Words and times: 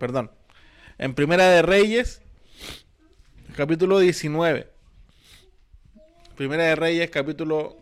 perdón, 0.00 0.30
en 0.98 1.14
Primera 1.14 1.46
de 1.50 1.60
Reyes, 1.60 2.22
capítulo 3.54 3.98
19. 3.98 4.66
Primera 6.36 6.64
de 6.64 6.74
Reyes, 6.74 7.10
capítulo 7.10 7.76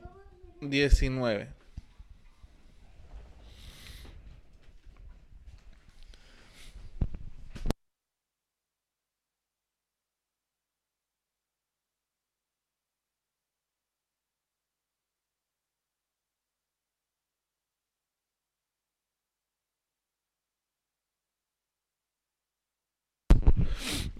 19. 0.61 1.58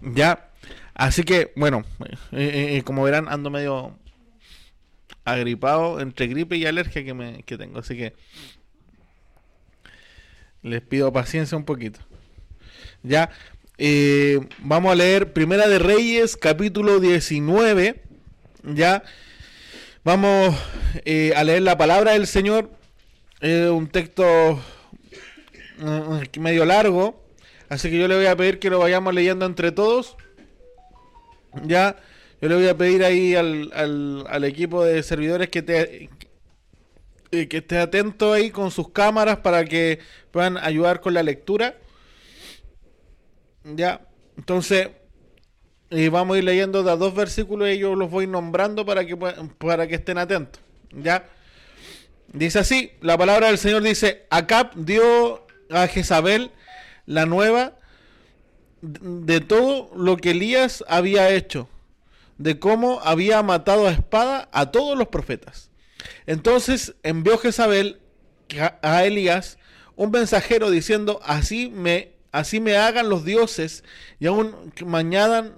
Ya, 0.01 0.49
así 0.93 1.23
que, 1.23 1.51
bueno, 1.55 1.83
eh, 2.31 2.77
eh, 2.77 2.83
como 2.83 3.03
verán, 3.03 3.27
ando 3.27 3.49
medio 3.49 3.97
agripado 5.25 5.99
entre 5.99 6.27
gripe 6.27 6.57
y 6.57 6.65
alergia 6.65 7.03
que, 7.03 7.13
me, 7.13 7.43
que 7.43 7.57
tengo, 7.57 7.79
así 7.79 7.95
que 7.95 8.13
les 10.61 10.81
pido 10.81 11.11
paciencia 11.11 11.57
un 11.57 11.65
poquito. 11.65 11.99
Ya, 13.03 13.29
eh, 13.77 14.39
vamos 14.59 14.91
a 14.91 14.95
leer 14.95 15.33
Primera 15.33 15.67
de 15.67 15.79
Reyes, 15.79 16.37
capítulo 16.37 16.99
19. 16.99 18.01
Ya, 18.63 19.03
vamos 20.03 20.55
a 21.35 21.43
leer 21.43 21.61
la 21.61 21.77
palabra 21.77 22.13
del 22.13 22.27
Señor. 22.27 22.71
un 23.41 23.87
texto 23.87 24.61
medio 26.37 26.65
largo. 26.65 27.28
Así 27.69 27.89
que 27.89 27.99
yo 27.99 28.07
le 28.07 28.15
voy 28.15 28.25
a 28.25 28.35
pedir 28.35 28.59
que 28.59 28.69
lo 28.69 28.79
vayamos 28.79 29.13
leyendo 29.13 29.45
entre 29.45 29.71
todos. 29.71 30.17
Ya, 31.63 31.97
yo 32.41 32.49
le 32.49 32.55
voy 32.55 32.67
a 32.67 32.77
pedir 32.77 33.03
ahí 33.03 33.35
al, 33.35 33.71
al, 33.73 34.43
equipo 34.43 34.83
de 34.83 35.01
servidores 35.03 35.49
que 35.49 35.61
te 35.61 36.09
eh, 37.31 37.47
que 37.47 37.57
esté 37.57 37.77
atento 37.77 38.33
ahí 38.33 38.49
con 38.49 38.71
sus 38.71 38.89
cámaras 38.89 39.37
para 39.37 39.65
que 39.65 39.99
puedan 40.31 40.57
ayudar 40.57 40.99
con 40.99 41.13
la 41.13 41.23
lectura. 41.23 41.75
Ya, 43.63 44.01
entonces 44.37 44.89
y 45.91 46.07
vamos 46.09 46.35
a 46.35 46.37
ir 46.37 46.43
leyendo 46.43 46.83
de 46.83 46.95
dos 46.97 47.15
versículos 47.15 47.69
y 47.69 47.79
yo 47.79 47.95
los 47.95 48.11
voy 48.11 48.27
nombrando 48.27 48.85
para 48.85 49.05
que 49.05 49.17
para 49.17 49.87
que 49.87 49.95
estén 49.95 50.17
atentos. 50.17 50.61
Ya. 50.91 51.27
Dice 52.31 52.59
así, 52.59 52.91
la 53.01 53.17
palabra 53.17 53.47
del 53.47 53.57
Señor 53.57 53.81
dice, 53.81 54.27
Acab 54.29 54.75
dio 54.75 55.47
a 55.71 55.87
Jezabel 55.87 56.51
la 57.09 57.25
nueva 57.25 57.73
de 58.81 59.41
todo 59.41 59.89
lo 59.95 60.15
que 60.17 60.31
Elías 60.31 60.85
había 60.87 61.31
hecho, 61.31 61.67
de 62.37 62.59
cómo 62.59 63.01
había 63.03 63.41
matado 63.41 63.87
a 63.87 63.91
espada 63.91 64.47
a 64.51 64.69
todos 64.69 64.95
los 64.95 65.07
profetas. 65.07 65.71
Entonces 66.27 66.93
envió 67.01 67.39
Jezabel 67.39 67.99
a 68.83 69.03
Elías 69.05 69.57
un 69.95 70.11
mensajero 70.11 70.69
diciendo, 70.69 71.19
así 71.23 71.69
me, 71.69 72.13
así 72.31 72.59
me 72.59 72.77
hagan 72.77 73.09
los 73.09 73.25
dioses, 73.25 73.83
y 74.19 74.27
aún 74.27 74.71
mañana, 74.85 75.51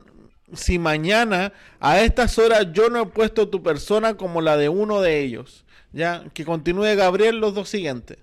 si 0.54 0.80
mañana 0.80 1.52
a 1.82 2.00
estas 2.00 2.40
horas 2.40 2.68
yo 2.72 2.90
no 2.90 3.02
he 3.02 3.06
puesto 3.08 3.50
tu 3.50 3.62
persona 3.62 4.16
como 4.16 4.40
la 4.40 4.56
de 4.56 4.70
uno 4.70 5.02
de 5.02 5.20
ellos. 5.20 5.66
Ya, 5.92 6.24
que 6.34 6.46
continúe 6.46 6.96
Gabriel 6.96 7.40
los 7.42 7.54
dos 7.54 7.68
siguientes. 7.68 8.20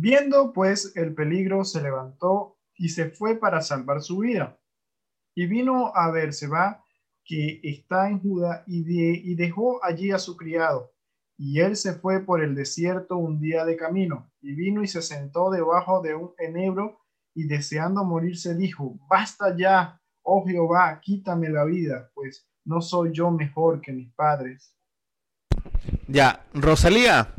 Viendo 0.00 0.52
pues 0.52 0.92
el 0.94 1.12
peligro, 1.12 1.64
se 1.64 1.82
levantó 1.82 2.56
y 2.76 2.90
se 2.90 3.10
fue 3.10 3.34
para 3.34 3.60
salvar 3.60 4.00
su 4.00 4.18
vida. 4.18 4.56
Y 5.34 5.46
vino 5.46 5.92
a 5.92 6.12
Berseba, 6.12 6.84
que 7.24 7.60
está 7.64 8.08
en 8.08 8.20
Judá, 8.20 8.62
y, 8.68 8.84
y 8.86 9.34
dejó 9.34 9.84
allí 9.84 10.12
a 10.12 10.20
su 10.20 10.36
criado. 10.36 10.92
Y 11.36 11.58
él 11.58 11.74
se 11.74 11.94
fue 11.94 12.20
por 12.20 12.44
el 12.44 12.54
desierto 12.54 13.16
un 13.16 13.40
día 13.40 13.64
de 13.64 13.76
camino, 13.76 14.30
y 14.40 14.54
vino 14.54 14.84
y 14.84 14.86
se 14.86 15.02
sentó 15.02 15.50
debajo 15.50 16.00
de 16.00 16.14
un 16.14 16.32
enebro, 16.38 17.00
y 17.34 17.48
deseando 17.48 18.04
morirse 18.04 18.54
dijo, 18.54 19.00
basta 19.10 19.56
ya, 19.56 20.00
oh 20.22 20.46
Jehová, 20.46 21.00
quítame 21.02 21.48
la 21.48 21.64
vida, 21.64 22.08
pues 22.14 22.48
no 22.64 22.80
soy 22.80 23.10
yo 23.12 23.32
mejor 23.32 23.80
que 23.80 23.92
mis 23.92 24.12
padres. 24.12 24.76
Ya, 26.06 26.46
Rosalía. 26.54 27.34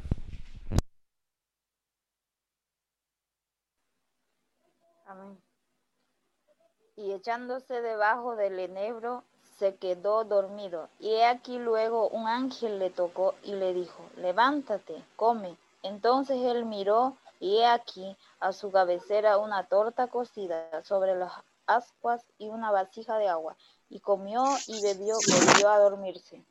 Y 7.10 7.14
echándose 7.14 7.82
debajo 7.82 8.36
del 8.36 8.60
enebro 8.60 9.24
se 9.58 9.74
quedó 9.76 10.26
dormido. 10.26 10.90
Y 11.00 11.10
he 11.10 11.26
aquí 11.26 11.58
luego 11.58 12.08
un 12.10 12.28
ángel 12.28 12.78
le 12.78 12.92
tocó 12.92 13.34
y 13.44 13.54
le 13.54 13.74
dijo, 13.74 14.06
levántate, 14.18 15.04
come. 15.16 15.58
Entonces 15.82 16.38
él 16.44 16.66
miró 16.66 17.18
y 17.40 17.58
he 17.58 17.66
aquí 17.66 18.16
a 18.40 18.54
su 18.54 18.72
cabecera 18.72 19.40
una 19.40 19.64
torta 19.64 20.06
cocida 20.06 20.84
sobre 20.84 21.16
las 21.16 21.32
ascuas 21.66 22.22
y 22.38 22.50
una 22.50 22.70
vasija 22.70 23.18
de 23.18 23.28
agua. 23.28 23.56
Y 23.90 24.02
comió 24.02 24.46
y 24.68 24.80
bebió, 24.84 25.16
volvió 25.16 25.70
a 25.70 25.80
dormirse. 25.80 26.44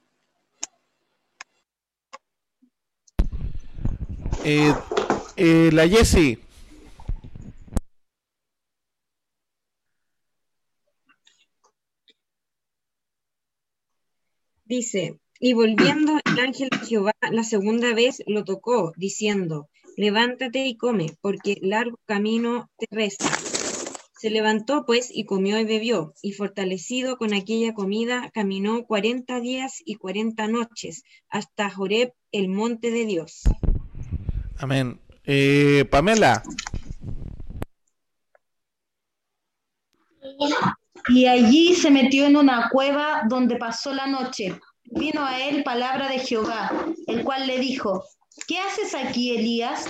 Eh, 4.42 4.74
eh, 5.36 5.70
la 5.72 5.86
Jessie. 5.86 6.47
Dice, 14.68 15.18
y 15.40 15.54
volviendo 15.54 16.20
el 16.22 16.40
ángel 16.40 16.68
de 16.68 16.86
Jehová 16.86 17.14
la 17.30 17.42
segunda 17.42 17.94
vez 17.94 18.22
lo 18.26 18.44
tocó, 18.44 18.92
diciendo, 18.98 19.70
levántate 19.96 20.66
y 20.66 20.76
come, 20.76 21.16
porque 21.22 21.56
largo 21.62 21.98
camino 22.04 22.70
te 22.76 22.86
resta. 22.90 23.30
Se 24.20 24.28
levantó 24.28 24.84
pues 24.84 25.08
y 25.10 25.24
comió 25.24 25.58
y 25.58 25.64
bebió, 25.64 26.12
y 26.20 26.32
fortalecido 26.32 27.16
con 27.16 27.32
aquella 27.32 27.72
comida, 27.72 28.30
caminó 28.34 28.84
cuarenta 28.84 29.40
días 29.40 29.80
y 29.86 29.94
cuarenta 29.94 30.48
noches 30.48 31.02
hasta 31.30 31.70
Joreb, 31.70 32.12
el 32.30 32.50
monte 32.50 32.90
de 32.90 33.06
Dios. 33.06 33.44
Amén. 34.58 35.00
Eh, 35.24 35.86
Pamela. 35.90 36.42
Y 41.08 41.26
allí 41.26 41.74
se 41.74 41.90
metió 41.90 42.26
en 42.26 42.36
una 42.36 42.68
cueva 42.70 43.22
donde 43.28 43.56
pasó 43.56 43.92
la 43.92 44.06
noche. 44.06 44.58
Vino 44.84 45.24
a 45.24 45.40
él 45.40 45.62
palabra 45.64 46.08
de 46.08 46.18
Jehová, 46.18 46.70
el 47.06 47.24
cual 47.24 47.46
le 47.46 47.58
dijo, 47.58 48.04
¿qué 48.46 48.58
haces 48.58 48.94
aquí, 48.94 49.36
Elías? 49.36 49.86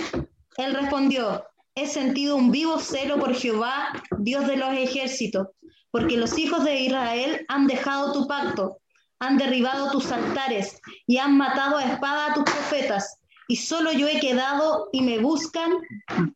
Él 0.57 0.73
respondió, 0.73 1.45
he 1.75 1.87
sentido 1.87 2.35
un 2.35 2.51
vivo 2.51 2.79
celo 2.79 3.17
por 3.19 3.33
Jehová, 3.33 3.89
Dios 4.17 4.47
de 4.47 4.57
los 4.57 4.73
ejércitos, 4.73 5.47
porque 5.91 6.17
los 6.17 6.37
hijos 6.37 6.63
de 6.63 6.81
Israel 6.81 7.45
han 7.47 7.67
dejado 7.67 8.11
tu 8.13 8.27
pacto, 8.27 8.79
han 9.19 9.37
derribado 9.37 9.91
tus 9.91 10.11
altares 10.11 10.81
y 11.07 11.17
han 11.17 11.37
matado 11.37 11.77
a 11.77 11.85
espada 11.85 12.31
a 12.31 12.33
tus 12.33 12.43
profetas, 12.43 13.19
y 13.47 13.55
solo 13.55 13.91
yo 13.91 14.07
he 14.07 14.19
quedado 14.19 14.89
y 14.91 15.01
me 15.01 15.19
buscan 15.19 15.71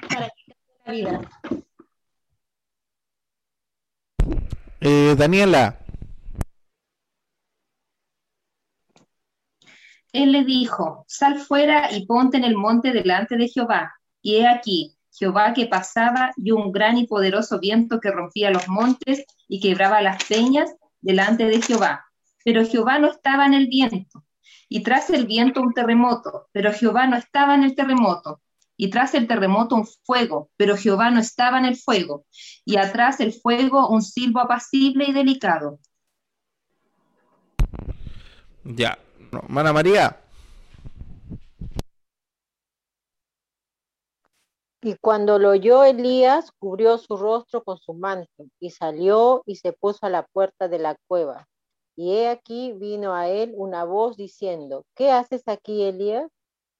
para 0.09 0.29
quitarme 0.29 0.81
la 0.85 0.91
vida. 0.91 1.22
Eh, 4.85 5.16
Daniela. 5.17 5.79
Él 10.11 10.33
le 10.33 10.44
dijo, 10.44 11.05
sal 11.07 11.39
fuera 11.39 11.89
y 11.94 12.05
ponte 12.05 12.35
en 12.35 12.44
el 12.44 12.57
monte 12.57 12.91
delante 12.91 13.38
de 13.38 13.47
Jehová. 13.47 13.93
Y 14.22 14.35
he 14.35 14.47
aquí, 14.47 14.97
Jehová 15.09 15.53
que 15.53 15.67
pasaba 15.67 16.33
y 16.35 16.51
un 16.51 16.73
gran 16.73 16.97
y 16.97 17.07
poderoso 17.07 17.61
viento 17.61 18.02
que 18.02 18.11
rompía 18.11 18.52
los 18.52 18.67
montes 18.67 19.23
y 19.47 19.61
quebraba 19.61 20.02
las 20.02 20.22
peñas 20.25 20.75
delante 20.99 21.46
de 21.46 21.61
Jehová. 21.61 22.03
Pero 22.43 22.66
Jehová 22.66 22.99
no 22.99 23.08
estaba 23.08 23.46
en 23.46 23.53
el 23.53 23.67
viento. 23.67 24.25
Y 24.67 24.84
tras 24.84 25.09
el 25.11 25.25
viento 25.25 25.61
un 25.61 25.73
terremoto, 25.73 26.49
pero 26.52 26.73
Jehová 26.73 27.08
no 27.08 27.16
estaba 27.16 27.55
en 27.55 27.63
el 27.63 27.73
terremoto 27.73 28.41
y 28.78 28.90
tras 28.90 29.14
el 29.14 29.28
terremoto 29.28 29.75
un 29.75 29.85
fuego, 29.85 30.49
pero 30.58 30.78
Jehová 30.78 31.11
no 31.11 31.20
estaba 31.20 31.59
en 31.59 31.66
el 31.66 31.75
fuego, 31.75 32.25
y 32.66 32.78
atrás 32.78 33.20
el 33.20 33.34
fuego 33.34 33.90
un 33.90 34.02
silbo 34.02 34.40
apacible 34.40 35.05
y 35.05 35.14
delicado. 35.14 35.79
Ya, 38.64 38.97
no. 39.31 39.43
Mana 39.47 39.73
María. 39.73 40.20
Y 44.81 44.96
cuando 44.99 45.40
lo 45.40 45.52
oyó 45.52 45.85
Elías, 45.85 46.52
cubrió 46.59 46.97
su 46.97 47.16
rostro 47.16 47.64
con 47.64 47.78
su 47.78 47.93
manto, 47.93 48.47
y 48.59 48.72
salió 48.72 49.41
y 49.46 49.55
se 49.55 49.72
puso 49.72 50.05
a 50.05 50.09
la 50.09 50.23
puerta 50.23 50.67
de 50.67 50.79
la 50.79 50.97
cueva. 51.08 51.47
Y 51.96 52.16
he 52.16 52.28
aquí 52.28 52.73
vino 52.73 53.14
a 53.14 53.29
él 53.29 53.53
una 53.55 53.85
voz 53.85 54.17
diciendo, 54.17 54.85
¿qué 54.96 55.11
haces 55.11 55.43
aquí, 55.47 55.84
Elías? 55.84 56.29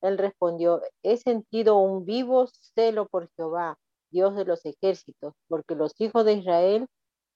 Él 0.04 0.18
respondió, 0.18 0.82
he 1.02 1.18
sentido 1.18 1.78
un 1.78 2.06
vivo 2.06 2.48
celo 2.76 3.08
por 3.08 3.30
Jehová, 3.36 3.78
Dios 4.12 4.36
de 4.36 4.46
los 4.46 4.66
ejércitos, 4.66 5.34
porque 5.48 5.76
los 5.76 5.94
hijos 6.00 6.26
de 6.26 6.34
Israel 6.34 6.88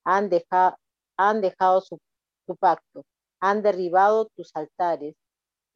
han, 0.03 0.29
deja- 0.29 0.77
han 1.17 1.41
dejado 1.41 1.81
su, 1.81 1.97
su 2.45 2.55
pacto, 2.57 3.03
han 3.39 3.63
derribado 3.63 4.27
tus 4.35 4.51
altares 4.53 5.15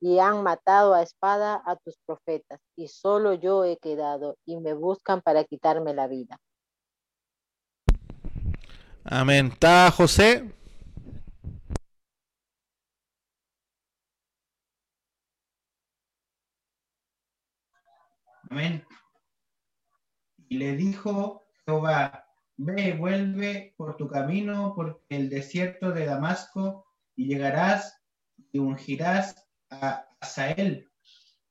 y 0.02 0.20
han 0.20 0.44
matado 0.44 0.94
a 0.94 1.02
espada 1.02 1.62
a 1.66 1.76
tus 1.78 1.96
profetas, 2.06 2.60
y 2.76 2.88
solo 2.88 3.34
yo 3.36 3.64
he 3.64 3.78
quedado, 3.78 4.36
y 4.46 4.58
me 4.58 4.74
buscan 4.74 5.22
para 5.22 5.44
quitarme 5.44 5.94
la 5.94 6.08
vida. 6.08 6.38
Amén. 9.04 9.48
¿Está 9.54 9.92
José? 9.92 10.52
Amén. 18.52 18.86
Y 20.50 20.58
le 20.58 20.76
dijo 20.76 21.46
Jehová, 21.66 22.26
ve, 22.58 22.92
vuelve 23.00 23.74
por 23.78 23.96
tu 23.96 24.10
camino 24.10 24.74
por 24.76 25.06
el 25.08 25.30
desierto 25.30 25.94
de 25.94 26.06
Damasco 26.06 26.86
y 27.16 27.28
llegarás 27.28 27.98
y 28.52 28.60
ungirás 28.60 29.48
a 29.70 30.06
Asael 30.20 30.92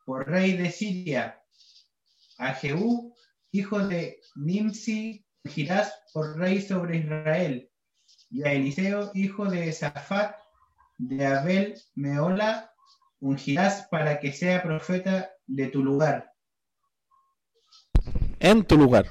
por 0.04 0.28
rey 0.28 0.58
de 0.58 0.70
Siria, 0.70 1.42
a 2.36 2.52
Jehú, 2.52 3.16
hijo 3.50 3.78
de 3.78 4.20
Nimsi, 4.34 5.24
ungirás 5.42 6.02
por 6.12 6.36
rey 6.36 6.60
sobre 6.60 6.98
Israel, 6.98 7.70
y 8.28 8.42
a 8.42 8.52
Eliseo, 8.52 9.10
hijo 9.14 9.46
de 9.46 9.72
Safat, 9.72 10.36
de 10.98 11.24
Abel 11.24 11.80
Meola, 11.94 12.70
ungirás 13.20 13.88
para 13.90 14.20
que 14.20 14.34
sea 14.34 14.62
profeta 14.62 15.30
de 15.46 15.68
tu 15.68 15.82
lugar. 15.82 16.29
En 18.40 18.64
tu 18.64 18.76
lugar. 18.76 19.06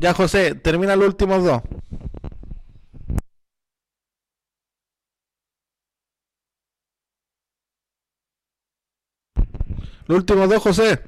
Ya, 0.00 0.12
José, 0.12 0.56
termina 0.56 0.96
los 0.96 1.06
últimos 1.06 1.44
dos. 1.44 1.62
Los 10.08 10.18
últimos 10.18 10.48
dos, 10.48 10.60
José. 10.60 11.04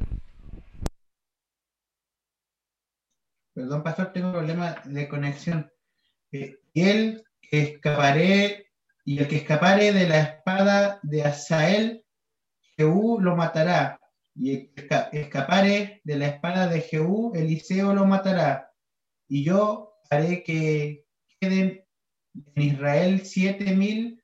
Perdón, 3.52 3.82
pastor, 3.82 4.12
tengo 4.12 4.31
problema 4.31 4.76
de 4.85 5.08
conexión. 5.08 5.73
Eh, 6.31 6.61
él 6.75 7.25
que 7.41 7.62
escaparé, 7.62 8.70
y 9.05 9.19
el 9.19 9.29
que 9.29 9.37
escapare 9.37 9.93
de 9.93 10.08
la 10.08 10.20
espada 10.20 11.00
de 11.02 11.25
Asael, 11.25 12.05
Jehú 12.76 13.20
lo 13.20 13.37
matará. 13.37 13.99
Y 14.36 14.72
escapare 15.12 16.00
de 16.04 16.19
la 16.19 16.26
espada 16.26 16.66
de 16.69 16.81
Jehú, 16.81 17.32
Eliseo 17.34 17.94
lo 17.94 18.04
matará. 18.04 18.72
Y 19.28 19.44
yo 19.44 19.94
haré 20.10 20.42
que 20.42 21.06
queden 21.40 21.84
en 22.54 22.62
Israel 22.62 23.22
siete 23.25 23.75
mil 23.75 24.22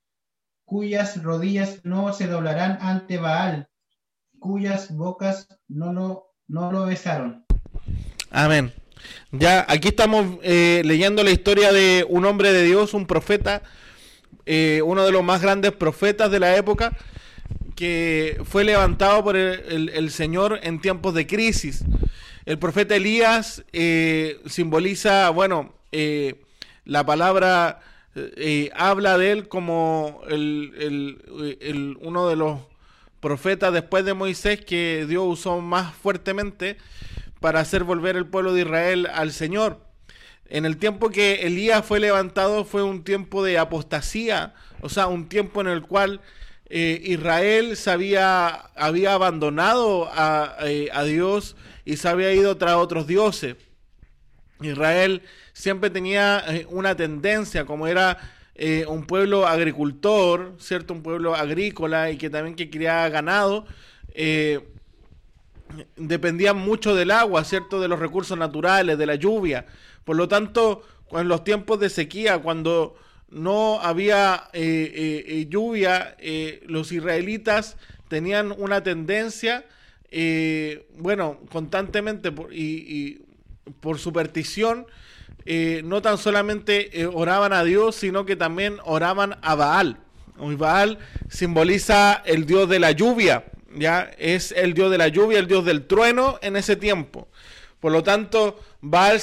cuyas 0.64 1.22
rodillas 1.22 1.80
no 1.84 2.12
se 2.12 2.26
doblarán 2.26 2.78
ante 2.80 3.18
Baal, 3.18 3.68
cuyas 4.38 4.94
bocas 4.94 5.48
no 5.68 5.92
lo, 5.92 6.34
no 6.46 6.70
lo 6.70 6.86
besaron. 6.86 7.44
Amén. 8.30 8.72
Ya, 9.32 9.64
aquí 9.68 9.88
estamos 9.88 10.38
eh, 10.42 10.82
leyendo 10.84 11.24
la 11.24 11.30
historia 11.30 11.72
de 11.72 12.06
un 12.08 12.24
hombre 12.24 12.52
de 12.52 12.62
Dios, 12.62 12.94
un 12.94 13.06
profeta, 13.06 13.62
eh, 14.46 14.82
uno 14.84 15.04
de 15.04 15.12
los 15.12 15.24
más 15.24 15.42
grandes 15.42 15.72
profetas 15.72 16.30
de 16.30 16.40
la 16.40 16.56
época, 16.56 16.96
que 17.80 18.38
fue 18.44 18.62
levantado 18.62 19.24
por 19.24 19.38
el, 19.38 20.10
Señor 20.10 20.60
en 20.62 20.82
tiempos 20.82 21.14
de 21.14 21.26
crisis. 21.26 21.82
El 22.44 22.58
profeta 22.58 22.94
Elías 22.94 23.64
eh, 23.72 24.38
simboliza, 24.44 25.30
bueno, 25.30 25.72
eh, 25.90 26.42
la 26.84 27.06
palabra 27.06 27.80
eh, 28.14 28.68
habla 28.76 29.16
de 29.16 29.32
él 29.32 29.48
como 29.48 30.20
el- 30.28 31.96
uno 32.02 32.28
de 32.28 32.36
los 32.36 32.60
profetas 33.20 33.72
después 33.72 34.04
de 34.04 34.12
Moisés 34.12 34.62
que 34.62 35.06
Dios 35.08 35.24
usó 35.26 35.62
más 35.62 35.94
fuertemente 35.94 36.76
para 37.40 37.60
hacer 37.60 37.84
volver 37.84 38.14
el 38.14 38.26
pueblo 38.26 38.52
de 38.52 38.60
Israel 38.60 39.08
al 39.10 39.32
Señor. 39.32 39.80
En 40.50 40.66
el 40.66 40.76
tiempo 40.76 41.08
que 41.08 41.46
Elías 41.46 41.82
fue 41.82 41.98
levantado 41.98 42.66
fue 42.66 42.82
un 42.82 43.04
tiempo 43.04 43.42
de 43.42 43.56
apostasía, 43.56 44.52
o 44.82 44.90
sea, 44.90 45.06
un 45.06 45.30
tiempo 45.30 45.62
en 45.62 45.68
el 45.68 45.80
cual 45.80 46.20
eh, 46.72 47.02
Israel 47.04 47.76
había, 47.86 48.70
abandonado 49.12 50.08
a, 50.12 50.56
eh, 50.62 50.88
a 50.92 51.02
Dios 51.02 51.56
y 51.84 51.96
se 51.96 52.08
había 52.08 52.32
ido 52.32 52.56
tras 52.58 52.76
otros 52.76 53.08
dioses. 53.08 53.56
Israel 54.60 55.22
siempre 55.52 55.90
tenía 55.90 56.44
eh, 56.46 56.66
una 56.70 56.94
tendencia, 56.94 57.64
como 57.64 57.88
era 57.88 58.18
un 58.88 59.06
pueblo 59.06 59.46
agricultor, 59.46 60.54
¿cierto? 60.58 60.92
Un 60.92 61.02
pueblo 61.02 61.34
agrícola 61.34 62.10
y 62.10 62.18
que 62.18 62.28
también 62.28 62.54
que 62.54 62.68
criaba 62.68 63.08
ganado, 63.08 63.64
dependían 65.96 66.58
mucho 66.58 66.94
del 66.94 67.10
agua, 67.10 67.42
¿cierto? 67.44 67.80
De 67.80 67.88
los 67.88 67.98
recursos 67.98 68.36
naturales, 68.36 68.98
de 68.98 69.06
la 69.06 69.14
lluvia. 69.14 69.64
Por 70.04 70.16
lo 70.16 70.28
tanto, 70.28 70.82
en 71.10 71.26
los 71.26 71.42
tiempos 71.42 71.80
de 71.80 71.88
sequía, 71.88 72.36
cuando 72.36 72.96
no 73.30 73.80
había 73.80 74.48
eh, 74.52 74.92
eh, 74.94 75.24
eh, 75.26 75.46
lluvia, 75.48 76.16
eh, 76.18 76.62
los 76.66 76.92
israelitas 76.92 77.76
tenían 78.08 78.52
una 78.56 78.82
tendencia, 78.82 79.64
bueno, 80.98 81.38
constantemente 81.50 82.32
por- 82.32 82.52
y, 82.52 83.22
por 83.78 84.00
superstición, 84.00 84.86
no 85.84 86.02
tan 86.02 86.18
solamente 86.18 87.06
oraban 87.12 87.52
a 87.52 87.62
Dios, 87.62 87.94
sino 87.94 88.26
que 88.26 88.34
también 88.34 88.78
oraban 88.84 89.38
a 89.42 89.54
Baal. 89.54 89.98
Baal 90.36 90.98
simboliza 91.28 92.20
el 92.24 92.46
dios 92.46 92.68
de 92.68 92.80
la 92.80 92.90
lluvia, 92.90 93.44
ya 93.76 94.10
es 94.18 94.50
el 94.50 94.74
dios 94.74 94.90
de 94.90 94.98
la 94.98 95.06
lluvia, 95.06 95.38
el 95.38 95.46
dios 95.46 95.64
del 95.64 95.86
trueno 95.86 96.40
en 96.42 96.56
ese 96.56 96.74
tiempo. 96.74 97.28
Por 97.80 97.92
lo 97.92 98.02
tanto, 98.02 98.60
Baal 98.82 99.20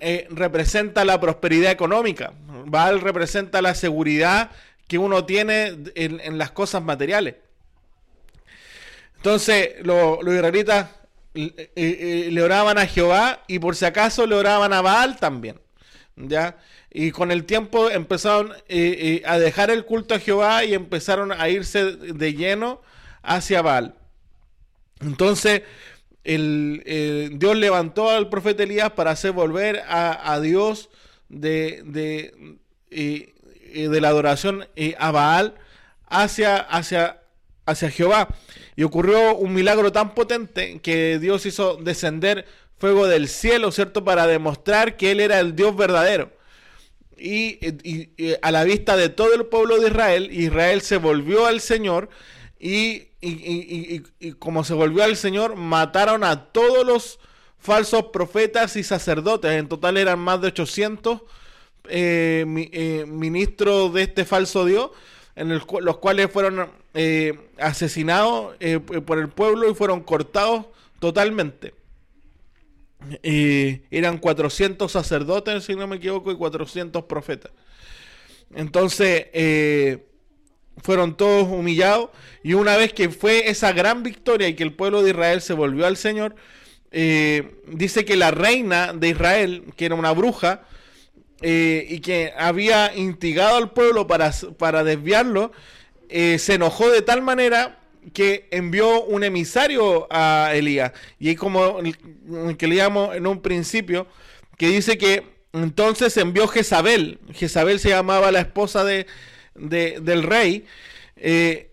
eh, 0.00 0.26
representa 0.30 1.04
la 1.04 1.18
prosperidad 1.20 1.72
económica. 1.72 2.32
Baal 2.66 3.00
representa 3.00 3.62
la 3.62 3.74
seguridad 3.74 4.50
que 4.86 4.98
uno 4.98 5.24
tiene 5.24 5.78
en, 5.94 6.36
las 6.36 6.50
cosas 6.50 6.82
materiales. 6.82 7.36
Entonces, 9.16 9.70
lo- 9.82 10.20
los 10.22 10.34
israelitas 10.34 10.90
eh, 11.34 11.70
eh, 11.74 12.28
le 12.30 12.42
oraban 12.42 12.76
a 12.78 12.86
Jehová 12.86 13.42
y 13.48 13.58
por 13.58 13.74
si 13.74 13.86
acaso 13.86 14.26
le 14.26 14.34
oraban 14.34 14.72
a 14.74 14.82
Baal 14.82 15.16
también. 15.18 15.58
¿Ya? 16.16 16.58
Y 16.90 17.10
con 17.10 17.32
el 17.32 17.44
tiempo 17.44 17.90
empezaron 17.90 18.52
a 18.52 19.38
dejar 19.38 19.70
el 19.70 19.84
culto 19.84 20.14
a 20.14 20.20
Jehová 20.20 20.64
y 20.64 20.74
empezaron 20.74 21.32
a 21.32 21.48
irse 21.48 21.84
de 21.96 22.34
lleno 22.34 22.82
hacia 23.22 23.62
Baal. 23.62 23.94
Entonces, 25.00 25.62
el, 26.24 26.82
eh, 26.86 27.30
Dios 27.32 27.56
levantó 27.56 28.10
al 28.10 28.28
profeta 28.28 28.62
Elías 28.62 28.90
para 28.92 29.12
hacer 29.12 29.32
volver 29.32 29.82
a, 29.86 30.40
Dios 30.40 30.90
de, 31.28 31.82
de, 32.90 34.00
la 34.00 34.08
adoración 34.08 34.66
a 34.98 35.10
Baal 35.10 35.54
hacia, 36.06 36.56
hacia, 36.56 37.20
hacia 37.66 37.90
Jehová. 37.90 38.28
Y 38.76 38.82
ocurrió 38.82 39.36
un 39.36 39.54
milagro 39.54 39.92
tan 39.92 40.14
potente 40.14 40.80
que 40.80 41.18
Dios 41.18 41.46
hizo 41.46 41.76
descender 41.76 42.46
fuego 42.78 43.06
del 43.06 43.28
cielo, 43.28 43.70
¿cierto? 43.70 44.04
Para 44.04 44.26
demostrar 44.26 44.96
que 44.96 45.12
Él 45.12 45.20
era 45.20 45.40
el 45.40 45.54
Dios 45.54 45.76
verdadero. 45.76 46.32
Y 47.16 47.58
a 48.42 48.50
la 48.50 48.64
vista 48.64 48.96
de 48.96 49.08
todo 49.08 49.34
el 49.34 49.46
pueblo 49.46 49.78
de 49.80 49.88
Israel, 49.88 50.28
Israel 50.32 50.80
se 50.80 50.96
volvió 50.96 51.46
al 51.46 51.60
Señor 51.60 52.08
y, 52.58 53.08
y- 53.28 54.32
como 54.34 54.64
se 54.64 54.74
volvió 54.74 55.02
al 55.04 55.16
Señor, 55.16 55.56
mataron 55.56 56.24
a 56.24 56.46
todos 56.52 56.84
los 56.86 57.18
falsos 57.58 58.06
profetas 58.12 58.76
y 58.76 58.82
sacerdotes. 58.82 59.52
En 59.52 59.68
total 59.68 59.96
eran 59.96 60.18
más 60.18 60.40
de 60.40 60.48
800 60.48 61.22
eh, 61.88 62.44
eh, 62.72 63.04
ministros 63.06 63.92
de 63.94 64.02
este 64.02 64.24
falso 64.24 64.64
Dios, 64.64 64.90
en 65.36 65.50
el 65.50 65.62
los 65.80 65.98
cuales 65.98 66.30
fueron 66.30 66.68
eh, 66.94 67.38
asesinados 67.58 68.54
por 69.06 69.18
el 69.18 69.28
pueblo 69.28 69.70
y 69.70 69.74
fueron 69.74 70.02
cortados 70.02 70.66
totalmente. 71.00 71.74
Eran 73.90 74.18
400 74.18 74.90
sacerdotes, 74.90 75.64
si 75.64 75.74
no 75.74 75.86
me 75.86 75.96
equivoco, 75.96 76.32
y 76.32 76.36
400 76.36 77.04
profetas. 77.04 77.52
Entonces, 78.54 79.26
fueron 80.82 81.16
todos 81.16 81.48
humillados. 81.48 82.10
Y 82.42 82.54
una 82.54 82.76
vez 82.76 82.92
que 82.92 83.08
fue 83.10 83.48
esa 83.48 83.72
gran 83.72 84.02
victoria 84.02 84.48
y 84.48 84.54
que 84.54 84.62
el 84.62 84.72
pueblo 84.72 85.02
de 85.02 85.10
Israel 85.10 85.40
se 85.40 85.54
volvió 85.54 85.86
al 85.86 85.96
Señor, 85.96 86.34
eh, 86.90 87.56
dice 87.66 88.04
que 88.04 88.16
la 88.16 88.30
reina 88.30 88.92
de 88.92 89.08
Israel, 89.08 89.64
que 89.76 89.86
era 89.86 89.94
una 89.94 90.12
bruja, 90.12 90.62
eh, 91.42 91.86
y 91.88 92.00
que 92.00 92.32
había 92.38 92.94
instigado 92.96 93.56
al 93.56 93.72
pueblo 93.72 94.06
para, 94.06 94.32
para 94.56 94.84
desviarlo, 94.84 95.52
eh, 96.08 96.38
se 96.38 96.54
enojó 96.54 96.90
de 96.90 97.02
tal 97.02 97.22
manera 97.22 97.80
que 98.12 98.46
envió 98.50 99.02
un 99.04 99.24
emisario 99.24 100.06
a 100.10 100.52
Elías. 100.54 100.92
Y 101.18 101.30
es 101.30 101.38
como 101.38 101.78
que 102.58 102.66
leíamos 102.68 103.16
en 103.16 103.26
un 103.26 103.40
principio, 103.40 104.06
que 104.56 104.68
dice 104.68 104.98
que 104.98 105.34
entonces 105.52 106.16
envió 106.16 106.46
Jezabel. 106.48 107.18
Jezabel 107.32 107.80
se 107.80 107.90
llamaba 107.90 108.30
la 108.30 108.40
esposa 108.40 108.84
de, 108.84 109.06
de- 109.54 110.00
del 110.00 110.22
rey. 110.22 110.64
Eh, 111.16 111.70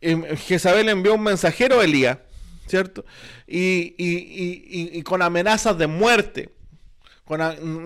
em, 0.00 0.24
Jezabel 0.36 0.88
envió 0.88 1.14
un 1.14 1.22
mensajero 1.22 1.80
a 1.80 1.84
Elías, 1.84 2.18
¿cierto? 2.66 3.04
Y, 3.46 3.94
y- 3.98 4.62
y- 4.70 4.98
y- 4.98 5.02
con 5.02 5.22
amenazas 5.22 5.76
de 5.78 5.86
muerte, 5.86 6.50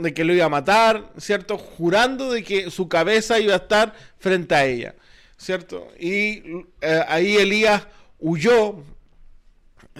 de 0.02 0.14
que 0.14 0.25
lo 0.25 0.33
iba 0.35 0.45
a 0.45 0.49
matar, 0.49 1.11
¿cierto? 1.19 1.59
Jurando 1.59 2.31
de 2.31 2.45
que 2.45 2.71
su 2.71 2.88
cabeza 2.88 3.41
iba 3.41 3.55
a 3.55 3.59
estar 3.59 3.93
frente 4.19 4.55
a 4.55 4.64
ella, 4.67 4.95
¿cierto? 5.37 5.88
Y 5.99 6.43
eh, 6.81 7.05
ahí 7.09 7.37
Elías 7.37 7.87
huyó, 8.21 8.85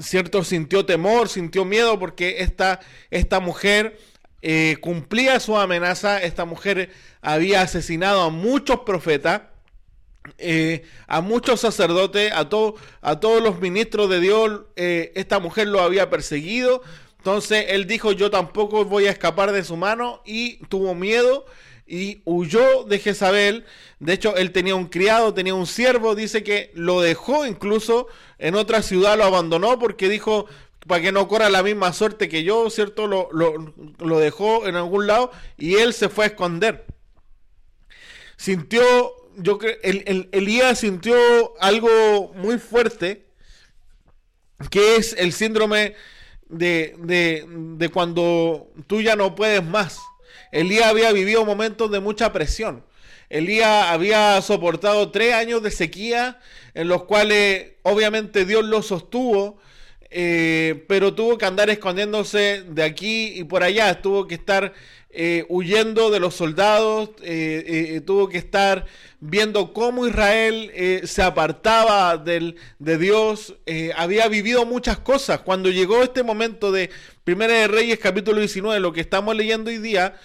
¿cierto? 0.01 0.45
Sintió 0.45 0.87
temor, 0.87 1.29
sintió 1.29 1.65
miedo 1.65 1.99
porque 1.99 2.37
esta, 2.39 2.79
esta 3.11 3.41
mujer 3.41 3.99
eh, 4.43 4.77
cumplía 4.81 5.39
su 5.41 5.57
amenaza, 5.57 6.21
esta 6.21 6.45
mujer 6.45 6.91
había 7.21 7.63
asesinado 7.63 8.23
a 8.23 8.31
muchos 8.31 8.81
profetas, 8.81 9.43
eh, 10.39 10.83
a 11.07 11.21
muchos 11.21 11.61
sacerdotes, 11.61 12.33
a, 12.33 12.41
a 12.41 13.21
todos 13.21 13.43
los 13.43 13.61
ministros 13.61 14.11
de 14.11 14.21
Dios, 14.21 14.63
eh, 14.77 15.13
esta 15.15 15.39
mujer 15.39 15.69
lo 15.69 15.81
había 15.81 16.11
perseguido. 16.11 16.83
Entonces 17.19 17.67
él 17.69 17.87
dijo, 17.87 18.11
yo 18.11 18.31
tampoco 18.31 18.85
voy 18.85 19.07
a 19.07 19.13
escapar 19.13 19.53
de 19.53 19.63
su 19.63 19.77
mano 19.77 20.23
y 20.25 20.57
tuvo 20.67 20.95
miedo 20.95 21.47
y 21.87 22.23
huyó 22.25 22.83
de 22.83 22.99
Jezabel. 22.99 23.65
De 24.01 24.15
hecho, 24.15 24.35
él 24.37 24.51
tenía 24.51 24.75
un 24.75 24.87
criado, 24.87 25.35
tenía 25.35 25.55
un 25.55 25.69
siervo, 25.69 26.17
dice 26.17 26.43
que 26.43 26.73
lo 26.75 27.01
dejó 27.01 27.47
incluso 27.47 28.09
en 28.39 28.57
otra 28.57 28.83
ciudad, 28.83 29.17
lo 29.17 29.25
abandonó 29.25 29.79
porque 29.79 30.09
dijo, 30.09 30.47
para 30.87 31.03
que 31.03 31.13
no 31.13 31.29
corra 31.29 31.49
la 31.51 31.63
misma 31.63 31.93
suerte 31.93 32.29
que 32.29 32.45
yo, 32.45 32.69
¿cierto? 32.71 33.07
Lo, 33.07 33.29
lo- 33.33 34.19
dejó 34.19 34.67
en 34.67 34.77
algún 34.77 35.07
lado 35.07 35.31
y 35.59 35.77
él 35.77 35.93
se 35.95 36.09
fue 36.09 36.25
a 36.25 36.29
esconder 36.29 36.87
sintió, 38.37 38.83
yo 39.37 39.59
el, 39.83 40.03
el- 40.07 40.29
Elías 40.33 40.81
sintió 40.81 41.15
algo 41.61 42.33
muy 42.35 42.59
fuerte, 42.59 43.27
que 44.71 44.97
es 44.97 45.15
el 45.19 45.33
síndrome 45.33 45.95
de, 46.49 46.95
de, 46.99 47.45
de 47.49 47.89
cuando 47.89 48.69
tú 48.87 49.01
ya 49.01 49.17
no 49.17 49.35
puedes 49.35 49.65
más. 49.65 49.99
Elías 50.53 50.87
había 50.87 51.13
vivido 51.13 51.45
momentos 51.45 51.91
de 51.91 52.01
mucha 52.01 52.33
presión. 52.33 52.85
Elías 53.29 53.87
había 53.89 54.41
soportado 54.43 55.11
tres 55.11 55.35
años 55.35 55.63
de 55.63 55.71
sequía 55.71 56.39
en 56.75 56.89
los 56.89 57.05
cuales 57.05 57.73
obviamente 57.83 58.45
Dios 58.45 58.65
lo 58.65 58.83
sostuvo, 58.83 59.59
eh, 60.13 60.85
pero 60.89 61.15
tuvo 61.15 61.39
que 61.39 61.47
andar 61.47 61.71
escondiéndose 61.71 62.65
de 62.69 62.83
aquí 62.83 63.33
y 63.37 63.45
por 63.45 63.63
allá, 63.63 64.03
tuvo 64.03 64.27
que 64.27 64.35
estar 64.35 64.75
eh, 65.11 65.45
huyendo 65.49 66.11
de 66.11 66.21
los 66.21 66.35
soldados, 66.35 67.11
eh, 67.23 68.01
tuvo 68.05 68.29
que 68.29 68.39
estar 68.39 68.87
viendo 69.21 69.73
cómo 69.73 70.07
Israel 70.07 70.71
se 71.05 71.23
apartaba 71.23 72.17
del, 72.19 72.57
de 72.79 72.99
Dios, 72.99 73.55
había 73.97 74.29
vivido 74.29 74.67
muchas 74.67 74.99
cosas. 74.99 75.41
Cuando 75.41 75.71
llegó 75.71 76.03
este 76.03 76.23
momento 76.23 76.73
de 76.73 76.91
Primera 77.25 77.55
de 77.55 77.69
Reyes 77.69 77.99
capítulo 77.99 78.41
19, 78.41 78.81
lo 78.81 78.93
que 78.93 79.01
estamos 79.01 79.37
leyendo 79.37 79.71
hoy 79.71 79.79
día, 79.79 80.17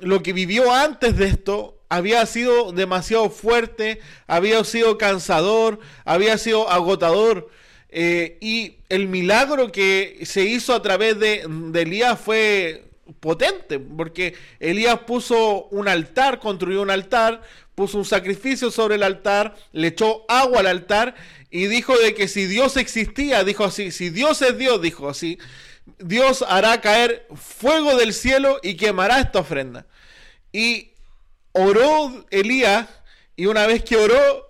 lo 0.00 0.22
que 0.22 0.32
vivió 0.32 0.72
antes 0.72 1.16
de 1.16 1.26
esto 1.26 1.78
había 1.88 2.24
sido 2.26 2.72
demasiado 2.72 3.30
fuerte, 3.30 4.00
había 4.26 4.62
sido 4.64 4.98
cansador, 4.98 5.80
había 6.04 6.38
sido 6.38 6.70
agotador. 6.70 7.50
Eh, 7.90 8.36
y 8.40 8.76
el 8.88 9.08
milagro 9.08 9.72
que 9.72 10.20
se 10.24 10.44
hizo 10.44 10.74
a 10.74 10.82
través 10.82 11.18
de, 11.18 11.44
de 11.48 11.82
Elías 11.82 12.18
fue 12.20 12.84
potente, 13.20 13.78
porque 13.78 14.34
Elías 14.60 15.00
puso 15.00 15.64
un 15.66 15.88
altar, 15.88 16.38
construyó 16.40 16.82
un 16.82 16.90
altar, 16.90 17.42
puso 17.74 17.98
un 17.98 18.04
sacrificio 18.04 18.70
sobre 18.70 18.96
el 18.96 19.02
altar, 19.02 19.54
le 19.72 19.88
echó 19.88 20.24
agua 20.28 20.60
al 20.60 20.66
altar 20.66 21.14
y 21.50 21.66
dijo 21.66 21.96
de 21.96 22.14
que 22.14 22.28
si 22.28 22.46
Dios 22.46 22.76
existía, 22.76 23.44
dijo 23.44 23.64
así, 23.64 23.90
si 23.90 24.10
Dios 24.10 24.42
es 24.42 24.58
Dios, 24.58 24.82
dijo 24.82 25.08
así, 25.08 25.38
Dios 25.98 26.44
hará 26.46 26.80
caer 26.80 27.26
fuego 27.34 27.96
del 27.96 28.12
cielo 28.12 28.58
y 28.62 28.74
quemará 28.74 29.20
esta 29.20 29.38
ofrenda. 29.38 29.86
Y 30.52 30.90
oró 31.52 32.26
Elías 32.30 32.88
y 33.36 33.46
una 33.46 33.66
vez 33.66 33.82
que 33.82 33.96
oró, 33.96 34.46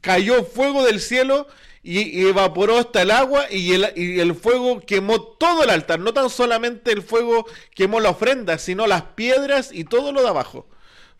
cayó 0.00 0.44
fuego 0.44 0.84
del 0.84 1.00
cielo 1.00 1.46
y, 1.82 2.26
evaporó 2.26 2.78
hasta 2.78 3.02
el 3.02 3.10
agua 3.10 3.46
y 3.50 3.72
el, 3.72 3.92
y 3.96 4.20
el 4.20 4.34
fuego 4.34 4.80
quemó 4.80 5.20
todo 5.22 5.64
el 5.64 5.70
altar. 5.70 6.00
No 6.00 6.12
tan 6.12 6.30
solamente 6.30 6.92
el 6.92 7.02
fuego 7.02 7.46
quemó 7.74 8.00
la 8.00 8.10
ofrenda, 8.10 8.58
sino 8.58 8.86
las 8.86 9.02
piedras 9.02 9.70
y 9.72 9.84
todo 9.84 10.12
lo 10.12 10.22
de 10.22 10.28
abajo. 10.28 10.66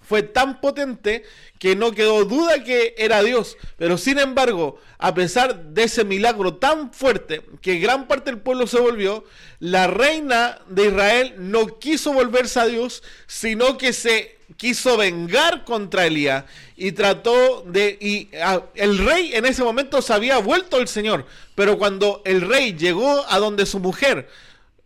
Fue 0.01 0.23
tan 0.23 0.61
potente 0.61 1.25
que 1.59 1.77
no 1.77 1.93
quedó 1.93 2.25
duda 2.25 2.65
que 2.65 2.95
era 2.99 3.23
Dios. 3.23 3.57
Pero 3.77 3.97
sin 3.97 4.19
embargo, 4.19 4.81
a 4.99 5.15
pesar 5.15 5.63
de 5.67 5.85
ese 5.85 6.05
milagro 6.05 6.57
tan 6.57 6.93
fuerte 6.93 7.43
que 7.61 7.79
gran 7.79 8.09
parte 8.09 8.31
del 8.31 8.41
pueblo 8.41 8.67
se 8.67 8.81
volvió, 8.81 9.25
la 9.61 9.87
reina 9.87 10.59
de 10.69 10.87
Israel 10.87 11.35
no 11.39 11.79
quiso 11.79 12.13
volverse 12.13 12.61
a 12.61 12.67
Dios, 12.67 13.03
sino 13.27 13.79
que 13.79 13.93
se 13.93 14.40
quiso 14.57 14.97
vengar 14.97 15.65
contra 15.65 16.07
Elías 16.07 16.45
y 16.77 16.93
trató 16.93 17.63
de 17.67 17.97
y 18.01 18.29
ah, 18.43 18.63
el 18.75 18.99
rey 18.99 19.33
en 19.35 19.47
ese 19.47 19.63
momento 19.63 20.03
se 20.03 20.13
había 20.13 20.39
vuelto 20.39 20.77
al 20.77 20.89
Señor, 20.89 21.27
pero 21.55 21.79
cuando 21.79 22.23
el 22.25 22.41
rey 22.41 22.75
llegó 22.75 23.25
a 23.29 23.39
donde 23.39 23.67
su 23.67 23.79
mujer 23.79 24.29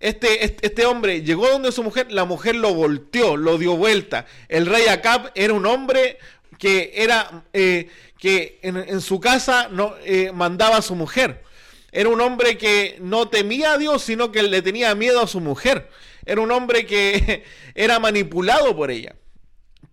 este, 0.05 0.45
este, 0.45 0.67
este 0.67 0.85
hombre 0.85 1.23
llegó 1.23 1.49
donde 1.49 1.73
su 1.73 1.83
mujer, 1.83 2.13
la 2.13 2.27
mujer 2.27 2.57
lo 2.57 2.75
volteó, 2.75 3.39
lo 3.39 3.57
dio 3.57 3.75
vuelta. 3.75 4.27
El 4.51 4.67
rey 4.67 4.87
Acab 4.87 5.33
era 5.35 5.55
un 5.55 5.65
hombre 5.65 6.19
que 6.59 6.93
era 6.95 7.45
eh, 7.55 7.89
que 8.19 8.59
en, 8.61 8.77
en 8.77 9.01
su 9.01 9.19
casa 9.19 9.69
no 9.71 9.95
eh, 10.05 10.31
mandaba 10.31 10.77
a 10.77 10.83
su 10.83 10.95
mujer. 10.95 11.43
Era 11.91 12.11
un 12.11 12.21
hombre 12.21 12.59
que 12.59 12.99
no 13.01 13.29
temía 13.29 13.73
a 13.73 13.79
Dios, 13.79 14.03
sino 14.03 14.31
que 14.31 14.43
le 14.43 14.61
tenía 14.61 14.95
miedo 14.95 15.23
a 15.23 15.27
su 15.27 15.41
mujer. 15.41 15.89
Era 16.27 16.43
un 16.43 16.51
hombre 16.51 16.85
que 16.85 17.45
era 17.75 17.99
manipulado 17.99 18.77
por 18.77 18.91
ella. 18.91 19.15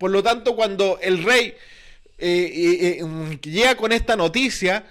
Por 0.02 0.10
lo 0.10 0.20
tanto, 0.20 0.56
cuando 0.56 0.98
el 1.00 1.22
rey 1.22 1.54
eh, 2.18 2.52
eh, 2.98 2.98
eh, 3.00 3.38
llega 3.40 3.76
con 3.76 3.92
esta 3.92 4.16
noticia, 4.16 4.84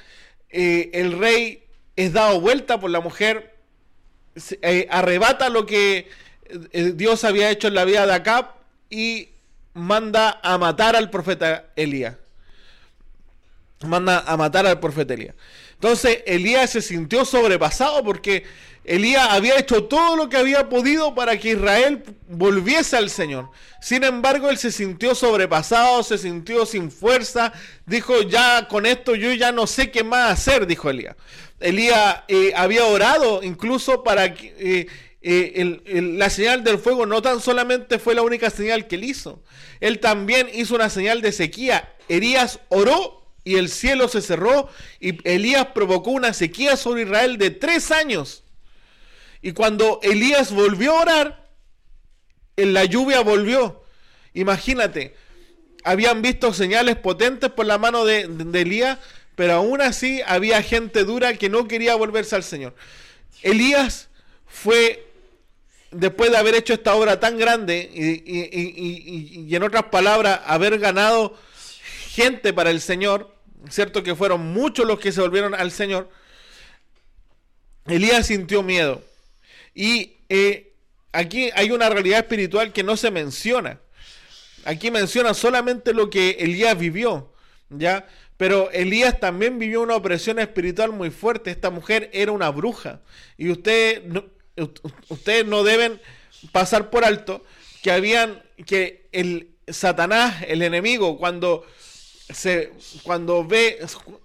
el 0.50 1.20
rey 1.20 1.66
es 1.98 2.14
dado 2.14 2.40
vuelta 2.40 2.80
por 2.80 2.90
la 2.92 3.02
mujer, 3.02 3.58
arrebata 4.90 5.50
lo 5.50 5.66
que 5.66 6.08
Dios 6.94 7.26
había 7.26 7.50
hecho 7.50 7.68
en 7.68 7.76
la 7.76 7.84
vida 7.84 8.06
de 8.06 8.14
Acab 8.14 8.52
y 8.90 9.28
manda 9.74 10.40
a 10.42 10.58
matar 10.58 10.96
al 10.96 11.10
profeta 11.10 11.74
Elías. 11.76 12.16
Manda 13.86 14.20
a 14.20 14.38
matar 14.38 14.66
al 14.66 14.80
profeta 14.80 15.14
Elías. 15.14 15.36
Entonces 15.74 16.20
Elías 16.26 16.70
se 16.70 16.82
sintió 16.82 17.26
sobrepasado 17.26 18.02
porque 18.02 18.46
Elías 18.84 19.28
había 19.30 19.60
hecho 19.60 19.84
todo 19.84 20.16
lo 20.16 20.30
que 20.30 20.38
había 20.38 20.68
podido 20.70 21.14
para 21.14 21.38
que 21.38 21.52
Israel 21.52 22.04
volviese 22.28 22.98
al 22.98 23.10
Señor. 23.10 23.50
Sin 23.80 24.04
embargo, 24.04 24.50
él 24.50 24.58
se 24.58 24.72
sintió 24.72 25.14
sobrepasado, 25.14 26.02
se 26.04 26.18
sintió 26.18 26.66
sin 26.66 26.92
fuerza. 26.92 27.54
Dijo, 27.86 28.22
ya 28.24 28.68
con 28.68 28.86
esto 28.86 29.16
yo 29.16 29.32
ya 29.34 29.52
no 29.52 29.68
sé 29.68 29.92
qué 29.92 30.04
más 30.04 30.32
hacer, 30.32 30.66
dijo 30.66 30.90
Elías. 30.90 31.16
Elías 31.60 32.24
eh, 32.28 32.54
había 32.56 32.86
orado 32.86 33.44
incluso 33.44 34.04
para 34.04 34.34
que... 34.34 34.54
eh, 34.60 34.88
eh, 35.24 36.02
la 36.18 36.32
señal 36.32 36.64
del 36.64 36.80
fuego 36.80 37.06
no 37.06 37.22
tan 37.22 37.40
solamente 37.42 38.00
fue 38.00 38.16
la 38.16 38.24
única 38.24 38.50
señal 38.50 38.88
que 38.88 38.96
él 38.96 39.04
hizo, 39.04 39.44
él 39.80 40.00
también 40.00 40.50
hizo 40.52 40.74
una 40.74 40.90
señal 40.90 41.22
de 41.22 41.32
sequía. 41.32 41.94
Elías 42.10 42.60
oró 42.70 43.22
y 43.44 43.56
el 43.56 43.70
cielo 43.70 44.08
se 44.08 44.22
cerró 44.22 44.68
y 45.00 45.18
Elías 45.28 45.68
provocó 45.76 46.12
una 46.12 46.34
sequía 46.34 46.76
sobre 46.76 47.04
Israel 47.04 47.38
de 47.38 47.52
tres 47.52 47.92
años. 47.92 48.44
Y 49.42 49.54
cuando 49.54 50.00
Elías 50.04 50.52
volvió 50.52 50.98
a 50.98 51.02
orar, 51.02 51.50
en 52.58 52.74
la 52.74 52.86
lluvia 52.86 53.22
volvió. 53.22 53.84
Imagínate, 54.34 55.16
habían 55.84 56.22
visto 56.22 56.54
señales 56.54 56.96
potentes 56.96 57.50
por 57.50 57.66
la 57.66 57.78
mano 57.78 58.06
de, 58.06 58.22
Elías, 58.54 59.00
pero 59.36 59.54
aún 59.54 59.82
así 59.82 60.22
había 60.26 60.62
gente 60.62 61.04
dura 61.04 61.34
que 61.36 61.50
no 61.50 61.68
quería 61.68 61.96
volverse 61.96 62.36
al 62.36 62.44
Señor. 62.44 62.76
Elías 63.42 64.10
fue, 64.46 65.08
después 65.90 66.30
de 66.30 66.38
haber 66.38 66.56
hecho 66.56 66.74
esta 66.74 66.94
obra 66.96 67.20
tan 67.20 67.38
grande 67.38 67.90
y- 67.94 68.22
y- 68.26 68.50
y- 68.52 69.46
y 69.50 69.56
en 69.56 69.64
otras 69.64 69.86
palabras, 69.86 70.42
haber 70.46 70.78
ganado 70.78 71.36
gente 72.10 72.54
para 72.54 72.70
el 72.70 72.82
Señor, 72.82 73.36
cierto 73.70 74.04
que 74.04 74.16
fueron 74.16 74.54
muchos 74.54 74.86
los 74.86 75.00
que 75.00 75.12
se 75.12 75.22
volvieron 75.22 75.56
al 75.56 75.72
Señor, 75.72 76.10
Elías 77.88 78.28
sintió 78.28 78.62
miedo. 78.62 79.02
Y 79.74 80.18
eh, 80.30 80.74
aquí 81.12 81.50
hay 81.56 81.72
una 81.72 81.90
realidad 81.90 82.20
espiritual 82.20 82.74
que 82.74 82.84
no 82.84 82.98
se 82.98 83.12
menciona. 83.12 83.80
Aquí 84.66 84.92
menciona 84.92 85.34
solamente 85.34 85.94
lo 85.94 86.10
que 86.10 86.32
Elías 86.40 86.78
vivió, 86.78 87.34
¿ya? 87.70 88.08
Pero 88.38 88.72
Elías 88.72 89.20
también 89.20 89.60
vivió 89.60 89.82
una 89.82 89.96
opresión 89.96 90.40
espiritual 90.40 90.92
muy 90.92 91.10
fuerte. 91.10 91.52
Esta 91.52 91.70
mujer 91.70 92.10
era 92.14 92.32
una 92.32 92.50
bruja. 92.50 93.02
Y 93.38 93.50
ustedes 93.50 94.04
no, 94.04 94.26
ustedes 95.10 95.46
no 95.46 95.64
deben 95.64 96.02
pasar 96.52 96.90
por 96.90 97.06
alto 97.06 97.44
que 97.82 97.92
habían 97.92 98.42
que 98.66 99.08
el 99.12 99.52
Satanás, 99.68 100.44
el 100.48 100.62
enemigo, 100.62 101.18
cuando 101.18 101.66
se 102.30 102.72
cuando 103.04 103.46
ve 103.46 103.80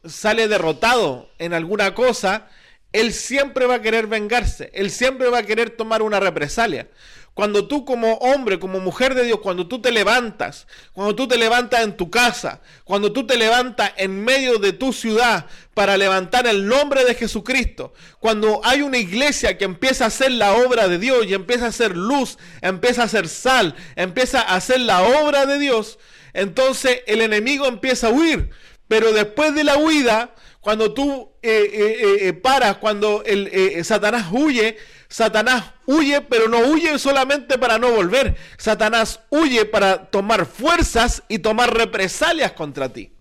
sale 0.04 0.48
derrotado 0.48 1.28
en 1.38 1.52
alguna 1.54 1.94
cosa, 1.94 2.48
él 2.92 3.12
siempre 3.12 3.66
va 3.66 3.76
a 3.76 3.82
querer 3.82 4.06
vengarse, 4.06 4.70
él 4.74 4.90
siempre 4.90 5.28
va 5.28 5.38
a 5.38 5.42
querer 5.42 5.70
tomar 5.70 6.02
una 6.02 6.20
represalia. 6.20 6.88
Cuando 7.36 7.68
tú 7.68 7.84
como 7.84 8.14
hombre, 8.14 8.58
como 8.58 8.80
mujer 8.80 9.14
de 9.14 9.22
Dios, 9.24 9.40
cuando 9.42 9.68
tú 9.68 9.82
te 9.82 9.92
levantas, 9.92 10.66
cuando 10.94 11.14
tú 11.14 11.28
te 11.28 11.36
levantas 11.36 11.82
en 11.84 11.94
tu 11.94 12.10
casa, 12.10 12.62
cuando 12.84 13.12
tú 13.12 13.26
te 13.26 13.36
levantas 13.36 13.92
en 13.98 14.24
medio 14.24 14.56
de 14.56 14.72
tu 14.72 14.90
ciudad 14.94 15.44
para 15.74 15.98
levantar 15.98 16.46
el 16.46 16.66
nombre 16.66 17.04
de 17.04 17.14
Jesucristo, 17.14 17.92
cuando 18.20 18.62
hay 18.64 18.80
una 18.80 18.96
iglesia 18.96 19.58
que 19.58 19.66
empieza 19.66 20.04
a 20.04 20.06
hacer 20.06 20.30
la 20.30 20.54
obra 20.54 20.88
de 20.88 20.98
Dios 20.98 21.26
y 21.26 21.34
empieza 21.34 21.66
a 21.66 21.68
hacer 21.68 21.94
luz, 21.94 22.38
empieza 22.62 23.02
a 23.02 23.04
hacer 23.04 23.28
sal, 23.28 23.74
empieza 23.96 24.40
a 24.40 24.54
hacer 24.54 24.80
la 24.80 25.02
obra 25.02 25.44
de 25.44 25.58
Dios, 25.58 25.98
entonces 26.32 27.02
el 27.06 27.20
enemigo 27.20 27.66
empieza 27.66 28.06
a 28.06 28.12
huir. 28.12 28.48
Pero 28.88 29.12
después 29.12 29.54
de 29.54 29.64
la 29.64 29.76
huida, 29.76 30.34
cuando 30.66 30.92
tú 30.92 31.30
eh, 31.42 31.70
eh, 31.72 32.16
eh, 32.22 32.32
paras, 32.32 32.78
cuando 32.78 33.22
Satanás 33.84 34.26
huye, 34.32 34.76
Satanás 35.06 35.62
huye, 35.86 36.22
pero 36.22 36.48
no 36.48 36.58
huye 36.58 36.98
solamente 36.98 37.56
para 37.56 37.78
no 37.78 37.92
volver. 37.92 38.34
Satanás 38.58 39.20
huye 39.30 39.64
para 39.64 40.06
tomar 40.06 40.44
fuerzas 40.44 41.22
y 41.28 41.38
tomar 41.38 41.72
represalias 41.72 42.50
contra 42.50 42.92
ti. 42.92 43.12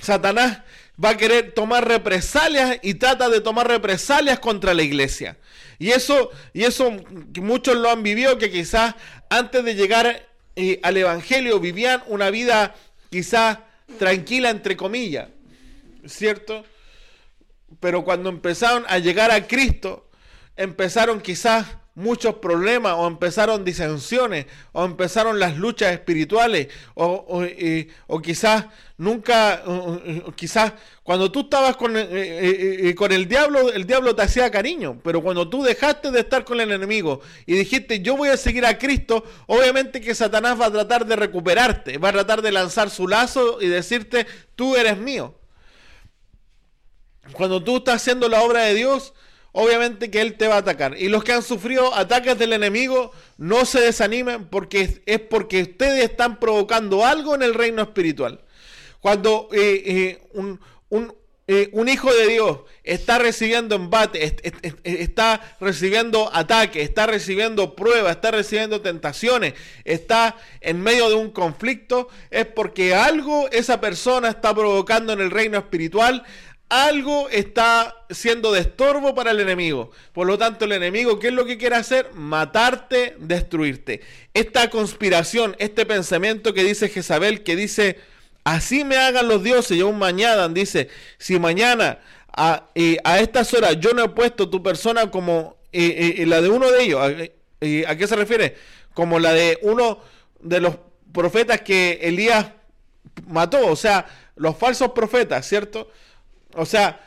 Satanás 0.00 0.60
va 1.04 1.10
a 1.10 1.16
querer 1.18 1.52
tomar 1.52 1.86
represalias 1.86 2.78
y 2.80 2.94
trata 2.94 3.28
de 3.28 3.42
tomar 3.42 3.68
represalias 3.68 4.38
contra 4.38 4.72
la 4.72 4.82
iglesia. 4.82 5.36
Y 5.78 5.90
eso, 5.90 6.30
y 6.54 6.64
eso 6.64 6.90
muchos 7.38 7.76
lo 7.76 7.90
han 7.90 8.02
vivido, 8.02 8.38
que 8.38 8.50
quizás 8.50 8.94
antes 9.28 9.62
de 9.62 9.74
llegar 9.74 10.26
al 10.82 10.96
Evangelio 10.96 11.60
vivían 11.60 12.02
una 12.06 12.30
vida 12.30 12.74
quizás 13.10 13.58
tranquila, 13.98 14.48
entre 14.48 14.74
comillas, 14.74 15.28
¿cierto? 16.06 16.64
Pero 17.80 18.04
cuando 18.04 18.28
empezaron 18.28 18.84
a 18.88 18.98
llegar 18.98 19.30
a 19.30 19.46
Cristo, 19.46 20.08
empezaron 20.56 21.20
quizás 21.20 21.66
muchos 21.94 22.36
problemas 22.36 22.94
o 22.96 23.06
empezaron 23.06 23.64
disensiones 23.64 24.46
o 24.72 24.84
empezaron 24.84 25.38
las 25.38 25.56
luchas 25.56 25.92
espirituales 25.92 26.68
o, 26.94 28.20
quizás 28.20 28.66
nunca, 28.98 29.62
quizás 30.34 30.72
cuando 31.02 31.30
tú 31.30 31.42
estabas 31.42 31.76
con, 31.76 31.96
eh, 31.96 32.02
eh, 32.10 32.88
eh, 32.88 32.94
con 32.94 33.12
el 33.12 33.28
diablo, 33.28 33.72
el 33.72 33.86
diablo 33.86 34.14
te 34.16 34.22
hacía 34.22 34.50
cariño, 34.50 35.00
pero 35.04 35.22
cuando 35.22 35.48
tú 35.48 35.62
dejaste 35.62 36.10
de 36.10 36.20
estar 36.20 36.44
con 36.44 36.60
el 36.60 36.72
enemigo 36.72 37.20
y 37.46 37.54
dijiste 37.54 38.00
yo 38.00 38.16
voy 38.16 38.30
a 38.30 38.36
seguir 38.36 38.66
a 38.66 38.76
Cristo, 38.76 39.24
obviamente 39.46 40.00
que 40.00 40.14
Satanás 40.14 40.60
va 40.60 40.66
a 40.66 40.72
tratar 40.72 41.06
de 41.06 41.16
recuperarte, 41.16 41.98
va 41.98 42.08
a 42.08 42.12
tratar 42.12 42.42
de 42.42 42.50
lanzar 42.50 42.90
su 42.90 43.06
lazo 43.06 43.58
y 43.60 43.68
decirte 43.68 44.26
tú 44.56 44.74
eres 44.76 44.98
mío. 44.98 45.38
Cuando 47.32 47.62
tú 47.62 47.78
estás 47.78 47.96
haciendo 47.96 48.28
la 48.28 48.42
obra 48.42 48.62
de 48.62 48.74
Dios, 48.74 49.14
obviamente 49.52 50.10
que 50.10 50.20
Él 50.20 50.34
te 50.34 50.48
va 50.48 50.56
a 50.56 50.58
atacar. 50.58 50.96
Y 50.98 51.08
los 51.08 51.24
que 51.24 51.32
han 51.32 51.42
sufrido 51.42 51.94
ataques 51.94 52.38
del 52.38 52.52
enemigo, 52.52 53.12
no 53.38 53.64
se 53.64 53.80
desanimen 53.80 54.46
porque 54.46 55.02
es 55.06 55.20
porque 55.20 55.62
ustedes 55.62 56.04
están 56.04 56.38
provocando 56.38 57.04
algo 57.04 57.34
en 57.34 57.42
el 57.42 57.54
reino 57.54 57.82
espiritual. 57.82 58.40
Cuando 59.00 59.48
eh, 59.52 59.82
eh, 59.84 60.22
un, 60.32 60.58
eh, 61.46 61.68
un, 61.72 61.90
hijo 61.90 62.10
de 62.10 62.26
Dios 62.26 62.60
está 62.84 63.18
recibiendo 63.18 63.76
embate, 63.76 64.34
está 64.82 65.56
recibiendo 65.60 66.34
ataques, 66.34 66.82
está 66.82 67.06
recibiendo 67.06 67.76
pruebas, 67.76 68.16
está 68.16 68.30
recibiendo 68.30 68.80
tentaciones, 68.80 69.52
está 69.84 70.36
en 70.62 70.80
medio 70.80 71.10
de 71.10 71.16
un 71.16 71.30
conflicto, 71.30 72.08
es 72.30 72.46
porque 72.46 72.94
algo 72.94 73.46
esa 73.52 73.78
persona 73.78 74.30
está 74.30 74.54
provocando 74.54 75.12
en 75.12 75.20
el 75.20 75.30
reino 75.30 75.58
espiritual, 75.58 76.24
algo 76.74 77.28
está 77.28 77.94
siendo 78.10 78.52
de 78.52 78.60
estorbo 78.60 79.14
para 79.14 79.30
el 79.30 79.38
enemigo. 79.38 79.92
Por 80.12 80.26
lo 80.26 80.36
tanto, 80.36 80.64
el 80.64 80.72
enemigo, 80.72 81.20
¿qué 81.20 81.28
es 81.28 81.32
lo 81.32 81.44
que 81.46 81.56
quiere 81.56 81.76
hacer? 81.76 82.12
Matarte, 82.14 83.14
destruirte. 83.18 84.00
Esta 84.34 84.70
conspiración, 84.70 85.54
este 85.60 85.86
pensamiento 85.86 86.52
que 86.52 86.64
dice 86.64 86.88
Jezabel, 86.88 87.44
que 87.44 87.54
dice, 87.54 88.00
así 88.42 88.82
me 88.82 88.96
hagan 88.96 89.28
los 89.28 89.44
dioses, 89.44 89.76
y 89.76 89.82
aún 89.82 89.98
mañana, 89.98 90.48
dice, 90.48 90.88
si 91.16 91.38
mañana 91.38 92.00
a, 92.36 92.68
eh, 92.74 92.96
a 93.04 93.20
estas 93.20 93.54
horas 93.54 93.78
yo 93.78 93.92
no 93.92 94.02
he 94.02 94.08
puesto 94.08 94.50
tu 94.50 94.60
persona 94.60 95.12
como 95.12 95.56
eh, 95.72 96.16
eh, 96.18 96.26
la 96.26 96.40
de 96.40 96.48
uno 96.48 96.72
de 96.72 96.82
ellos, 96.82 97.00
¿a, 97.00 97.90
¿a 97.90 97.96
qué 97.96 98.06
se 98.08 98.16
refiere? 98.16 98.56
Como 98.94 99.20
la 99.20 99.32
de 99.32 99.58
uno 99.62 100.00
de 100.40 100.60
los 100.60 100.76
profetas 101.12 101.60
que 101.60 102.00
Elías 102.02 102.46
mató, 103.28 103.64
o 103.68 103.76
sea, 103.76 104.06
los 104.34 104.56
falsos 104.56 104.90
profetas, 104.90 105.46
¿cierto? 105.46 105.88
O 106.56 106.66
sea, 106.66 107.00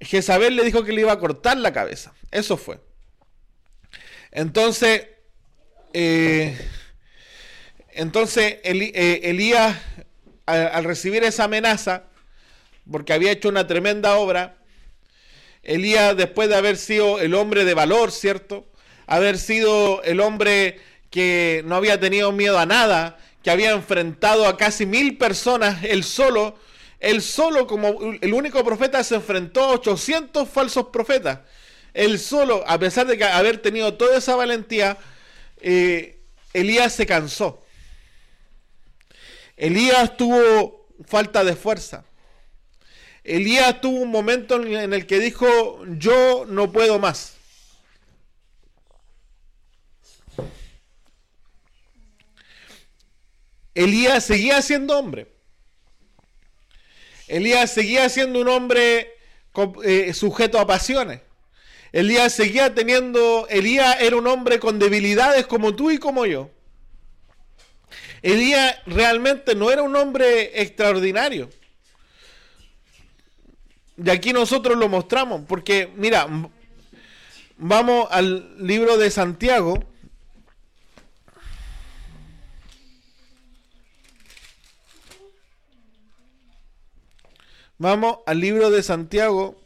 Jezabel 0.00 0.56
le 0.56 0.64
dijo 0.64 0.84
que 0.84 0.92
le 0.92 1.02
iba 1.02 1.12
a 1.12 1.18
cortar 1.18 1.56
la 1.56 1.72
cabeza. 1.72 2.12
Eso 2.30 2.56
fue. 2.56 2.80
Entonces, 4.30 5.06
eh, 5.92 6.56
entonces 7.90 8.58
eh, 8.62 9.20
Elías, 9.24 9.76
al, 10.46 10.84
recibir 10.84 11.24
esa 11.24 11.44
amenaza, 11.44 12.04
porque 12.90 13.12
había 13.12 13.32
hecho 13.32 13.48
una 13.48 13.66
tremenda 13.66 14.16
obra, 14.16 14.56
Elías, 15.62 16.16
después 16.16 16.48
de 16.48 16.56
haber 16.56 16.76
sido 16.76 17.20
el 17.20 17.34
hombre 17.34 17.64
de 17.64 17.74
valor, 17.74 18.12
¿cierto? 18.12 18.70
Haber 19.06 19.38
sido 19.38 20.02
el 20.02 20.20
hombre 20.20 20.80
que 21.10 21.62
no 21.66 21.76
había 21.76 21.98
tenido 21.98 22.32
miedo 22.32 22.58
a 22.58 22.66
nada, 22.66 23.18
que 23.42 23.50
había 23.50 23.72
enfrentado 23.72 24.46
a 24.46 24.56
casi 24.56 24.86
mil 24.86 25.18
personas 25.18 25.82
él 25.84 26.04
solo, 26.04 26.58
él 27.00 27.22
solo, 27.22 27.66
como 27.66 28.00
el 28.20 28.34
único 28.34 28.64
profeta, 28.64 29.02
se 29.04 29.14
enfrentó 29.14 29.64
a 29.64 29.72
800 29.72 30.48
falsos 30.48 30.88
profetas. 30.88 31.40
Él 31.94 32.18
solo, 32.18 32.64
a 32.66 32.78
pesar 32.78 33.06
de 33.06 33.22
haber 33.24 33.58
tenido 33.58 33.94
toda 33.94 34.18
esa 34.18 34.34
valentía, 34.36 34.98
eh, 35.60 36.18
Elías 36.52 36.92
se 36.92 37.06
cansó. 37.06 37.62
Elías 39.56 40.16
tuvo 40.16 40.86
falta 41.06 41.44
de 41.44 41.54
fuerza. 41.54 42.04
Elías 43.22 43.80
tuvo 43.80 44.00
un 44.00 44.10
momento 44.10 44.56
en 44.62 44.92
el 44.92 45.06
que 45.06 45.18
dijo, 45.18 45.84
yo 45.98 46.46
no 46.46 46.72
puedo 46.72 46.98
más. 46.98 47.34
Elías 53.74 54.24
seguía 54.24 54.60
siendo 54.62 54.98
hombre. 54.98 55.37
Elías 57.28 57.72
seguía 57.72 58.08
siendo 58.08 58.40
un 58.40 58.48
hombre 58.48 59.14
eh, 59.84 60.12
sujeto 60.14 60.58
a 60.58 60.66
pasiones. 60.66 61.20
Elías 61.92 62.32
seguía 62.32 62.74
teniendo, 62.74 63.46
Elías 63.48 63.96
era 64.00 64.16
un 64.16 64.26
hombre 64.26 64.58
con 64.58 64.78
debilidades 64.78 65.46
como 65.46 65.74
tú 65.74 65.90
y 65.90 65.98
como 65.98 66.26
yo. 66.26 66.50
Elías 68.22 68.76
realmente 68.86 69.54
no 69.54 69.70
era 69.70 69.82
un 69.82 69.94
hombre 69.96 70.60
extraordinario. 70.60 71.48
Y 74.02 74.10
aquí 74.10 74.32
nosotros 74.32 74.76
lo 74.76 74.88
mostramos, 74.88 75.42
porque 75.48 75.90
mira, 75.96 76.28
vamos 77.56 78.08
al 78.10 78.56
libro 78.64 78.96
de 78.96 79.10
Santiago, 79.10 79.82
Vamos 87.80 88.18
al 88.26 88.40
libro 88.40 88.70
de 88.70 88.82
Santiago. 88.82 89.56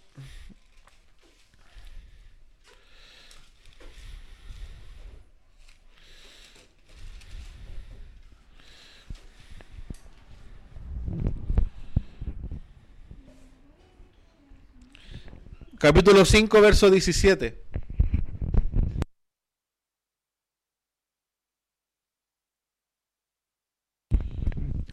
Capítulo 15.79 16.27
5, 16.27 16.61
verso 16.61 16.91
17. 16.91 17.63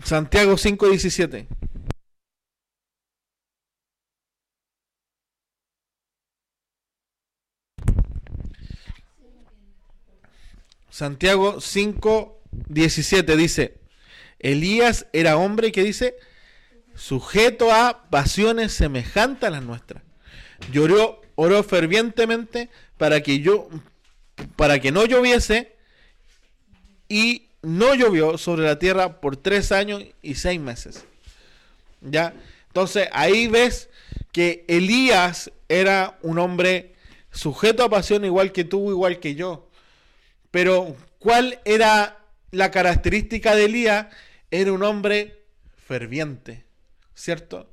Santiago 0.04 0.58
5, 0.58 0.88
17. 0.88 1.59
Santiago 11.00 11.62
5, 11.62 12.42
17 12.68 13.38
dice, 13.38 13.76
Elías 14.38 15.08
era 15.14 15.38
hombre 15.38 15.72
que 15.72 15.82
dice 15.82 16.18
sujeto 16.94 17.72
a 17.72 18.10
pasiones 18.10 18.74
semejantes 18.74 19.48
a 19.48 19.50
las 19.50 19.64
nuestras. 19.64 20.04
Lloró, 20.74 21.22
oró 21.36 21.64
fervientemente 21.64 22.70
para 22.98 23.22
que 23.22 23.40
yo, 23.40 23.70
para 24.58 24.80
que 24.80 24.92
no 24.92 25.06
lloviese, 25.06 25.72
y 27.08 27.44
no 27.62 27.96
llovió 27.96 28.38
sobre 28.38 28.66
la 28.66 28.78
tierra 28.78 29.22
por 29.22 29.38
tres 29.38 29.72
años 29.72 30.04
y 30.22 30.36
seis 30.36 30.60
meses. 30.60 31.06
¿Ya? 32.02 32.34
Entonces 32.68 33.08
ahí 33.14 33.48
ves 33.48 33.90
que 34.34 34.66
Elías 34.68 35.50
era 35.70 36.20
un 36.24 36.40
hombre 36.40 36.94
sujeto 37.32 37.86
a 37.86 37.90
pasión 37.90 38.26
igual 38.26 38.52
que 38.52 38.66
tú, 38.66 38.90
igual 38.90 39.22
que 39.22 39.36
yo. 39.36 39.69
Pero 40.52 40.96
¿cuál 41.20 41.60
era 41.66 42.18
la 42.52 42.72
característica 42.72 43.56
de 43.56 43.66
Elías? 43.66 44.08
Era 44.52 44.74
un 44.74 44.84
hombre 44.84 45.44
ferviente, 45.88 46.66
¿cierto? 47.14 47.72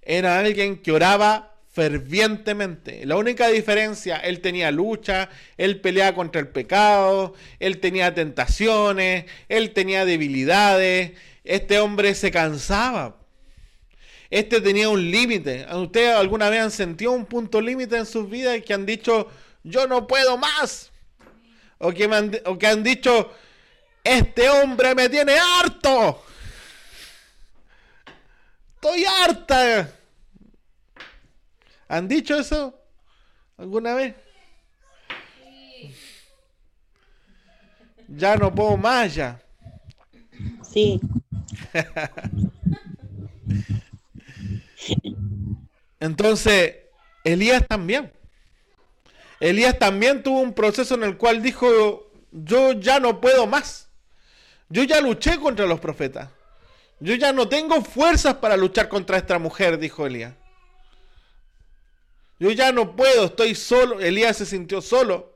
Era 0.00 0.38
alguien 0.38 0.78
que 0.78 0.92
oraba 0.92 1.54
fervientemente. 1.74 3.04
La 3.04 3.16
única 3.16 3.48
diferencia, 3.48 4.16
él 4.18 4.40
tenía 4.40 4.70
lucha, 4.70 5.28
él 5.56 5.80
peleaba 5.80 6.14
contra 6.14 6.40
el 6.40 6.48
pecado, 6.48 7.34
él 7.58 7.80
tenía 7.80 8.14
tentaciones, 8.14 9.24
él 9.48 9.72
tenía 9.72 10.04
debilidades. 10.04 11.12
Este 11.42 11.80
hombre 11.80 12.14
se 12.14 12.30
cansaba. 12.30 13.16
Este 14.30 14.60
tenía 14.60 14.88
un 14.88 15.10
límite. 15.10 15.66
¿Ustedes 15.74 16.14
alguna 16.14 16.48
vez 16.48 16.60
han 16.60 16.70
sentido 16.70 17.12
un 17.12 17.26
punto 17.26 17.60
límite 17.60 17.96
en 17.96 18.06
sus 18.06 18.30
vidas 18.30 18.56
y 18.56 18.62
que 18.62 18.72
han 18.72 18.86
dicho, 18.86 19.28
yo 19.64 19.86
no 19.86 20.06
puedo 20.06 20.38
más? 20.38 20.92
O 21.84 21.92
que, 21.92 22.04
han, 22.04 22.32
o 22.46 22.56
que 22.56 22.66
han 22.66 22.82
dicho, 22.82 23.30
este 24.02 24.48
hombre 24.48 24.94
me 24.94 25.10
tiene 25.10 25.36
harto. 25.38 26.24
Estoy 28.76 29.04
harta. 29.04 29.90
¿Han 31.88 32.08
dicho 32.08 32.38
eso 32.38 32.80
alguna 33.58 33.92
vez? 33.92 34.14
Ya 38.08 38.36
no 38.36 38.54
puedo 38.54 38.78
más 38.78 39.14
ya. 39.14 39.42
Sí. 40.62 40.98
Entonces, 46.00 46.76
Elías 47.24 47.62
también. 47.68 48.10
Elías 49.40 49.78
también 49.78 50.22
tuvo 50.22 50.40
un 50.40 50.54
proceso 50.54 50.94
en 50.94 51.04
el 51.04 51.16
cual 51.16 51.42
dijo, 51.42 52.10
yo 52.30 52.72
ya 52.72 53.00
no 53.00 53.20
puedo 53.20 53.46
más. 53.46 53.88
Yo 54.68 54.82
ya 54.84 55.00
luché 55.00 55.38
contra 55.38 55.66
los 55.66 55.80
profetas. 55.80 56.30
Yo 57.00 57.14
ya 57.14 57.32
no 57.32 57.48
tengo 57.48 57.82
fuerzas 57.82 58.34
para 58.34 58.56
luchar 58.56 58.88
contra 58.88 59.16
esta 59.16 59.38
mujer, 59.38 59.78
dijo 59.78 60.06
Elías. 60.06 60.34
Yo 62.38 62.50
ya 62.50 62.72
no 62.72 62.96
puedo, 62.96 63.26
estoy 63.26 63.54
solo. 63.54 64.00
Elías 64.00 64.36
se 64.36 64.46
sintió 64.46 64.80
solo. 64.80 65.34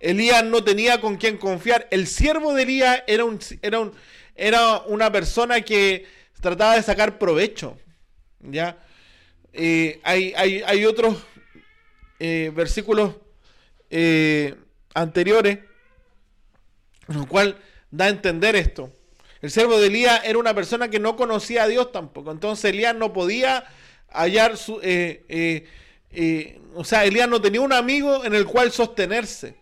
Elías 0.00 0.44
no 0.44 0.62
tenía 0.62 1.00
con 1.00 1.16
quién 1.16 1.36
confiar. 1.36 1.88
El 1.90 2.06
siervo 2.06 2.54
de 2.54 2.62
Elías 2.62 3.02
era, 3.06 3.24
un, 3.24 3.40
era, 3.62 3.80
un, 3.80 3.92
era 4.34 4.78
una 4.82 5.10
persona 5.10 5.60
que 5.60 6.06
trataba 6.40 6.76
de 6.76 6.82
sacar 6.82 7.18
provecho. 7.18 7.76
¿ya? 8.40 8.78
Eh, 9.52 10.00
hay, 10.04 10.32
hay, 10.36 10.62
hay, 10.64 10.84
otros 10.84 11.16
eh, 12.18 12.52
versículos 12.54 13.14
eh, 13.90 14.54
anteriores 14.94 15.58
en 17.08 17.16
los 17.16 17.26
cuales 17.26 17.54
da 17.90 18.06
a 18.06 18.08
entender 18.08 18.56
esto. 18.56 18.92
El 19.40 19.50
siervo 19.50 19.78
de 19.78 19.86
Elías 19.86 20.20
era 20.24 20.38
una 20.38 20.54
persona 20.54 20.88
que 20.88 20.98
no 20.98 21.16
conocía 21.16 21.64
a 21.64 21.68
Dios 21.68 21.92
tampoco. 21.92 22.32
Entonces 22.32 22.66
Elías 22.66 22.94
no 22.94 23.12
podía 23.12 23.64
hallar 24.10 24.56
su... 24.56 24.74
o 26.74 26.84
sea, 26.84 27.04
Elías 27.04 27.28
no 27.28 27.40
tenía 27.40 27.60
un 27.60 27.72
amigo 27.72 28.24
en 28.24 28.34
el 28.34 28.44
cual 28.46 28.72
sostenerse. 28.72 29.56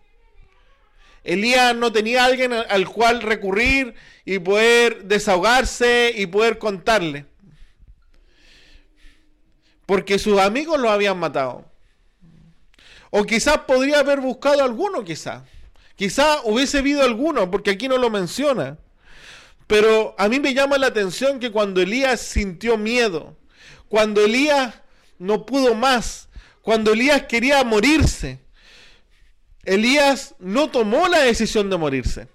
Elías 1.27 1.75
no 1.75 1.91
tenía 1.91 2.23
alguien 2.23 2.53
al 2.53 2.87
cual 2.87 3.21
recurrir 3.21 3.95
y 4.23 4.39
poder 4.39 5.03
desahogarse 5.03 6.13
y 6.15 6.25
poder 6.25 6.57
contarle. 6.57 7.25
Porque 9.85 10.19
sus 10.19 10.39
amigos 10.39 10.79
lo 10.79 10.89
habían 10.89 11.19
matado. 11.19 11.66
O 13.09 13.23
quizás 13.23 13.59
podría 13.59 13.99
haber 13.99 14.19
buscado 14.19 14.63
alguno, 14.63 15.03
quizás. 15.03 15.43
Quizás 15.95 16.41
hubiese 16.43 16.79
habido 16.79 17.03
alguno, 17.03 17.49
porque 17.49 17.71
aquí 17.71 17.87
no 17.87 17.97
lo 17.97 18.09
menciona. 18.09 18.77
Pero 19.65 20.15
a 20.17 20.29
mí 20.29 20.39
me 20.39 20.53
llama 20.53 20.77
la 20.77 20.87
atención 20.87 21.39
que 21.39 21.51
cuando 21.51 21.81
Elías 21.81 22.21
sintió 22.21 22.77
miedo, 22.77 23.35
cuando 23.89 24.21
Elías 24.23 24.75
no 25.19 25.45
pudo 25.45 25.73
más, 25.75 26.29
cuando 26.61 26.93
Elías 26.93 27.23
quería 27.23 27.63
morirse, 27.63 28.39
Elías 29.63 30.35
no 30.39 30.69
tomó 30.69 31.07
la 31.07 31.19
decisión 31.19 31.69
de 31.69 31.77
morirse. 31.77 32.27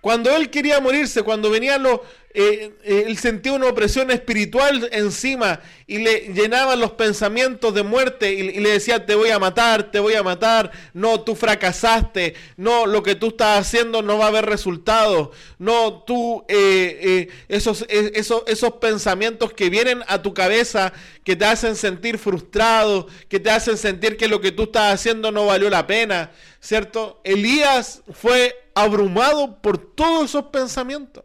Cuando 0.00 0.34
él 0.34 0.48
quería 0.50 0.80
morirse, 0.80 1.22
cuando 1.22 1.50
venían 1.50 1.82
los, 1.82 2.00
eh, 2.32 2.72
eh, 2.84 3.04
él 3.08 3.18
sentía 3.18 3.52
una 3.52 3.66
opresión 3.66 4.10
espiritual 4.10 4.88
encima 4.92 5.60
y 5.86 5.98
le 5.98 6.32
llenaban 6.32 6.78
los 6.78 6.92
pensamientos 6.92 7.74
de 7.74 7.82
muerte 7.82 8.32
y, 8.32 8.60
le 8.60 8.70
decía, 8.70 9.04
te 9.04 9.16
voy 9.16 9.30
a 9.30 9.38
matar, 9.38 9.90
te 9.90 9.98
voy 9.98 10.14
a 10.14 10.22
matar, 10.22 10.70
no, 10.94 11.20
tú 11.22 11.34
fracasaste, 11.34 12.34
no, 12.56 12.86
lo 12.86 13.02
que 13.02 13.16
tú 13.16 13.28
estás 13.28 13.58
haciendo 13.58 14.00
no 14.00 14.16
va 14.16 14.26
a 14.26 14.28
haber 14.28 14.46
resultados, 14.46 15.30
no, 15.58 16.04
tú, 16.04 16.44
eh, 16.48 17.28
esos, 17.48 17.84
esos, 17.88 18.44
esos 18.46 18.72
pensamientos 18.74 19.52
que 19.52 19.68
vienen 19.68 20.04
a 20.06 20.22
tu 20.22 20.32
cabeza, 20.32 20.92
que 21.24 21.34
te 21.34 21.44
hacen 21.44 21.74
sentir 21.74 22.16
frustrado, 22.16 23.08
que 23.28 23.40
te 23.40 23.50
hacen 23.50 23.76
sentir 23.76 24.16
que 24.16 24.28
lo 24.28 24.40
que 24.40 24.52
tú 24.52 24.62
estás 24.64 24.94
haciendo 24.94 25.32
no 25.32 25.46
valió 25.46 25.68
la 25.68 25.86
pena, 25.86 26.30
¿cierto? 26.60 27.20
Elías 27.24 28.02
fue 28.12 28.70
abrumado 28.74 29.60
por 29.60 29.78
todos 29.78 30.26
esos 30.26 30.46
pensamientos. 30.46 31.24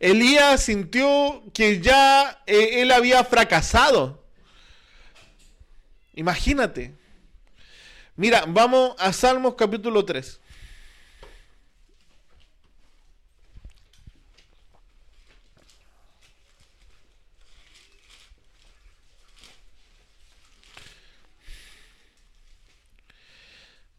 Elías 0.00 0.64
sintió 0.64 1.42
que 1.52 1.80
ya 1.80 2.42
eh, 2.46 2.82
él 2.82 2.90
había 2.90 3.22
fracasado. 3.24 4.22
Imagínate. 6.14 6.94
Mira, 8.16 8.44
vamos 8.46 8.94
a 8.98 9.12
Salmos 9.12 9.54
capítulo 9.54 10.04
3. 10.04 10.40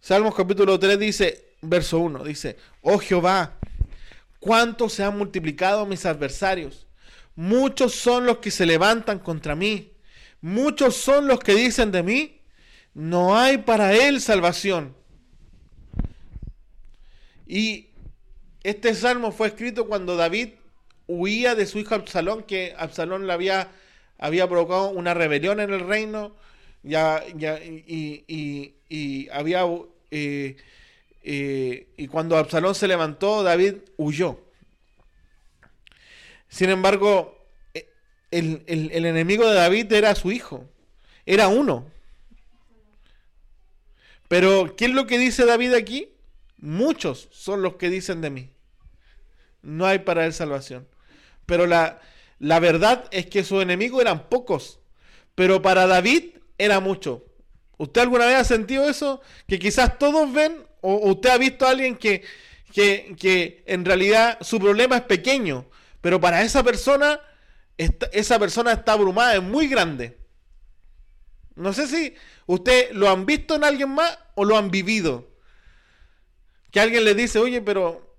Salmos 0.06 0.36
capítulo 0.36 0.78
3 0.78 1.00
dice, 1.00 1.56
verso 1.64 1.98
1, 1.98 2.24
dice, 2.26 2.58
oh 2.84 3.00
Jehová, 3.00 3.58
cuánto 4.40 4.88
se 4.88 5.04
han 5.04 5.18
multiplicado 5.18 5.88
mis 5.88 6.06
adversarios. 6.06 6.86
Muchos 7.36 7.96
son 7.96 8.28
los 8.28 8.38
que 8.38 8.52
se 8.52 8.68
levantan 8.68 9.18
contra 9.18 9.56
mí. 9.56 9.94
Muchos 10.42 10.96
son 10.96 11.28
los 11.28 11.40
que 11.40 11.56
dicen 11.56 11.92
de 11.92 12.04
mí, 12.04 12.40
no 12.94 13.36
hay 13.36 13.58
para 13.58 13.94
él 13.94 14.22
salvación. 14.22 14.96
Y 17.48 17.90
este 18.62 18.94
salmo 18.94 19.32
fue 19.32 19.48
escrito 19.48 19.88
cuando 19.88 20.16
David 20.16 20.50
huía 21.08 21.56
de 21.56 21.66
su 21.66 21.80
hijo 21.80 21.96
Absalón, 21.96 22.44
que 22.44 22.76
Absalón 22.78 23.26
le 23.26 23.34
había, 23.34 23.72
había 24.20 24.48
provocado 24.48 24.90
una 24.90 25.16
rebelión 25.16 25.60
en 25.60 25.74
el 25.74 25.80
reino, 25.80 26.36
ya, 26.84 27.24
ya, 27.36 27.58
y, 27.64 28.24
y, 28.88 29.30
había 29.32 29.66
y 31.24 32.08
cuando 32.08 32.38
Absalón 32.38 32.76
se 32.76 32.88
levantó, 32.88 33.44
David 33.44 33.76
huyó. 33.98 34.46
Sin 36.56 36.70
embargo, 36.70 37.38
eh, 37.74 37.90
el, 38.32 38.64
enemigo 39.06 39.46
de 39.46 39.56
David 39.56 39.92
era 39.92 40.16
su 40.16 40.32
hijo, 40.32 40.70
era 41.26 41.50
uno. 41.50 41.92
Pero, 44.30 44.74
¿qué 44.78 44.86
es 44.86 44.92
lo 44.92 45.06
que 45.06 45.18
dice 45.18 45.46
David 45.46 45.74
aquí? 45.74 46.14
Muchos 46.58 47.28
son 47.32 47.62
los 47.62 47.76
que 47.76 47.90
dicen 47.90 48.22
de 48.22 48.30
mí. 48.30 48.52
No 49.62 49.86
hay 49.86 50.00
para 50.00 50.26
él 50.26 50.32
salvación. 50.32 50.88
Pero 51.46 51.68
la, 51.68 52.00
la 52.40 52.62
verdad 52.62 53.04
es 53.12 53.26
que 53.26 53.44
sus 53.44 53.62
enemigos 53.62 54.00
eran 54.00 54.30
pocos. 54.30 54.80
Pero 55.36 55.62
para 55.62 55.88
David 55.88 56.38
era 56.58 56.80
mucho. 56.80 57.25
¿Usted 57.78 58.02
alguna 58.02 58.26
vez 58.26 58.36
ha 58.36 58.44
sentido 58.44 58.88
eso? 58.88 59.22
Que 59.48 59.60
quizás 59.60 59.98
todos 59.98 60.32
ven 60.32 60.66
o 60.82 61.10
usted 61.10 61.30
ha 61.30 61.38
visto 61.38 61.66
a 61.66 61.72
alguien 61.72 61.98
que, 61.98 62.24
que, 62.72 63.64
en 63.66 63.86
realidad 63.86 64.38
su 64.42 64.60
problema 64.60 64.98
es 64.98 65.04
pequeño, 65.04 65.66
pero 66.02 66.20
para 66.20 66.44
esa 66.44 66.64
persona, 66.64 67.20
esa 67.78 68.40
persona 68.40 68.74
está 68.74 68.94
abrumada, 68.94 69.36
es 69.36 69.42
muy 69.42 69.68
grande. 69.68 70.18
No 71.56 71.74
sé 71.74 71.88
si 71.88 72.14
usted 72.46 72.92
lo 72.92 73.10
han 73.10 73.26
visto 73.26 73.56
en 73.56 73.64
alguien 73.64 73.90
más 73.90 74.18
o 74.36 74.46
lo 74.46 74.58
han 74.58 74.70
vivido. 74.70 75.30
Que 76.72 76.82
alguien 76.82 77.06
le 77.06 77.16
dice, 77.16 77.40
oye, 77.40 77.62
pero 77.62 78.18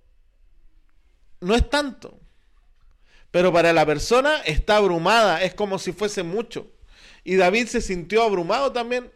no 1.41 1.55
es 1.55 1.69
tanto. 1.69 2.19
Pero 3.31 3.53
para 3.53 3.73
la 3.75 3.85
persona 3.85 4.39
está 4.47 4.77
abrumada, 4.77 5.43
es 5.43 5.55
como 5.55 5.79
si 5.79 5.93
fuese 5.93 6.23
mucho. 6.23 6.73
Y 7.23 7.37
David 7.37 7.67
se 7.67 7.83
sintió 7.83 8.23
abrumado 8.23 8.73
también. 8.73 9.13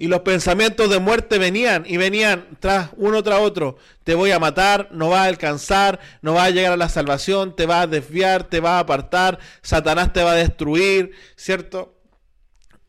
Y 0.00 0.06
los 0.06 0.20
pensamientos 0.20 0.88
de 0.88 1.00
muerte 1.00 1.38
venían 1.38 1.82
y 1.84 1.96
venían 1.96 2.46
tras 2.60 2.90
uno 2.96 3.20
tras 3.24 3.40
otro. 3.40 3.78
Te 4.04 4.14
voy 4.14 4.30
a 4.30 4.38
matar, 4.38 4.88
no 4.92 5.08
vas 5.08 5.22
a 5.22 5.24
alcanzar, 5.24 5.98
no 6.22 6.34
vas 6.34 6.46
a 6.46 6.50
llegar 6.50 6.72
a 6.72 6.76
la 6.76 6.88
salvación, 6.88 7.56
te 7.56 7.66
vas 7.66 7.82
a 7.82 7.86
desviar, 7.88 8.44
te 8.44 8.60
vas 8.60 8.74
a 8.74 8.78
apartar, 8.78 9.40
Satanás 9.60 10.12
te 10.12 10.22
va 10.22 10.32
a 10.32 10.36
destruir, 10.36 11.10
¿cierto? 11.34 11.98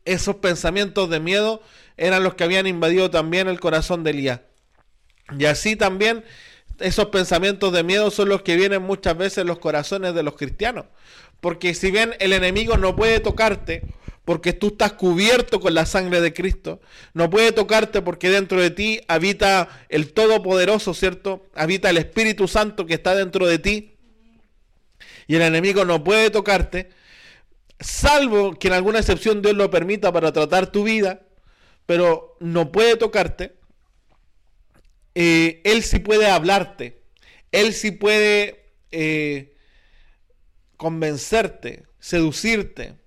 Esos 0.04 0.36
pensamientos 0.36 1.10
de 1.10 1.18
miedo 1.18 1.60
eran 1.96 2.22
los 2.22 2.34
que 2.34 2.44
habían 2.44 2.68
invadido 2.68 3.10
también 3.10 3.48
el 3.48 3.58
corazón 3.58 4.04
de 4.04 4.10
Elías. 4.10 4.40
Y 5.36 5.46
así 5.46 5.74
también 5.74 6.24
esos 6.78 7.06
pensamientos 7.06 7.72
de 7.72 7.82
miedo 7.82 8.12
son 8.12 8.28
los 8.28 8.42
que 8.42 8.54
vienen 8.54 8.82
muchas 8.82 9.16
veces 9.16 9.38
en 9.38 9.48
los 9.48 9.58
corazones 9.58 10.14
de 10.14 10.22
los 10.22 10.36
cristianos. 10.36 10.86
Porque 11.40 11.74
si 11.74 11.90
bien 11.90 12.14
el 12.20 12.32
enemigo 12.32 12.76
no 12.76 12.94
puede 12.94 13.18
tocarte, 13.18 13.82
porque 14.24 14.52
tú 14.52 14.68
estás 14.68 14.92
cubierto 14.92 15.60
con 15.60 15.74
la 15.74 15.86
sangre 15.86 16.20
de 16.20 16.32
Cristo, 16.32 16.80
no 17.14 17.30
puede 17.30 17.52
tocarte 17.52 18.02
porque 18.02 18.30
dentro 18.30 18.60
de 18.60 18.70
ti 18.70 19.00
habita 19.08 19.68
el 19.88 20.12
Todopoderoso, 20.12 20.94
¿cierto? 20.94 21.46
Habita 21.54 21.90
el 21.90 21.96
Espíritu 21.96 22.46
Santo 22.46 22.86
que 22.86 22.94
está 22.94 23.14
dentro 23.14 23.46
de 23.46 23.58
ti. 23.58 23.96
Y 25.26 25.36
el 25.36 25.42
enemigo 25.42 25.84
no 25.84 26.02
puede 26.02 26.30
tocarte, 26.30 26.90
salvo 27.78 28.58
que 28.58 28.68
en 28.68 28.74
alguna 28.74 28.98
excepción 28.98 29.42
Dios 29.42 29.54
lo 29.54 29.70
permita 29.70 30.12
para 30.12 30.32
tratar 30.32 30.70
tu 30.70 30.84
vida, 30.84 31.22
pero 31.86 32.36
no 32.40 32.72
puede 32.72 32.96
tocarte. 32.96 33.56
Eh, 35.14 35.60
él 35.64 35.82
sí 35.82 35.98
puede 35.98 36.26
hablarte, 36.28 37.02
él 37.52 37.72
sí 37.72 37.90
puede 37.90 38.72
eh, 38.92 39.56
convencerte, 40.76 41.84
seducirte. 41.98 42.99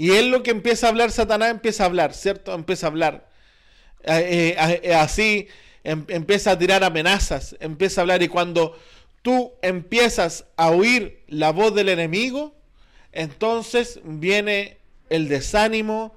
Y 0.00 0.12
él 0.12 0.30
lo 0.30 0.42
que 0.42 0.50
empieza 0.50 0.86
a 0.86 0.88
hablar, 0.88 1.12
Satanás 1.12 1.50
empieza 1.50 1.82
a 1.82 1.86
hablar, 1.86 2.14
¿cierto? 2.14 2.54
Empieza 2.54 2.86
a 2.86 2.88
hablar. 2.88 3.28
Eh, 4.04 4.56
así 4.98 5.46
em, 5.84 6.06
empieza 6.08 6.52
a 6.52 6.58
tirar 6.58 6.82
amenazas, 6.82 7.54
empieza 7.60 8.00
a 8.00 8.02
hablar. 8.04 8.22
Y 8.22 8.28
cuando 8.28 8.78
tú 9.20 9.52
empiezas 9.60 10.46
a 10.56 10.70
oír 10.70 11.22
la 11.28 11.52
voz 11.52 11.74
del 11.74 11.90
enemigo, 11.90 12.54
entonces 13.12 14.00
viene 14.02 14.78
el 15.10 15.28
desánimo, 15.28 16.16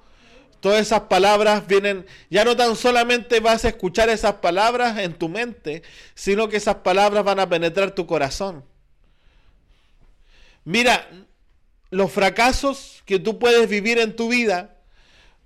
Todas 0.60 0.80
esas 0.80 1.00
palabras 1.00 1.66
vienen, 1.66 2.06
ya 2.30 2.42
no 2.42 2.56
tan 2.56 2.76
solamente 2.76 3.38
vas 3.40 3.66
a 3.66 3.68
escuchar 3.68 4.08
esas 4.08 4.36
palabras 4.36 4.96
en 4.96 5.12
tu 5.12 5.28
mente, 5.28 5.82
sino 6.14 6.48
que 6.48 6.56
esas 6.56 6.76
palabras 6.76 7.22
van 7.22 7.38
a 7.38 7.50
penetrar 7.50 7.90
tu 7.90 8.06
corazón. 8.06 8.64
Mira, 10.64 11.06
los 11.94 12.10
fracasos 12.10 13.02
que 13.06 13.20
tú 13.20 13.38
puedes 13.38 13.68
vivir 13.68 13.98
en 13.98 14.16
tu 14.16 14.28
vida 14.28 14.76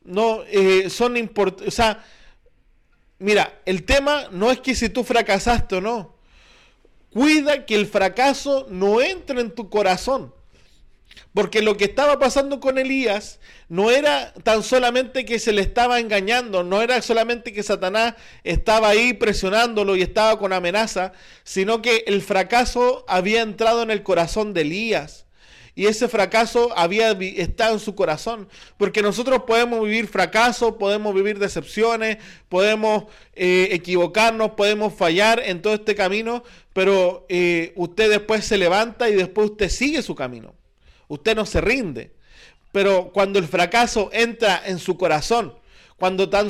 no 0.03 0.43
eh, 0.45 0.89
son 0.89 1.19
importantes. 1.19 1.69
O 1.69 1.71
sea, 1.71 2.03
mira, 3.19 3.61
el 3.67 3.85
tema 3.85 4.29
no 4.31 4.51
es 4.51 4.59
que 4.61 4.75
si 4.75 4.89
tú 4.89 5.05
fracasaste 5.05 5.77
o 5.77 5.81
no. 5.83 6.17
Cuida 7.13 7.67
que 7.67 7.75
el 7.75 7.87
fracaso 7.87 8.67
no 8.71 9.03
entre 9.03 9.43
en 9.43 9.55
tu 9.55 9.69
corazón. 9.69 10.33
Porque 11.35 11.61
lo 11.61 11.77
que 11.77 11.85
estaba 11.85 12.19
pasando 12.19 12.61
con 12.61 12.79
Elías 12.79 13.41
no 13.69 13.91
era 13.91 14.33
tan 14.43 14.63
solamente 14.63 15.27
que 15.27 15.39
se 15.39 15.53
le 15.53 15.61
estaba 15.61 16.01
engañando, 16.01 16.65
no 16.65 16.81
era 16.81 17.03
solamente 17.03 17.53
que 17.53 17.63
Satanás 17.63 18.15
estaba 18.43 18.89
ahí 18.89 19.13
presionándolo 19.13 19.97
y 19.97 20.03
estaba 20.03 20.39
con 20.39 20.55
amenaza, 20.55 21.13
sino 21.45 21.83
que 21.83 22.05
el 22.07 22.23
fracaso 22.23 23.05
había 23.07 23.43
entrado 23.43 23.83
en 23.83 23.91
el 23.91 24.03
corazón 24.03 24.55
de 24.55 24.63
Elías. 24.63 25.28
Y 25.79 25.87
ese 25.87 26.09
fracaso 26.09 26.77
había 26.77 27.13
estado 27.13 27.75
en 27.75 27.81
su 27.81 27.95
corazón. 27.95 28.49
Porque 28.77 29.01
nosotros 29.01 29.45
podemos 29.47 29.83
vivir 29.83 30.09
fracaso, 30.09 30.77
podemos 30.77 31.15
vivir 31.15 31.39
decepciones, 31.39 32.19
podemos 32.49 33.05
eh, 33.35 33.69
equivocarnos, 33.71 34.51
podemos 34.51 34.93
fallar 34.93 35.41
en 35.45 35.63
todo 35.63 35.75
este 35.75 35.95
camino, 35.95 36.43
pero 36.73 37.25
eh, 37.29 37.73
usted 37.77 38.11
después 38.11 38.45
se 38.45 38.59
levanta 38.59 39.09
y 39.09 39.15
después 39.15 39.53
usted 39.53 39.71
sigue 39.71 40.03
su 40.03 40.15
camino 40.15 40.55
usted 41.09 41.35
no 41.35 41.47
se 41.47 41.61
rinde. 41.61 42.13
Pero 42.71 43.11
cuando 43.13 43.39
el 43.39 43.49
fracaso 43.49 44.11
entra 44.13 44.63
en 44.65 44.79
su 44.79 44.97
corazón, 44.97 45.55
cuando, 45.97 46.29
tan, 46.29 46.49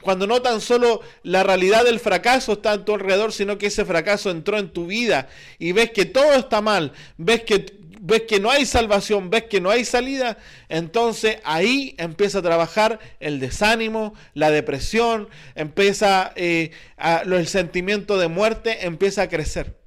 cuando 0.00 0.26
no 0.26 0.42
tan 0.42 0.60
solo 0.60 1.00
la 1.22 1.44
realidad 1.44 1.84
del 1.84 2.00
fracaso 2.00 2.54
está 2.54 2.72
a 2.72 2.84
tu 2.84 2.94
alrededor, 2.94 3.32
sino 3.32 3.56
que 3.56 3.66
ese 3.66 3.84
fracaso 3.84 4.30
entró 4.30 4.58
en 4.58 4.70
tu 4.70 4.86
vida 4.86 5.28
y 5.58 5.72
ves 5.72 5.92
que 5.92 6.04
todo 6.04 6.34
está 6.34 6.60
mal, 6.60 6.92
ves 7.16 7.44
que, 7.44 7.83
ves 8.06 8.24
que 8.28 8.38
no 8.38 8.50
hay 8.50 8.66
salvación, 8.66 9.30
ves 9.30 9.44
que 9.44 9.62
no 9.62 9.70
hay 9.70 9.86
salida, 9.86 10.36
entonces 10.68 11.38
ahí 11.42 11.94
empieza 11.96 12.40
a 12.40 12.42
trabajar 12.42 13.00
el 13.18 13.40
desánimo, 13.40 14.12
la 14.34 14.50
depresión, 14.50 15.30
empieza 15.54 16.30
eh, 16.36 16.70
el 16.98 17.48
sentimiento 17.48 18.18
de 18.18 18.28
muerte, 18.28 18.84
empieza 18.84 19.22
a 19.22 19.28
crecer. 19.30 19.80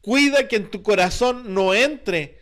Cuida 0.00 0.48
que 0.48 0.56
en 0.56 0.68
tu 0.72 0.82
corazón 0.82 1.54
no 1.54 1.72
entre 1.72 2.40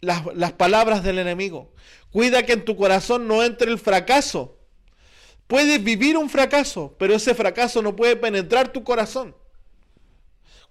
las, 0.00 0.22
palabras 0.52 1.04
del 1.04 1.18
enemigo. 1.18 1.74
Cuida 2.10 2.44
que 2.44 2.54
en 2.54 2.64
tu 2.64 2.76
corazón 2.76 3.28
no 3.28 3.44
entre 3.44 3.70
el 3.70 3.78
fracaso. 3.78 4.58
Puedes 5.46 5.84
vivir 5.84 6.16
un 6.16 6.30
fracaso, 6.30 6.96
pero 6.98 7.14
ese 7.14 7.34
fracaso 7.34 7.82
no 7.82 7.94
puede 7.94 8.16
penetrar 8.16 8.72
tu 8.72 8.82
corazón. 8.84 9.36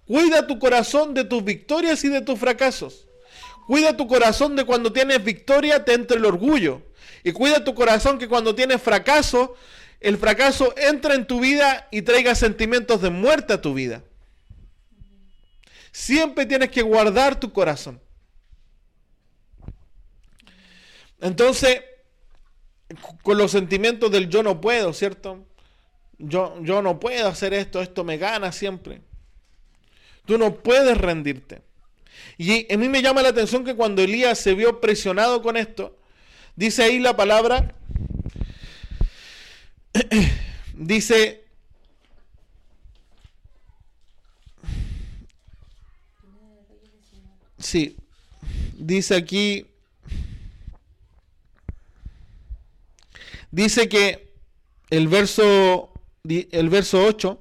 Cuida 0.08 0.44
tu 0.48 0.58
corazón 0.58 1.14
de 1.14 1.22
tus 1.22 1.44
victorias 1.44 2.02
y 2.02 2.08
de 2.08 2.20
tus 2.20 2.36
fracasos. 2.36 3.06
Cuida 3.66 3.96
tu 3.96 4.06
corazón 4.06 4.56
de 4.56 4.64
cuando 4.64 4.92
tienes 4.92 5.22
victoria 5.22 5.84
te 5.84 5.94
entre 5.94 6.16
el 6.16 6.24
orgullo. 6.24 6.82
Y 7.24 7.32
cuida 7.32 7.64
tu 7.64 7.74
corazón 7.74 8.18
que 8.18 8.28
cuando 8.28 8.54
tienes 8.54 8.82
fracaso, 8.82 9.54
el 10.00 10.18
fracaso 10.18 10.74
entra 10.76 11.14
en 11.14 11.26
tu 11.26 11.40
vida 11.40 11.86
y 11.90 12.02
traiga 12.02 12.34
sentimientos 12.34 13.00
de 13.00 13.10
muerte 13.10 13.52
a 13.52 13.60
tu 13.60 13.74
vida. 13.74 14.02
Siempre 15.92 16.46
tienes 16.46 16.70
que 16.70 16.82
guardar 16.82 17.38
tu 17.38 17.52
corazón. 17.52 18.00
Entonces, 21.20 21.82
con 23.22 23.38
los 23.38 23.52
sentimientos 23.52 24.10
del 24.10 24.28
yo 24.28 24.42
no 24.42 24.60
puedo, 24.60 24.92
¿cierto? 24.92 25.46
Yo, 26.18 26.60
yo 26.62 26.82
no 26.82 26.98
puedo 26.98 27.28
hacer 27.28 27.54
esto, 27.54 27.80
esto 27.80 28.02
me 28.02 28.18
gana 28.18 28.50
siempre. 28.50 29.02
Tú 30.24 30.36
no 30.36 30.56
puedes 30.56 30.98
rendirte. 30.98 31.62
Y 32.38 32.72
a 32.72 32.76
mí 32.76 32.88
me 32.88 33.02
llama 33.02 33.22
la 33.22 33.28
atención 33.28 33.64
que 33.64 33.74
cuando 33.74 34.02
Elías 34.02 34.38
se 34.38 34.54
vio 34.54 34.80
presionado 34.80 35.42
con 35.42 35.56
esto, 35.56 35.96
dice 36.56 36.82
ahí 36.82 36.98
la 36.98 37.16
palabra, 37.16 37.74
dice, 40.74 41.44
sí, 47.58 47.96
dice 48.74 49.14
aquí, 49.14 49.66
dice 53.50 53.88
que 53.88 54.32
el 54.90 55.08
verso, 55.08 55.92
el 56.24 56.68
verso 56.68 57.04
8 57.04 57.38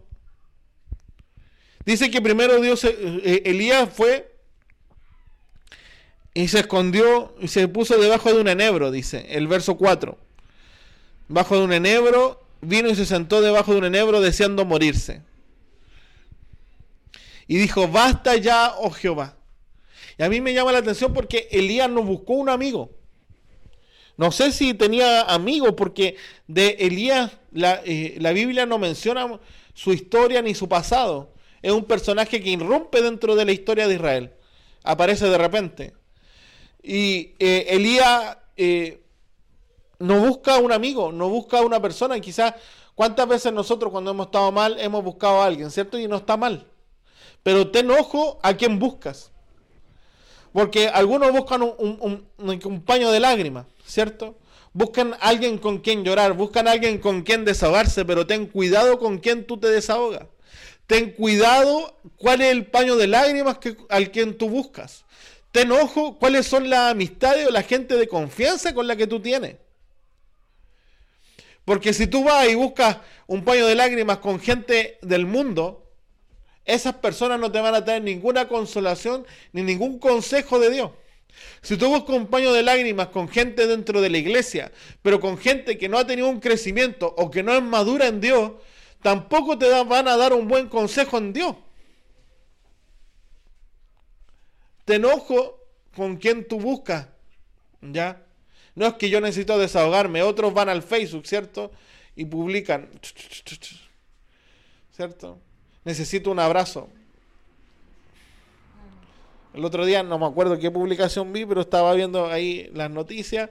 dice 1.85 2.11
que 2.11 2.21
primero 2.21 2.61
Dios, 2.61 2.83
eh, 2.83 2.95
eh, 3.23 3.41
Elías 3.45 3.89
fue 3.93 4.30
y 6.33 6.47
se 6.47 6.59
escondió 6.59 7.35
y 7.39 7.47
se 7.47 7.67
puso 7.67 7.97
debajo 7.97 8.33
de 8.33 8.39
un 8.39 8.47
enebro, 8.47 8.91
dice 8.91 9.25
el 9.29 9.47
verso 9.47 9.75
4. 9.75 10.17
Bajo 11.27 11.57
de 11.57 11.63
un 11.63 11.73
enebro, 11.73 12.43
vino 12.61 12.89
y 12.89 12.95
se 12.95 13.05
sentó 13.05 13.41
debajo 13.41 13.73
de 13.73 13.79
un 13.79 13.85
enebro 13.85 14.21
deseando 14.21 14.65
morirse. 14.65 15.21
Y 17.47 17.57
dijo, 17.57 17.87
basta 17.87 18.35
ya, 18.37 18.73
oh 18.77 18.91
Jehová. 18.91 19.35
Y 20.17 20.23
a 20.23 20.29
mí 20.29 20.39
me 20.39 20.53
llama 20.53 20.71
la 20.71 20.79
atención 20.79 21.13
porque 21.13 21.47
Elías 21.51 21.89
no 21.89 22.03
buscó 22.03 22.33
un 22.33 22.49
amigo. 22.49 22.91
No 24.17 24.31
sé 24.31 24.51
si 24.51 24.73
tenía 24.73 25.23
amigos, 25.23 25.73
porque 25.75 26.15
de 26.47 26.77
Elías 26.79 27.31
la, 27.51 27.81
eh, 27.85 28.15
la, 28.19 28.31
Biblia 28.31 28.65
no 28.65 28.77
menciona 28.77 29.39
su 29.73 29.93
historia 29.93 30.41
ni 30.41 30.53
su 30.53 30.69
pasado. 30.69 31.33
Es 31.61 31.71
un 31.71 31.85
personaje 31.85 32.41
que 32.41 32.49
irrumpe 32.49 33.01
dentro 33.01 33.35
de 33.35 33.45
la 33.45 33.51
historia 33.51 33.87
de 33.87 33.95
Israel. 33.95 34.33
Aparece 34.83 35.27
de 35.27 35.37
repente. 35.37 35.93
Y 36.83 37.33
eh, 37.39 37.67
Elías 37.69 38.37
eh, 38.57 39.03
no 39.99 40.19
busca 40.19 40.57
un 40.57 40.71
amigo, 40.71 41.11
no 41.11 41.29
busca 41.29 41.61
una 41.61 41.81
persona. 41.81 42.17
Y 42.17 42.21
quizás, 42.21 42.55
¿cuántas 42.95 43.27
veces 43.27 43.53
nosotros 43.53 43.91
cuando 43.91 44.11
hemos 44.11 44.27
estado 44.27 44.51
mal 44.51 44.79
hemos 44.79 45.03
buscado 45.03 45.41
a 45.41 45.45
alguien, 45.45 45.71
¿cierto? 45.71 45.99
Y 45.99 46.07
no 46.07 46.17
está 46.17 46.37
mal. 46.37 46.67
Pero 47.43 47.71
ten 47.71 47.89
ojo 47.91 48.39
a 48.43 48.53
quién 48.53 48.79
buscas. 48.79 49.31
Porque 50.53 50.89
algunos 50.89 51.31
buscan 51.31 51.61
un, 51.61 52.81
paño 52.85 53.11
de 53.11 53.19
lágrimas. 53.19 53.65
¿cierto? 53.91 54.37
Buscan 54.73 55.15
alguien 55.19 55.57
con 55.57 55.79
quien 55.79 56.03
llorar, 56.03 56.33
buscan 56.33 56.67
alguien 56.67 56.97
con 56.99 57.23
quien 57.23 57.43
desahogarse, 57.43 58.05
pero 58.05 58.25
ten 58.25 58.45
cuidado 58.45 58.99
con 58.99 59.19
quien 59.19 59.45
tú 59.45 59.57
te 59.57 59.67
desahogas. 59.67 60.27
Ten 60.87 61.11
cuidado 61.11 61.97
cuál 62.17 62.41
es 62.41 62.51
el 62.51 62.65
paño 62.65 62.95
de 62.95 63.07
lágrimas 63.07 63.57
que, 63.57 63.77
al 63.89 64.11
quien 64.11 64.37
tú 64.37 64.49
buscas. 64.49 65.05
Ten 65.51 65.71
ojo 65.71 66.17
cuáles 66.17 66.47
son 66.47 66.69
las 66.69 66.91
amistades 66.91 67.47
o 67.47 67.51
la 67.51 67.63
gente 67.63 67.95
de 67.95 68.07
confianza 68.07 68.73
con 68.73 68.87
la 68.87 68.95
que 68.95 69.07
tú 69.07 69.19
tienes. 69.19 69.57
Porque 71.65 71.93
si 71.93 72.07
tú 72.07 72.23
vas 72.23 72.47
y 72.49 72.55
buscas 72.55 72.97
un 73.27 73.43
paño 73.43 73.67
de 73.67 73.75
lágrimas 73.75 74.17
con 74.17 74.39
gente 74.39 74.97
del 75.01 75.25
mundo, 75.25 75.89
esas 76.65 76.95
personas 76.95 77.39
no 77.39 77.51
te 77.51 77.59
van 77.59 77.75
a 77.75 77.83
tener 77.83 78.01
ninguna 78.01 78.47
consolación 78.47 79.25
ni 79.51 79.61
ningún 79.61 79.99
consejo 79.99 80.59
de 80.59 80.69
Dios. 80.69 80.91
Si 81.61 81.77
tú 81.77 81.87
buscas 81.87 82.15
un 82.15 82.27
paño 82.27 82.53
de 82.53 82.63
lágrimas 82.63 83.07
con 83.07 83.27
gente 83.29 83.67
dentro 83.67 84.01
de 84.01 84.09
la 84.09 84.17
iglesia, 84.17 84.71
pero 85.01 85.19
con 85.19 85.37
gente 85.37 85.77
que 85.77 85.89
no 85.89 85.97
ha 85.97 86.07
tenido 86.07 86.29
un 86.29 86.39
crecimiento 86.39 87.13
o 87.17 87.29
que 87.29 87.43
no 87.43 87.53
es 87.53 87.61
madura 87.61 88.07
en 88.07 88.21
Dios, 88.21 88.53
tampoco 89.01 89.57
te 89.57 89.69
van 89.83 90.07
a 90.07 90.17
dar 90.17 90.33
un 90.33 90.47
buen 90.47 90.67
consejo 90.67 91.17
en 91.17 91.33
Dios. 91.33 91.55
Te 94.85 94.95
enojo 94.95 95.59
con 95.95 96.17
quien 96.17 96.47
tú 96.47 96.59
buscas, 96.59 97.07
¿ya? 97.81 98.23
No 98.75 98.87
es 98.87 98.93
que 98.93 99.09
yo 99.09 99.19
necesito 99.21 99.57
desahogarme, 99.57 100.23
otros 100.23 100.53
van 100.53 100.69
al 100.69 100.81
Facebook, 100.81 101.27
¿cierto? 101.27 101.71
Y 102.15 102.25
publican, 102.25 102.89
¿cierto? 104.95 105.39
Necesito 105.83 106.31
un 106.31 106.39
abrazo. 106.39 106.89
El 109.53 109.65
otro 109.65 109.85
día, 109.85 110.01
no 110.03 110.17
me 110.17 110.25
acuerdo 110.25 110.57
qué 110.57 110.71
publicación 110.71 111.33
vi, 111.33 111.45
pero 111.45 111.61
estaba 111.61 111.93
viendo 111.93 112.27
ahí 112.27 112.69
las 112.73 112.89
noticias 112.89 113.49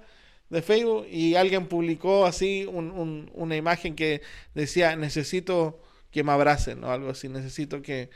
de 0.48 0.62
Facebook 0.62 1.06
y 1.10 1.34
alguien 1.34 1.66
publicó 1.66 2.24
así 2.24 2.66
una 2.66 3.56
imagen 3.56 3.94
que 3.94 4.22
decía, 4.54 4.96
necesito 4.96 5.80
que 6.10 6.24
me 6.24 6.32
abracen 6.32 6.82
o 6.84 6.90
algo 6.90 7.10
así, 7.10 7.28
necesito 7.28 7.82
que... 7.82 8.10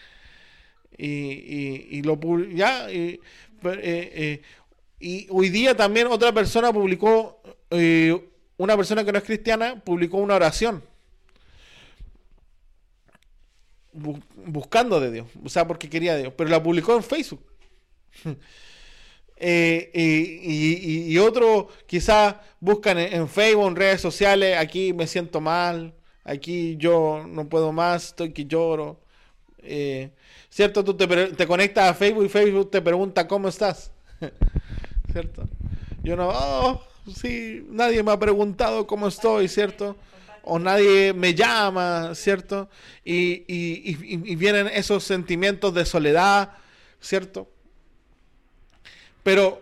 Y, 0.97 2.03
lo 2.03 2.19
ya, 2.51 2.91
y, 2.91 2.95
eh, 2.97 3.21
eh, 3.63 4.43
y 5.01 5.27
hoy 5.31 5.51
día 5.51 5.77
también 5.77 6.07
otra 6.07 6.33
persona 6.33 6.73
publicó, 6.73 7.43
eh, 7.71 8.31
una 8.57 8.77
persona 8.77 9.05
que 9.05 9.13
no 9.13 9.19
es 9.19 9.25
cristiana, 9.25 9.83
publicó 9.83 10.19
una 10.19 10.37
oración. 10.37 10.83
buscando 13.93 14.99
de 14.99 15.13
Dios, 15.13 15.29
o 15.45 15.49
sea, 15.49 15.69
porque 15.69 15.89
quería 15.89 16.15
a 16.15 16.17
Dios, 16.17 16.33
pero 16.37 16.51
la 16.51 16.61
publicó 16.63 16.97
en 16.97 17.03
Facebook. 17.03 17.45
Eh, 19.37 19.91
y, 21.11 21.19
otro 21.19 21.69
quizás 21.87 22.37
buscan 22.61 22.99
en, 22.99 23.29
Facebook, 23.29 23.67
en 23.67 23.77
redes 23.77 24.01
sociales, 24.01 24.57
aquí 24.57 24.93
me 24.93 25.07
siento 25.07 25.41
mal, 25.41 25.93
aquí 26.23 26.77
yo 26.79 27.27
no 27.29 27.49
puedo 27.49 27.73
más, 27.73 28.07
estoy 28.07 28.33
que 28.33 28.47
lloro. 28.47 29.01
Eh, 29.59 30.11
¿Cierto? 30.55 30.85
Tú 30.85 30.95
te, 30.95 31.09
te, 31.09 31.47
conectas 31.49 31.91
a 31.91 31.95
Facebook 31.95 32.27
y 32.27 32.29
Facebook 32.29 32.71
te 32.71 32.81
pregunta 32.81 33.27
cómo 33.27 33.49
estás. 33.49 33.91
¿Cierto? 35.13 35.49
Yo 36.05 36.15
no, 36.15 36.29
oh, 36.29 36.81
sí, 37.13 37.67
nadie 37.71 38.05
me 38.05 38.13
ha 38.13 38.19
preguntado 38.21 38.87
cómo 38.87 39.09
estoy, 39.09 39.49
¿cierto? 39.49 39.97
O 40.45 40.61
nadie 40.61 41.13
me 41.13 41.35
llama, 41.35 42.15
¿cierto? 42.15 42.69
Y, 43.05 43.43
y 43.49 44.37
vienen 44.37 44.69
esos 44.69 45.03
sentimientos 45.03 45.75
de 45.75 45.85
soledad, 45.85 46.53
¿cierto? 47.01 47.49
Pero 49.25 49.61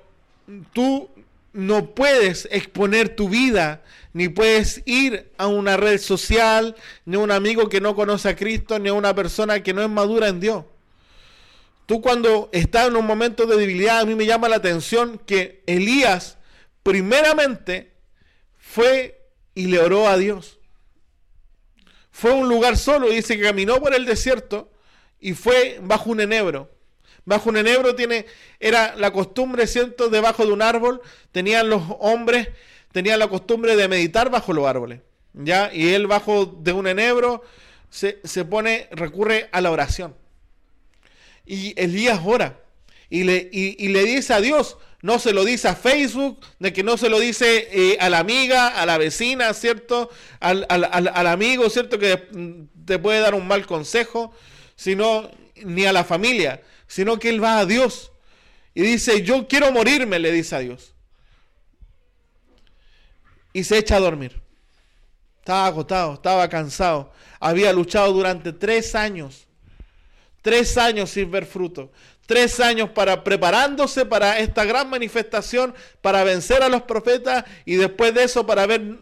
tú 0.75 1.09
no 1.55 1.87
puedes 1.87 2.47
exponer 2.51 3.17
tu 3.17 3.31
vida, 3.31 3.81
ni 4.13 4.29
puedes 4.29 4.83
ir 4.85 5.33
a 5.39 5.47
una 5.47 5.79
red 5.79 5.99
social, 5.99 6.77
ni 7.07 7.17
a 7.17 7.21
un 7.21 7.31
amigo 7.31 7.71
que 7.71 7.81
no 7.81 7.97
conoce 7.97 8.29
a 8.29 8.37
Cristo, 8.37 8.79
ni 8.79 8.91
a 8.91 8.93
una 8.93 9.15
persona 9.15 9.63
que 9.63 9.73
no 9.73 9.83
es 9.83 9.89
madura 9.89 10.29
en 10.29 10.39
Dios. 10.39 10.65
Tú 11.87 12.01
cuando 12.01 12.49
estás 12.53 12.89
en 12.89 12.97
un 12.97 13.07
momento 13.07 13.47
de 13.47 13.57
debilidad, 13.57 14.01
a 14.01 14.05
mí 14.05 14.15
me 14.15 14.27
llama 14.27 14.49
la 14.49 14.57
atención 14.57 15.19
que 15.19 15.63
Elías 15.67 16.39
primeramente 16.83 17.93
fue 18.57 19.29
y 19.55 19.67
le 19.67 19.79
oró 19.79 20.09
a 20.09 20.17
Dios. 20.17 20.59
Fue 22.11 22.31
a 22.31 22.35
un 22.35 22.49
lugar 22.49 22.77
solo, 22.77 23.09
dice 23.09 23.37
que 23.37 23.43
caminó 23.43 23.81
por 23.81 23.95
el 23.95 24.05
desierto 24.05 24.71
y 25.19 25.35
fue 25.35 25.79
bajo 25.83 26.11
un 26.11 26.21
enebro. 26.21 26.71
Bajo 27.25 27.51
un 27.51 27.57
enebro 27.57 27.95
tiene, 27.95 28.27
era 28.59 28.97
la 28.97 29.13
costumbre, 29.13 29.67
¿cierto? 29.67 30.09
Debajo 30.09 30.45
de 30.45 30.53
un 30.53 30.63
árbol 30.63 31.01
tenían 31.31 31.69
los 31.71 31.83
hombres, 32.01 32.49
tenían 32.91 33.19
la 33.19 33.29
costumbre 33.29 33.77
de 33.77 33.89
meditar 33.89 34.31
bajo 34.31 34.53
los 34.53 34.67
árboles. 34.67 35.01
¿Ya? 35.35 35.73
Y 35.73 35.95
él 35.95 36.07
bajo 36.07 36.45
de 36.45 36.73
un 36.73 36.87
enebro 36.87 37.43
se, 37.89 38.45
pone, 38.45 38.89
recurre 38.91 39.49
a 39.53 39.61
la 39.61 39.71
oración. 39.71 40.15
Y 41.45 41.75
Elías 41.81 42.21
ora. 42.25 42.61
Y 43.11 43.25
le, 43.25 43.51
y, 43.53 43.89
le 43.89 44.05
dice 44.05 44.33
a 44.33 44.41
Dios, 44.41 44.79
no 45.03 45.19
se 45.19 45.35
lo 45.35 45.45
dice 45.45 45.69
a 45.69 45.75
Facebook, 45.75 46.41
de 46.59 46.73
que 46.73 46.83
no 46.83 46.97
se 46.97 47.11
lo 47.11 47.19
dice 47.19 47.69
eh, 47.71 47.99
a 48.01 48.09
la 48.09 48.21
amiga, 48.21 48.69
a 48.69 48.87
la 48.87 48.97
vecina, 48.97 49.53
¿cierto? 49.53 50.09
Al, 50.41 50.65
al, 50.69 51.27
amigo, 51.27 51.69
¿cierto? 51.69 51.99
Que 51.99 52.67
te 52.87 52.99
puede 52.99 53.21
dar 53.21 53.35
un 53.35 53.47
mal 53.47 53.67
consejo, 53.67 54.33
sino 54.77 55.31
ni 55.57 55.85
a 55.85 55.93
la 55.93 56.05
familia, 56.05 56.63
sino 56.87 57.19
que 57.19 57.29
él 57.29 57.43
va 57.43 57.59
a 57.59 57.67
Dios 57.67 58.13
y 58.75 58.83
dice, 58.83 59.23
yo 59.23 59.47
quiero 59.47 59.71
morirme, 59.71 60.19
le 60.19 60.33
dice 60.33 60.57
a 60.57 60.61
Dios. 60.61 60.95
Y 63.53 63.65
se 63.65 63.79
echa 63.79 63.97
a 63.97 64.01
dormir. 64.01 64.41
Estaba 65.41 65.67
agotado, 65.67 66.15
estaba 66.15 66.49
cansado. 66.49 67.13
Había 67.39 67.73
luchado 67.73 68.13
durante 68.13 68.53
tres 68.53 68.95
años. 68.95 69.47
Tres 70.43 70.77
años 70.77 71.11
sin 71.11 71.31
ver 71.31 71.47
fruto. 71.47 71.93
Tres 72.27 72.59
años 72.61 72.91
para 72.91 73.25
preparándose 73.25 74.05
para 74.05 74.39
esta 74.39 74.65
gran 74.65 74.91
manifestación, 74.91 75.75
para 76.01 76.25
vencer 76.25 76.63
a 76.63 76.69
los 76.69 76.83
profetas 76.83 77.45
y 77.65 77.77
después 77.77 78.13
de 78.13 78.25
eso 78.25 78.45
para 78.45 78.67
ver 78.67 78.99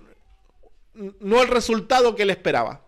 no 0.94 1.42
el 1.42 1.48
resultado 1.48 2.14
que 2.14 2.22
él 2.24 2.30
esperaba. 2.30 2.82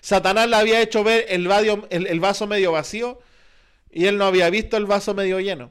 Satanás 0.00 0.48
le 0.48 0.56
había 0.56 0.80
hecho 0.80 1.04
ver 1.04 1.26
el, 1.28 1.46
vaso 2.20 2.46
medio 2.46 2.72
vacío 2.72 3.20
y 3.90 4.06
él 4.06 4.16
no 4.16 4.24
había 4.24 4.48
visto 4.48 4.76
el 4.76 4.86
vaso 4.86 5.12
medio 5.12 5.40
lleno. 5.40 5.70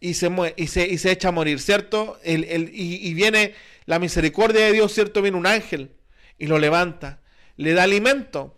Y 0.00 0.14
se, 0.14 0.30
y 0.56 0.62
y 0.64 0.98
se 0.98 1.10
echa 1.10 1.28
a 1.28 1.32
morir, 1.32 1.60
¿cierto? 1.60 2.18
y, 2.22 3.08
y 3.08 3.14
viene 3.14 3.54
la 3.86 3.98
misericordia 3.98 4.66
de 4.66 4.72
Dios, 4.72 4.92
¿cierto? 4.92 5.22
Viene 5.22 5.38
un 5.38 5.46
ángel 5.46 5.95
y 6.38 6.46
lo 6.46 6.58
levanta, 6.58 7.20
le 7.56 7.72
da 7.72 7.84
alimento, 7.84 8.56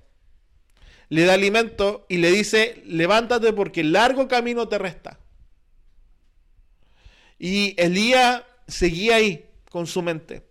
le 1.09 1.25
da 1.25 1.35
alimento 1.35 2.07
y 2.09 2.19
le 2.19 2.31
dice, 2.31 2.83
levántate 2.87 3.53
porque 3.53 3.81
el 3.81 3.93
largo 3.93 4.29
camino 4.29 4.69
te 4.69 4.79
resta. 4.79 5.19
Y 7.39 7.75
Elías 7.81 8.43
seguía 8.67 9.17
ahí 9.17 9.47
con 9.71 9.87
su 9.87 10.03
mente. 10.03 10.47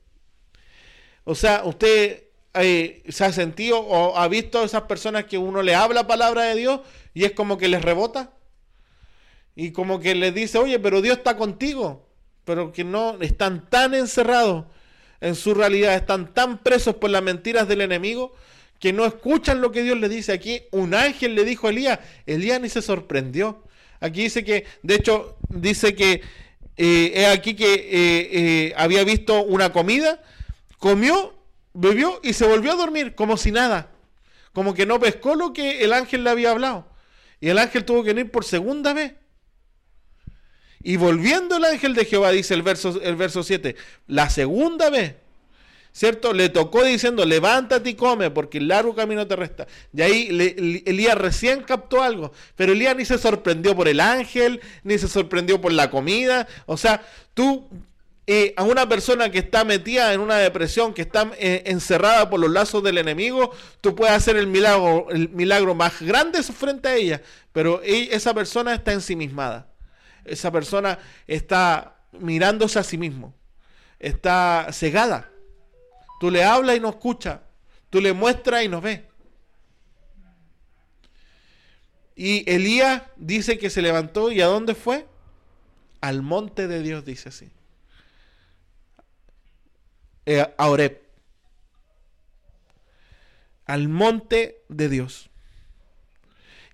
O 1.26 1.36
sea, 1.36 1.63
usted 1.66 2.24
eh, 2.54 3.04
se 3.10 3.26
ha 3.26 3.32
sentido 3.32 3.80
o 3.80 4.18
ha 4.18 4.28
visto 4.28 4.62
a 4.62 4.66
esas 4.66 4.84
personas 4.84 5.26
que 5.26 5.38
uno 5.38 5.62
le 5.62 5.76
habla 5.76 6.08
palabra 6.08 6.44
de 6.44 6.56
Dios 6.56 6.82
y 7.13 7.26
es 7.26 7.34
como 7.34 7.58
que 7.58 7.68
les 7.68 7.82
rebota. 7.82 8.32
Y 9.56 9.72
como 9.72 10.00
que 10.00 10.16
les 10.16 10.34
dice, 10.34 10.58
oye, 10.60 10.80
pero 10.80 11.02
Dios 11.02 11.18
está 11.18 11.36
contigo. 11.36 12.08
Pero 12.46 12.72
que 12.72 12.84
no 12.84 13.18
están 13.22 13.70
tan 13.70 13.94
encerrados 13.94 14.66
en 15.21 15.36
su 15.36 15.53
realidad, 15.53 15.95
están 15.95 16.34
tan 16.34 16.60
presos 16.60 16.95
por 16.95 17.10
las 17.10 17.23
mentiras 17.23 17.67
del 17.67 17.82
enemigo 17.82 18.34
que 18.80 18.93
no 18.93 19.06
escuchan 19.06 19.62
lo 19.62 19.71
que 19.71 19.84
Dios 19.84 19.97
le 19.97 20.10
dice. 20.10 20.32
Aquí 20.32 20.62
un 20.71 20.93
ángel 20.93 21.36
le 21.36 21.45
dijo 21.45 21.67
a 21.67 21.71
Elías, 21.71 21.99
Elías 22.25 22.62
ni 22.62 22.69
se 22.69 22.82
sorprendió. 22.82 23.63
Aquí 23.99 24.23
dice 24.23 24.43
que, 24.43 24.65
de 24.84 24.95
hecho, 24.95 25.38
dice 25.49 25.95
que 25.95 26.21
eh, 26.77 27.12
es 27.15 27.27
aquí 27.27 27.56
que 27.56 27.89
eh, 27.91 28.73
había 28.77 29.03
visto 29.03 29.43
una 29.43 29.71
comida 29.71 30.21
comió, 30.77 31.34
bebió 31.73 32.19
y 32.23 32.34
se 32.34 32.47
volvió 32.47 32.71
a 32.71 32.75
dormir 32.75 33.15
como 33.15 33.38
si 33.38 33.51
nada. 33.51 33.91
Como 34.53 34.74
que 34.74 34.86
no 34.86 34.99
pescó 34.99 35.36
lo 35.36 35.53
que 35.53 35.84
el 35.84 35.93
ángel 35.93 36.24
le 36.24 36.30
había 36.30 36.51
hablado. 36.51 36.88
Y 37.39 37.49
el 37.49 37.57
ángel 37.59 37.86
tuvo 37.86 38.03
que 38.03 38.13
venir 38.13 38.32
por 38.32 38.43
segunda 38.43 38.93
vez. 38.93 39.13
Y 40.84 40.97
volviendo 40.97 41.57
el 41.57 41.65
ángel 41.65 41.93
de 41.93 42.05
Jehová, 42.05 42.32
dice 42.32 42.53
el 42.53 42.61
verso, 42.61 42.99
el 43.01 43.15
verso 43.15 43.43
7, 43.43 43.75
la 44.07 44.30
segunda 44.30 44.89
vez, 44.89 45.15
¿cierto? 45.91 46.34
Le 46.34 46.49
tocó 46.49 46.84
diciendo, 46.84 47.25
levántate 47.25 47.89
y 47.89 47.95
come, 47.95 48.30
porque 48.30 48.59
el 48.59 48.67
largo 48.67 48.95
camino 48.95 49.25
te 49.28 49.36
resta. 49.36 49.67
Y 49.93 50.01
ahí 50.01 50.84
Elías 50.86 51.17
recién 51.17 51.63
captó 51.63 52.03
algo, 52.03 52.32
pero 52.55 52.73
Elías 52.73 52.95
ni 52.95 53.05
se 53.05 53.17
sorprendió 53.17 53.75
por 53.75 53.88
el 53.88 53.99
ángel, 53.99 54.61
ni 54.84 54.97
se 54.97 55.07
sorprendió 55.07 55.59
por 55.59 55.73
la 55.73 55.89
comida. 55.89 56.47
O 56.67 56.78
sea, 56.78 57.05
tú 57.34 57.67
a 58.57 58.63
una 58.63 58.89
persona 58.89 59.32
que 59.32 59.39
está 59.39 59.63
metida 59.63 60.13
en 60.13 60.19
una 60.19 60.36
depresión, 60.36 60.93
que 60.93 61.03
está 61.03 61.32
eh, 61.39 61.63
encerrada 61.65 62.30
por 62.30 62.41
los 62.41 62.51
lazos 62.51 62.84
del 62.84 62.97
enemigo, 62.97 63.51
tú 63.80 63.95
puedes 63.95 64.13
hacer 64.13 64.36
el 64.36 64.47
milagro, 64.47 65.07
el 65.11 65.30
milagro 65.30 65.73
más 65.75 66.01
grande 66.01 66.43
frente 66.43 66.89
a 66.89 66.95
ella, 66.95 67.21
pero 67.53 67.82
esa 67.84 68.34
persona 68.34 68.73
está 68.73 68.91
ensimismada. 68.91 69.67
Esa 70.28 70.51
persona 70.51 70.99
está 71.25 71.97
mirándose 72.11 72.80
a 72.80 72.84
sí 72.84 72.97
mismo. 72.97 73.34
Está 73.99 74.67
cegada 74.71 75.32
Tú 76.19 76.32
le 76.32 76.43
hablas 76.43 76.78
y 76.78 76.80
no 76.80 76.89
escucha. 76.89 77.41
Tú 77.89 78.01
le 78.01 78.13
muestras 78.13 78.63
y 78.63 78.67
no 78.67 78.82
ve. 78.82 79.07
Y 82.15 82.49
Elías 82.51 83.03
dice 83.15 83.59
que 83.59 83.69
se 83.69 83.82
levantó 83.82 84.32
y 84.32 84.41
¿a 84.41 84.47
dónde 84.47 84.73
fue? 84.73 85.07
Al 86.01 86.23
monte 86.23 86.67
de 86.67 86.82
Dios, 86.82 87.05
dice 87.05 87.30
así. 87.30 87.51
Eh, 90.25 90.53
a 90.57 90.69
Oreb. 90.69 91.03
Al 93.65 93.88
monte 93.88 94.63
de 94.67 94.89
Dios. 94.89 95.30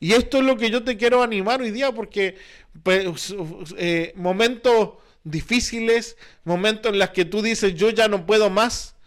Y 0.03 0.11
esto 0.11 0.39
es 0.39 0.43
lo 0.43 0.57
que 0.57 0.69
yo 0.69 0.83
te 0.83 0.97
quiero 0.97 1.23
animar 1.23 1.61
hoy 1.61 1.71
día 1.71 1.93
porque 1.93 2.35
pues, 2.83 3.33
eh, 3.77 4.11
momentos 4.17 4.95
difíciles, 5.23 6.17
momentos 6.43 6.91
en 6.91 6.99
los 6.99 7.11
que 7.11 7.23
tú 7.23 7.41
dices 7.41 7.73
yo 7.75 7.89
ya 7.89 8.09
no 8.09 8.25
puedo 8.25 8.49
más, 8.49 8.97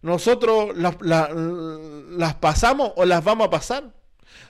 nosotros 0.00 0.74
las, 0.74 0.96
las 1.02 2.34
pasamos 2.36 2.92
o 2.96 3.04
las 3.04 3.22
vamos 3.22 3.48
a 3.48 3.50
pasar. 3.50 3.92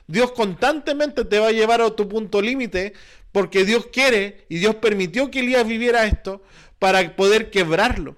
Dios 0.06 0.30
constantemente 0.30 1.24
te 1.24 1.40
va 1.40 1.48
a 1.48 1.50
llevar 1.50 1.80
a 1.80 1.90
tu 1.90 2.08
punto 2.08 2.40
límite 2.40 2.92
porque 3.32 3.64
Dios 3.64 3.88
quiere 3.92 4.46
y 4.48 4.58
Dios 4.58 4.76
permitió 4.76 5.28
que 5.28 5.40
Elías 5.40 5.66
viviera 5.66 6.06
esto 6.06 6.40
para 6.78 7.16
poder 7.16 7.50
quebrarlo. 7.50 8.14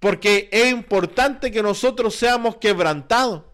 Porque 0.00 0.48
es 0.50 0.72
importante 0.72 1.52
que 1.52 1.62
nosotros 1.62 2.16
seamos 2.16 2.56
quebrantados, 2.56 3.44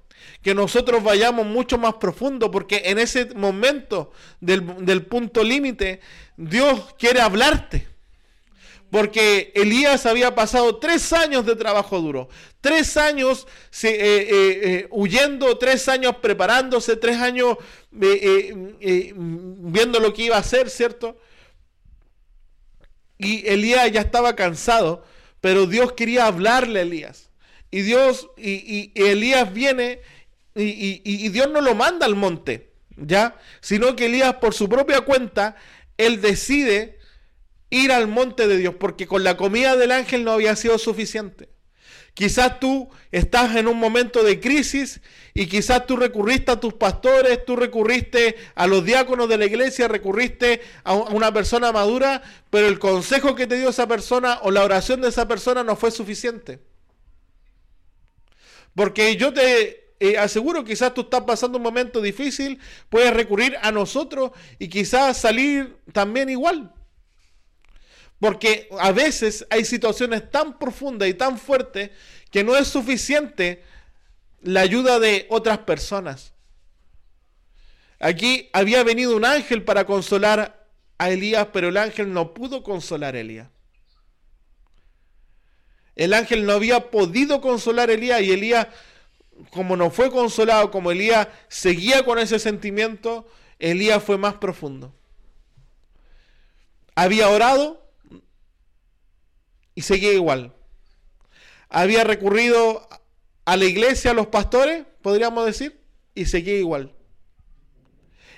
que 0.47 0.55
nosotros 0.55 1.03
vayamos 1.03 1.44
mucho 1.44 1.76
más 1.76 1.94
profundo, 1.94 2.53
porque 2.53 2.82
en 2.84 3.01
ese 3.01 3.34
momento 3.34 4.12
del, 4.38 4.86
del 4.86 5.05
punto 5.05 5.42
límite, 5.42 5.99
Dios 6.36 6.94
quiere 6.97 7.20
hablarte. 7.20 7.88
Porque 8.88 9.51
Elías 9.57 10.07
había 10.07 10.36
pasado 10.36 10.76
tres 10.76 11.12
años 11.12 11.44
de 11.47 11.57
trabajo 11.57 11.99
duro, 11.99 12.28
tres 12.61 12.97
años 12.97 13.49
eh, 13.82 13.88
eh, 13.90 14.28
eh, 14.30 14.88
huyendo, 14.92 15.59
tres 15.59 15.88
años 15.88 16.14
preparándose, 16.22 16.94
tres 16.94 17.16
años 17.16 17.57
viendo 17.90 19.99
lo 19.99 20.14
que 20.14 20.26
iba 20.26 20.36
a 20.36 20.38
hacer, 20.38 20.70
¿cierto? 20.70 21.18
Y 23.18 23.49
Elías 23.49 23.90
ya 23.90 24.03
estaba 24.03 24.36
cansado, 24.36 25.05
pero 25.40 25.66
Dios 25.66 25.94
quería 25.94 26.28
hablarle 26.28 26.78
a 26.78 26.82
Elías. 26.82 27.30
Y 27.72 27.82
Dios, 27.82 28.28
y, 28.36 28.92
Elías 28.94 29.53
viene 29.53 30.01
y, 30.63 31.29
Dios 31.29 31.51
no 31.51 31.61
lo 31.61 31.75
manda 31.75 32.07
al 32.07 32.15
monte, 32.15 32.73
¿ya? 32.97 33.37
Sino 33.61 33.95
que 33.95 34.07
Elías 34.07 34.35
por 34.37 34.55
su 34.55 34.69
propia 34.69 35.03
cuenta, 35.03 35.57
él 35.99 36.21
decide 36.21 36.99
ir 37.71 37.93
al 37.93 38.09
monte 38.09 38.47
de 38.47 38.57
Dios, 38.57 38.75
porque 38.79 39.07
con 39.07 39.25
la 39.25 39.37
comida 39.37 39.77
del 39.77 39.93
ángel 39.93 40.25
no 40.25 40.33
había 40.33 40.57
sido 40.57 40.79
suficiente. 40.79 41.51
Quizás 42.15 42.61
tú 42.61 42.89
estás 43.13 43.57
en 43.57 43.69
un 43.69 43.79
momento 43.79 44.23
de 44.23 44.41
crisis 44.41 45.03
y 45.35 45.49
quizás 45.49 45.87
tú 45.87 45.97
recurriste 45.97 46.51
a 46.51 46.59
tus 46.59 46.73
pastores, 46.73 47.45
tú 47.45 47.57
recurriste 47.57 48.37
a 48.55 48.67
los 48.67 48.83
diáconos 48.87 49.29
de 49.29 49.37
la 49.37 49.45
iglesia, 49.45 49.87
recurriste 49.87 50.63
a 50.83 50.95
una 50.95 51.31
persona 51.31 51.73
madura, 51.73 52.23
pero 52.49 52.69
el 52.69 52.79
consejo 52.79 53.35
que 53.35 53.47
te 53.47 53.59
dio 53.59 53.69
esa 53.69 53.87
persona 53.87 54.39
o 54.41 54.51
la 54.51 54.65
oración 54.65 55.03
de 55.03 55.11
esa 55.11 55.29
persona 55.29 55.63
no 55.63 55.77
fue 55.77 55.91
suficiente. 55.91 56.61
Porque 58.75 59.17
yo 59.17 59.35
te 59.35 59.86
eh, 60.01 60.18
aseguro, 60.18 60.64
quizás 60.64 60.92
tú 60.94 61.03
estás 61.03 61.22
pasando 61.22 61.59
un 61.59 61.64
momento 61.64 62.01
difícil, 62.01 62.59
puedes 62.88 63.12
recurrir 63.12 63.57
a 63.62 63.72
nosotros 63.72 64.32
y 64.59 64.68
quizás 64.68 65.16
salir 65.16 65.76
también 65.92 66.28
igual. 66.28 66.72
Porque 68.18 68.68
a 68.78 68.92
veces 68.92 69.47
hay 69.51 69.64
situaciones 69.64 70.30
tan 70.30 70.59
profundas 70.59 71.09
y 71.09 71.14
tan 71.14 71.38
fuertes 71.38 71.90
que 72.30 72.44
no 72.44 72.57
es 72.57 72.68
suficiente 72.68 73.62
la 74.42 74.61
ayuda 74.61 74.99
de 74.99 75.26
otras 75.28 75.59
personas. 75.59 76.32
Aquí 77.99 78.49
había 78.53 78.82
venido 78.82 79.16
un 79.16 79.24
ángel 79.24 79.64
para 79.64 79.86
consolar 79.86 80.66
a 80.99 81.11
Elías, 81.11 81.49
pero 81.53 81.68
el 81.68 81.76
ángel 81.76 82.12
no 82.12 82.34
pudo 82.34 82.62
consolar 82.62 83.16
a 83.16 83.20
Elías. 83.20 83.49
El 85.94 86.12
ángel 86.12 86.44
no 86.44 86.53
había 86.53 86.90
podido 86.90 87.40
consolar 87.40 87.88
a 87.88 87.94
Elías 87.94 88.20
y 88.20 88.32
Elías, 88.32 88.68
como 89.51 89.76
no 89.76 89.91
fue 89.91 90.11
consolado, 90.11 90.70
como 90.70 90.91
Elías 90.91 91.28
seguía 91.49 92.05
con 92.05 92.18
ese 92.18 92.39
sentimiento, 92.39 93.26
Elías 93.59 94.03
fue 94.03 94.18
más 94.18 94.34
profundo. 94.34 94.95
Había 96.95 97.28
orado, 97.28 97.87
y 99.76 99.82
seguía 99.82 100.12
igual. 100.12 100.55
Había 101.68 102.03
recurrido 102.03 102.89
a 103.45 103.57
la 103.57 103.64
iglesia, 103.66 104.11
a 104.11 104.14
los 104.14 104.26
pastores, 104.26 104.87
podríamos 105.03 105.47
decir, 105.47 105.80
y 106.14 106.24
seguía 106.24 106.57
igual. 106.57 106.95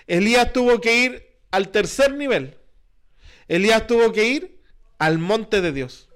Elías 0.07 0.53
tuvo 0.53 0.80
que 0.80 1.05
ir 1.05 1.38
al 1.51 1.70
tercer 1.70 2.14
nivel. 2.14 2.59
Elías 3.46 3.86
tuvo 3.86 4.12
que 4.12 4.26
ir 4.26 4.62
al 4.99 5.18
monte 5.18 5.61
de 5.61 5.72
Dios. 5.72 6.09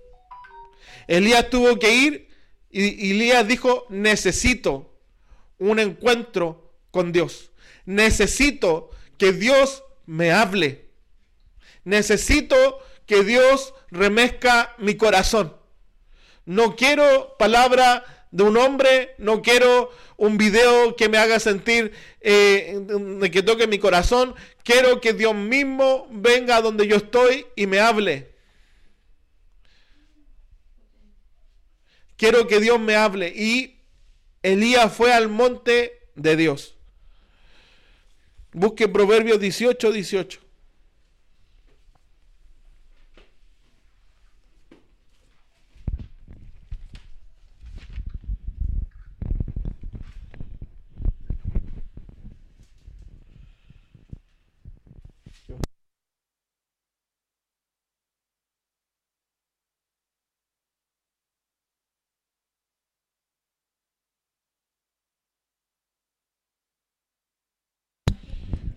Elías 1.06 1.48
tuvo 1.50 1.78
que 1.78 1.94
ir 1.94 2.28
y 2.72 3.10
Elías 3.12 3.46
dijo, 3.46 3.86
necesito 3.90 4.92
un 5.58 5.78
encuentro 5.78 6.72
con 6.90 7.12
Dios. 7.12 7.52
Necesito 7.84 8.90
que 9.18 9.32
Dios 9.32 9.84
me 10.06 10.32
hable. 10.32 10.86
Necesito 11.84 12.78
que 13.06 13.24
Dios 13.24 13.74
remezca 13.90 14.74
mi 14.78 14.96
corazón. 14.96 15.56
No 16.44 16.76
quiero 16.76 17.36
palabra 17.38 18.26
de 18.30 18.42
un 18.42 18.56
hombre, 18.56 19.14
no 19.18 19.42
quiero 19.42 19.90
un 20.16 20.38
video 20.38 20.96
que 20.96 21.08
me 21.08 21.18
haga 21.18 21.38
sentir 21.38 21.92
eh, 22.20 22.80
que 23.30 23.42
toque 23.42 23.66
mi 23.66 23.78
corazón. 23.78 24.34
Quiero 24.64 25.00
que 25.00 25.12
Dios 25.12 25.34
mismo 25.34 26.08
venga 26.10 26.60
donde 26.60 26.86
yo 26.86 26.96
estoy 26.96 27.46
y 27.54 27.66
me 27.66 27.80
hable. 27.80 28.31
Quiero 32.22 32.46
que 32.46 32.60
Dios 32.60 32.78
me 32.78 32.94
hable. 32.94 33.32
Y 33.34 33.80
Elías 34.44 34.92
fue 34.92 35.12
al 35.12 35.28
monte 35.28 36.06
de 36.14 36.36
Dios. 36.36 36.76
Busque 38.52 38.86
Proverbios 38.86 39.40
18, 39.40 39.90
18. 39.90 40.40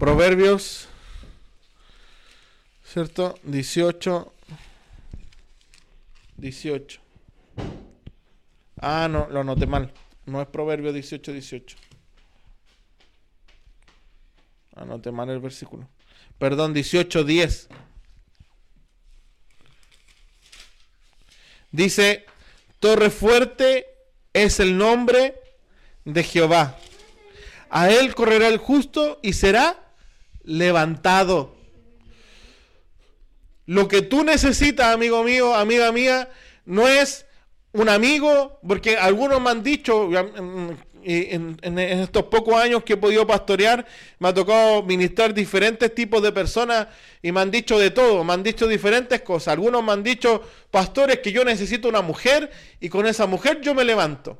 Proverbios, 0.06 0.88
¿cierto? 2.84 3.40
18. 3.42 4.32
18. 6.38 7.02
Ah, 8.82 9.08
no, 9.10 9.28
lo 9.32 9.40
anoté 9.40 9.66
mal. 9.66 9.92
No 10.28 10.44
es 10.44 10.48
Proverbios 10.50 10.94
18, 10.94 11.32
18. 11.34 11.78
Anoté 14.76 15.12
mal 15.12 15.28
el 15.32 15.40
versículo. 15.40 15.90
Perdón, 16.38 16.76
18, 16.76 17.24
10. 17.24 17.68
Dice, 21.72 22.28
Torre 22.80 23.10
fuerte 23.10 23.88
es 24.34 24.60
el 24.60 24.78
nombre 24.78 25.42
de 26.04 26.22
Jehová. 26.22 26.78
A 27.72 27.90
él 27.90 28.14
correrá 28.14 28.50
el 28.50 28.60
justo 28.60 29.20
y 29.24 29.34
será 29.34 29.82
levantado. 30.46 31.56
Lo 33.66 33.88
que 33.88 34.02
tú 34.02 34.24
necesitas, 34.24 34.94
amigo 34.94 35.24
mío, 35.24 35.56
amiga 35.56 35.92
mía, 35.92 36.30
no 36.66 36.88
es 36.88 37.26
un 37.72 37.90
amigo, 37.90 38.60
porque 38.66 38.96
algunos 38.96 39.42
me 39.42 39.50
han 39.50 39.64
dicho, 39.64 40.10
en, 41.04 41.58
en, 41.62 41.80
estos 41.80 42.24
pocos 42.24 42.56
años 42.56 42.84
que 42.84 42.94
he 42.94 42.98
podido 42.98 43.26
pastorear, 43.28 43.86
me 44.20 44.30
ha 44.30 44.34
tocado 44.34 44.84
ministrar 44.84 45.34
diferentes 45.34 45.94
tipos 45.94 46.22
de 46.22 46.32
personas 46.32 46.88
y 47.22 47.32
me 47.32 47.42
han 47.42 47.52
dicho 47.52 47.78
de 47.78 47.92
todo, 47.92 48.24
me 48.24 48.34
han 48.34 48.44
dicho 48.44 48.68
diferentes 48.68 49.22
cosas. 49.22 49.50
Algunos 49.50 49.84
me 49.84 49.92
han 49.92 50.04
dicho, 50.04 50.42
pastores, 50.72 51.20
que 51.20 51.32
yo 51.32 51.44
necesito 51.44 51.90
una 51.90 52.02
mujer 52.02 52.52
y 52.80 52.90
con 52.90 53.06
esa 53.08 53.26
mujer 53.26 53.62
yo 53.62 53.74
me 53.74 53.84
levanto. 53.84 54.40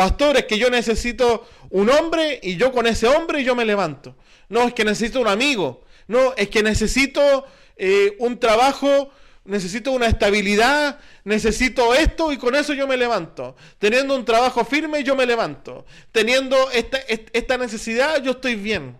Pastores, 0.00 0.46
que 0.46 0.56
yo 0.56 0.70
necesito 0.70 1.46
un 1.68 1.90
hombre 1.90 2.40
y 2.42 2.56
yo 2.56 2.72
con 2.72 2.86
ese 2.86 3.06
hombre 3.06 3.44
yo 3.44 3.54
me 3.54 3.66
levanto. 3.66 4.16
No, 4.48 4.62
es 4.62 4.72
que 4.72 4.82
necesito 4.82 5.20
un 5.20 5.28
amigo. 5.28 5.84
No, 6.08 6.32
es 6.38 6.48
que 6.48 6.62
necesito 6.62 7.44
eh, 7.76 8.16
un 8.18 8.40
trabajo 8.40 9.10
necesito 9.44 9.92
una 9.92 10.06
estabilidad, 10.06 11.00
necesito 11.24 11.94
esto 11.94 12.32
y 12.32 12.38
con 12.38 12.54
eso 12.54 12.72
yo 12.72 12.86
me 12.86 12.96
levanto. 12.96 13.56
Teniendo 13.78 14.16
un 14.16 14.24
trabajo 14.24 14.64
firme, 14.64 15.04
yo 15.04 15.14
me 15.14 15.26
levanto. 15.26 15.84
Teniendo 16.12 16.70
esta, 16.70 16.96
esta 17.34 17.58
necesidad, 17.58 18.22
yo 18.22 18.30
estoy 18.30 18.54
bien. 18.54 18.96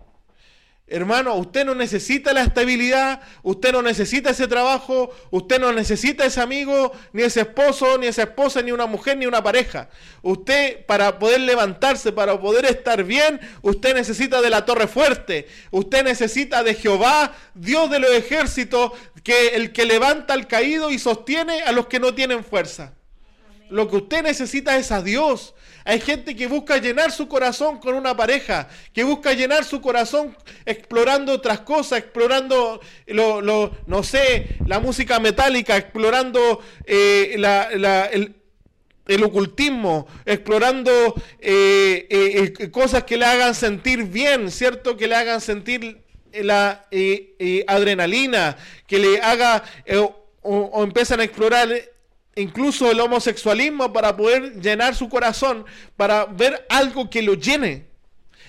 Hermano, 0.92 1.36
usted 1.36 1.64
no 1.64 1.76
necesita 1.76 2.32
la 2.32 2.42
estabilidad, 2.42 3.20
usted 3.44 3.70
no 3.70 3.80
necesita 3.80 4.30
ese 4.30 4.48
trabajo, 4.48 5.14
usted 5.30 5.60
no 5.60 5.72
necesita 5.72 6.24
ese 6.24 6.40
amigo, 6.40 6.90
ni 7.12 7.22
ese 7.22 7.42
esposo, 7.42 7.96
ni 7.96 8.08
esa 8.08 8.22
esposa, 8.22 8.60
ni 8.60 8.72
una 8.72 8.86
mujer, 8.86 9.16
ni 9.16 9.24
una 9.24 9.40
pareja. 9.40 9.88
Usted 10.20 10.84
para 10.86 11.20
poder 11.20 11.42
levantarse, 11.42 12.10
para 12.10 12.40
poder 12.40 12.64
estar 12.64 13.04
bien, 13.04 13.40
usted 13.62 13.94
necesita 13.94 14.42
de 14.42 14.50
la 14.50 14.66
torre 14.66 14.88
fuerte, 14.88 15.46
usted 15.70 16.02
necesita 16.02 16.64
de 16.64 16.74
Jehová, 16.74 17.36
Dios 17.54 17.88
de 17.88 18.00
los 18.00 18.10
ejércitos, 18.10 18.90
que 19.22 19.50
el 19.50 19.70
que 19.70 19.84
levanta 19.84 20.34
al 20.34 20.48
caído 20.48 20.90
y 20.90 20.98
sostiene 20.98 21.62
a 21.62 21.70
los 21.70 21.86
que 21.86 22.00
no 22.00 22.14
tienen 22.14 22.42
fuerza. 22.42 22.94
Lo 23.70 23.88
que 23.88 23.96
usted 23.96 24.22
necesita 24.22 24.76
es 24.76 24.90
a 24.90 25.00
Dios. 25.00 25.54
Hay 25.84 26.00
gente 26.00 26.36
que 26.36 26.46
busca 26.46 26.76
llenar 26.76 27.10
su 27.12 27.28
corazón 27.28 27.78
con 27.78 27.94
una 27.94 28.16
pareja, 28.16 28.68
que 28.92 29.04
busca 29.04 29.32
llenar 29.32 29.64
su 29.64 29.80
corazón 29.80 30.36
explorando 30.66 31.32
otras 31.32 31.60
cosas, 31.60 32.00
explorando, 32.00 32.80
lo, 33.06 33.72
no 33.86 34.02
sé, 34.02 34.58
la 34.66 34.80
música 34.80 35.18
metálica, 35.20 35.76
explorando 35.76 36.60
eh, 36.84 37.36
el, 39.06 39.24
ocultismo, 39.24 40.06
explorando 40.26 41.14
eh, 41.38 42.06
eh, 42.10 42.70
cosas 42.70 43.04
que 43.04 43.16
le 43.16 43.24
hagan 43.24 43.54
sentir 43.54 44.04
bien, 44.04 44.50
¿cierto? 44.50 44.96
Que 44.96 45.08
le 45.08 45.14
hagan 45.14 45.40
sentir 45.40 46.02
la 46.32 46.86
adrenalina, 47.66 48.56
que 48.86 48.98
le 48.98 49.20
haga 49.20 49.64
o 50.42 50.84
empiezan 50.84 51.20
a 51.20 51.24
explorar 51.24 51.68
incluso 52.40 52.90
el 52.90 53.00
homosexualismo 53.00 53.92
para 53.92 54.16
poder 54.16 54.60
llenar 54.60 54.94
su 54.94 55.08
corazón, 55.08 55.64
para 55.96 56.24
ver 56.26 56.66
algo 56.68 57.08
que 57.10 57.22
lo 57.22 57.34
llene. 57.34 57.90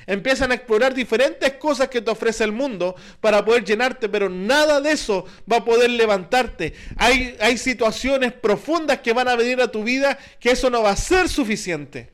Empiezan 0.07 0.51
a 0.51 0.55
explorar 0.55 0.93
diferentes 0.93 1.53
cosas 1.53 1.87
que 1.87 2.01
te 2.01 2.09
ofrece 2.09 2.43
el 2.43 2.51
mundo 2.51 2.95
para 3.19 3.45
poder 3.45 3.63
llenarte, 3.63 4.09
pero 4.09 4.29
nada 4.29 4.81
de 4.81 4.91
eso 4.91 5.25
va 5.51 5.57
a 5.57 5.65
poder 5.65 5.89
levantarte. 5.91 6.73
Hay, 6.97 7.37
hay 7.39 7.57
situaciones 7.57 8.33
profundas 8.33 8.99
que 8.99 9.13
van 9.13 9.27
a 9.27 9.35
venir 9.35 9.61
a 9.61 9.71
tu 9.71 9.83
vida 9.83 10.17
que 10.39 10.51
eso 10.51 10.69
no 10.69 10.81
va 10.81 10.91
a 10.91 10.95
ser 10.95 11.29
suficiente. 11.29 12.09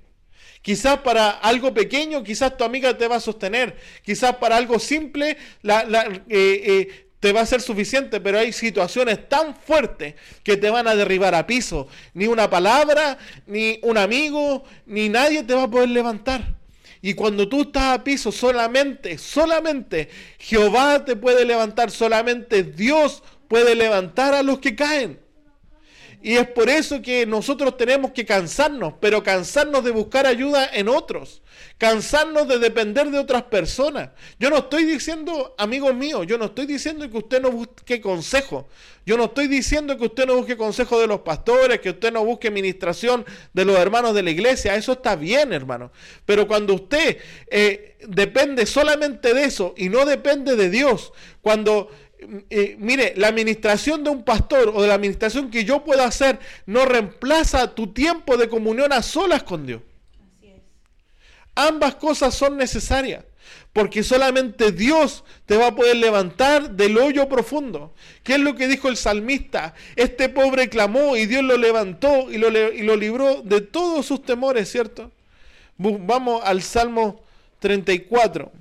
Quizás 0.61 0.99
para 0.99 1.29
algo 1.29 1.73
pequeño, 1.73 2.23
quizás 2.23 2.57
tu 2.57 2.65
amiga 2.65 2.97
te 2.97 3.07
va 3.07 3.15
a 3.15 3.21
sostener. 3.21 3.77
Quizás 4.03 4.35
para 4.35 4.57
algo 4.57 4.79
simple, 4.79 5.37
la, 5.61 5.83
eh, 6.27 6.27
eh, 6.29 7.06
te 7.19 7.31
va 7.31 7.41
a 7.41 7.45
ser 7.45 7.61
suficiente, 7.61 8.19
pero 8.19 8.39
hay 8.39 8.53
situaciones 8.53 9.27
tan 9.27 9.55
fuertes 9.55 10.15
que 10.43 10.57
te 10.57 10.69
van 10.69 10.87
a 10.87 10.95
derribar 10.95 11.33
a 11.33 11.47
piso. 11.47 11.87
Ni 12.13 12.27
una 12.27 12.49
palabra, 12.49 13.17
ni 13.47 13.79
un 13.81 13.97
amigo, 13.97 14.63
ni 14.85 15.09
nadie 15.09 15.43
te 15.43 15.53
va 15.53 15.63
a 15.63 15.71
poder 15.71 15.89
levantar. 15.89 16.55
Y 17.01 17.13
cuando 17.13 17.47
tú 17.47 17.61
estás 17.61 17.99
a 17.99 18.03
piso, 18.03 18.31
solamente, 18.31 19.17
solamente 19.17 20.09
Jehová 20.39 21.05
te 21.05 21.15
puede 21.15 21.45
levantar, 21.45 21.89
solamente 21.91 22.63
Dios 22.63 23.23
puede 23.47 23.75
levantar 23.75 24.33
a 24.33 24.43
los 24.43 24.59
que 24.59 24.75
caen. 24.75 25.19
Y 26.21 26.33
es 26.33 26.47
por 26.47 26.69
eso 26.69 27.01
que 27.01 27.25
nosotros 27.25 27.77
tenemos 27.77 28.11
que 28.11 28.25
cansarnos, 28.25 28.93
pero 28.99 29.23
cansarnos 29.23 29.83
de 29.83 29.91
buscar 29.91 30.25
ayuda 30.25 30.69
en 30.73 30.89
otros, 30.89 31.41
cansarnos 31.77 32.47
de 32.47 32.57
depender 32.57 33.09
de 33.11 33.19
otras 33.19 33.43
personas. 33.43 34.09
Yo 34.39 34.49
no 34.49 34.57
estoy 34.57 34.85
diciendo, 34.85 35.55
amigos 35.57 35.93
míos, 35.93 36.25
yo 36.27 36.37
no 36.37 36.45
estoy 36.45 36.65
diciendo 36.65 37.09
que 37.09 37.17
usted 37.17 37.41
no 37.41 37.51
busque 37.51 38.01
consejo. 38.01 38.67
Yo 39.05 39.15
no 39.15 39.25
estoy 39.25 39.47
diciendo 39.47 39.97
que 39.97 40.05
usted 40.05 40.25
no 40.25 40.35
busque 40.35 40.57
consejo 40.57 40.99
de 40.99 41.07
los 41.07 41.21
pastores, 41.21 41.79
que 41.79 41.91
usted 41.91 42.11
no 42.11 42.25
busque 42.25 42.47
administración 42.47 43.25
de 43.53 43.65
los 43.65 43.77
hermanos 43.77 44.15
de 44.15 44.23
la 44.23 44.31
iglesia. 44.31 44.75
Eso 44.75 44.93
está 44.93 45.15
bien, 45.15 45.53
hermano. 45.53 45.91
Pero 46.25 46.47
cuando 46.47 46.73
usted 46.73 47.17
eh, 47.49 47.95
depende 48.07 48.65
solamente 48.65 49.33
de 49.33 49.43
eso 49.43 49.73
y 49.77 49.89
no 49.89 50.05
depende 50.05 50.55
de 50.55 50.69
Dios, 50.69 51.13
cuando 51.41 51.89
eh, 52.49 52.75
mire, 52.79 53.13
la 53.15 53.27
administración 53.27 54.03
de 54.03 54.09
un 54.09 54.23
pastor 54.23 54.71
o 54.73 54.81
de 54.81 54.87
la 54.87 54.95
administración 54.95 55.51
que 55.51 55.63
yo 55.63 55.83
pueda 55.83 56.05
hacer 56.05 56.39
no 56.65 56.85
reemplaza 56.85 57.75
tu 57.75 57.93
tiempo 57.93 58.35
de 58.37 58.49
comunión 58.49 58.91
a 58.91 59.03
solas 59.03 59.43
con 59.43 59.67
Dios. 59.67 59.81
Ambas 61.59 61.95
cosas 61.95 62.35
son 62.35 62.55
necesarias, 62.55 63.25
porque 63.73 64.03
solamente 64.03 64.71
Dios 64.71 65.23
te 65.47 65.57
va 65.57 65.67
a 65.67 65.75
poder 65.75 65.95
levantar 65.95 66.69
del 66.69 66.99
hoyo 66.99 67.27
profundo. 67.27 67.95
¿Qué 68.21 68.35
es 68.35 68.39
lo 68.39 68.55
que 68.55 68.67
dijo 68.67 68.89
el 68.89 68.95
salmista? 68.95 69.73
Este 69.95 70.29
pobre 70.29 70.69
clamó 70.69 71.17
y 71.17 71.25
Dios 71.25 71.43
lo 71.43 71.57
levantó 71.57 72.31
y 72.31 72.37
lo, 72.37 72.49
y 72.49 72.83
lo 72.83 72.95
libró 72.95 73.41
de 73.41 73.61
todos 73.61 74.05
sus 74.05 74.21
temores, 74.21 74.71
¿cierto? 74.71 75.11
Vamos 75.79 76.43
al 76.45 76.61
Salmo 76.61 77.23
34. 77.57 78.51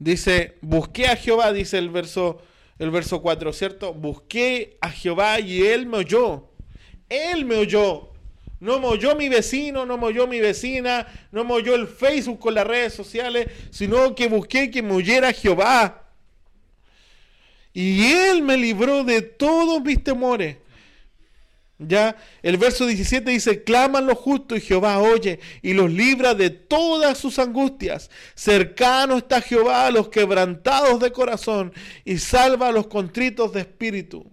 Dice, 0.00 0.56
busqué 0.62 1.08
a 1.08 1.14
Jehová, 1.14 1.52
dice 1.52 1.76
el 1.76 1.90
verso, 1.90 2.40
el 2.78 2.90
verso 2.90 3.20
4, 3.20 3.52
¿cierto? 3.52 3.92
Busqué 3.92 4.78
a 4.80 4.90
Jehová 4.90 5.38
y 5.40 5.62
él 5.62 5.84
me 5.84 5.98
oyó. 5.98 6.48
Él 7.10 7.44
me 7.44 7.56
oyó. 7.56 8.08
No 8.60 8.80
me 8.80 8.86
oyó 8.86 9.14
mi 9.14 9.28
vecino, 9.28 9.84
no 9.84 9.98
me 9.98 10.06
oyó 10.06 10.26
mi 10.26 10.40
vecina, 10.40 11.06
no 11.30 11.44
me 11.44 11.52
oyó 11.52 11.74
el 11.74 11.86
Facebook 11.86 12.38
con 12.38 12.54
las 12.54 12.66
redes 12.66 12.94
sociales, 12.94 13.48
sino 13.70 14.14
que 14.14 14.26
busqué 14.26 14.70
que 14.70 14.82
me 14.82 14.94
oyera 14.94 15.34
Jehová. 15.34 16.02
Y 17.74 18.10
él 18.10 18.42
me 18.42 18.56
libró 18.56 19.04
de 19.04 19.20
todos 19.20 19.82
mis 19.82 20.02
temores. 20.02 20.56
Ya, 21.82 22.14
el 22.42 22.58
verso 22.58 22.84
17 22.84 23.30
dice, 23.30 23.64
claman 23.64 24.04
los 24.04 24.18
justos 24.18 24.58
y 24.58 24.60
Jehová 24.60 24.98
oye 24.98 25.40
y 25.62 25.72
los 25.72 25.90
libra 25.90 26.34
de 26.34 26.50
todas 26.50 27.16
sus 27.16 27.38
angustias. 27.38 28.10
Cercano 28.34 29.16
está 29.16 29.40
Jehová 29.40 29.86
a 29.86 29.90
los 29.90 30.10
quebrantados 30.10 31.00
de 31.00 31.10
corazón 31.10 31.72
y 32.04 32.18
salva 32.18 32.68
a 32.68 32.72
los 32.72 32.86
contritos 32.88 33.54
de 33.54 33.60
espíritu. 33.60 34.26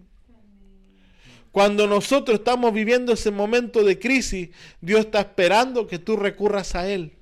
Cuando 1.54 1.88
nosotros 1.88 2.39
estamos 2.39 2.74
viviendo 2.74 3.14
ese 3.14 3.32
momento 3.32 3.82
de 3.82 3.98
crisis, 3.98 4.50
Dios 4.82 5.06
está 5.06 5.22
esperando 5.22 5.88
que 5.88 6.00
tú 6.00 6.18
recurras 6.18 6.76
a 6.76 6.89
Él. 6.89 7.14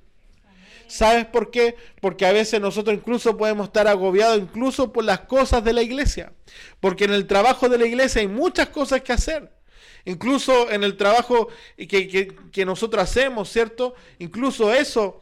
¿Sabes 0.88 1.26
por 1.26 1.52
qué? 1.52 1.76
Porque 2.00 2.26
a 2.26 2.32
veces 2.32 2.60
nosotros 2.60 2.96
incluso 2.96 3.36
podemos 3.36 3.68
estar 3.68 3.86
agobiados 3.86 4.38
incluso 4.38 4.92
por 4.92 5.04
las 5.04 5.20
cosas 5.20 5.62
de 5.62 5.72
la 5.72 5.82
iglesia. 5.82 6.32
Porque 6.80 7.04
en 7.04 7.12
el 7.12 7.28
trabajo 7.28 7.68
de 7.68 7.78
la 7.78 7.86
iglesia 7.86 8.22
hay 8.22 8.28
muchas 8.28 8.70
cosas 8.70 9.02
que 9.02 9.12
hacer 9.12 9.55
incluso 10.06 10.70
en 10.70 10.82
el 10.82 10.96
trabajo 10.96 11.48
que, 11.76 12.32
que, 12.50 12.64
nosotros 12.64 13.02
hacemos, 13.02 13.50
¿cierto? 13.50 13.94
Incluso 14.18 14.72
eso 14.72 15.20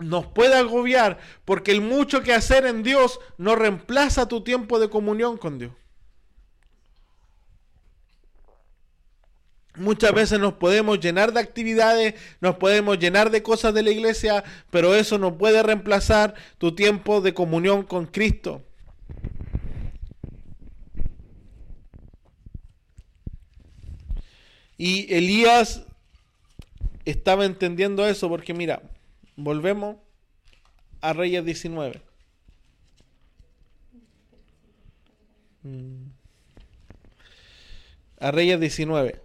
nos 0.00 0.26
puede 0.26 0.56
agobiar 0.56 1.18
porque 1.44 1.70
el 1.70 1.82
mucho 1.82 2.22
que 2.22 2.32
hacer 2.32 2.66
en 2.66 2.82
Dios 2.82 3.20
no 3.38 3.54
reemplaza 3.54 4.26
tu 4.26 4.42
tiempo 4.42 4.80
de 4.80 4.90
comunión 4.90 5.36
con 5.36 5.58
Dios. 5.58 5.72
Muchas 9.76 10.12
veces 10.12 10.38
nos 10.38 10.54
podemos 10.54 11.00
llenar 11.00 11.32
de 11.32 11.40
actividades, 11.40 12.14
nos 12.40 12.56
podemos 12.56 12.98
llenar 12.98 13.30
de 13.30 13.42
cosas 13.42 13.72
de 13.72 13.82
la 13.82 13.90
iglesia, 13.90 14.44
pero 14.70 14.94
eso 14.94 15.16
no 15.18 15.38
puede 15.38 15.62
reemplazar 15.62 16.34
tu 16.58 16.74
tiempo 16.74 17.22
de 17.22 17.32
comunión 17.32 17.82
con 17.82 18.06
Cristo. 18.06 18.62
Y 24.84 25.14
Elías 25.14 25.84
estaba 27.04 27.44
entendiendo 27.44 28.04
eso 28.04 28.28
porque 28.28 28.52
mira, 28.52 28.82
volvemos 29.36 29.98
a 31.00 31.12
Reyes 31.12 31.44
19. 31.44 32.02
Mm. 35.62 36.06
A 38.18 38.32
Reyes 38.32 38.58
19. 38.58 39.21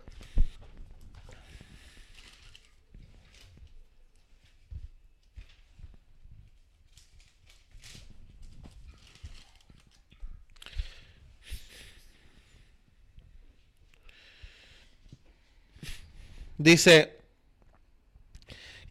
Dice 16.58 17.18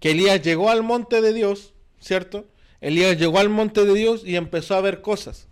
que 0.01 0.11
Elías 0.13 0.43
llegó 0.43 0.71
al 0.71 0.83
monte 0.83 1.21
de 1.21 1.33
Dios, 1.33 1.75
¿cierto? 2.01 2.47
Elías 2.81 3.19
llegó 3.19 3.39
al 3.39 3.49
monte 3.49 3.85
de 3.85 3.95
Dios 3.95 4.23
y 4.25 4.37
empezó 4.37 4.75
a 4.75 4.81
ver 4.81 5.01
cosas. 5.01 5.49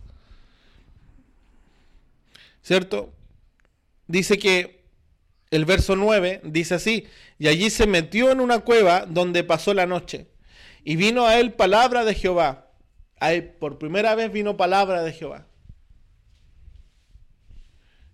¿Cierto? 2.61 3.15
dice 4.07 4.37
que 4.37 4.83
el 5.51 5.65
verso 5.65 5.95
9 5.95 6.41
dice 6.43 6.75
así, 6.75 7.07
y 7.37 7.47
allí 7.47 7.69
se 7.69 7.87
metió 7.87 8.31
en 8.31 8.39
una 8.39 8.59
cueva 8.59 9.05
donde 9.05 9.43
pasó 9.43 9.73
la 9.73 9.85
noche. 9.85 10.27
Y 10.83 10.95
vino 10.95 11.25
a 11.25 11.39
él 11.39 11.53
palabra 11.53 12.05
de 12.05 12.13
Jehová. 12.13 12.71
Por 13.59 13.77
primera 13.77 14.15
vez 14.15 14.31
vino 14.31 14.57
palabra 14.57 15.03
de 15.03 15.13
Jehová. 15.13 15.47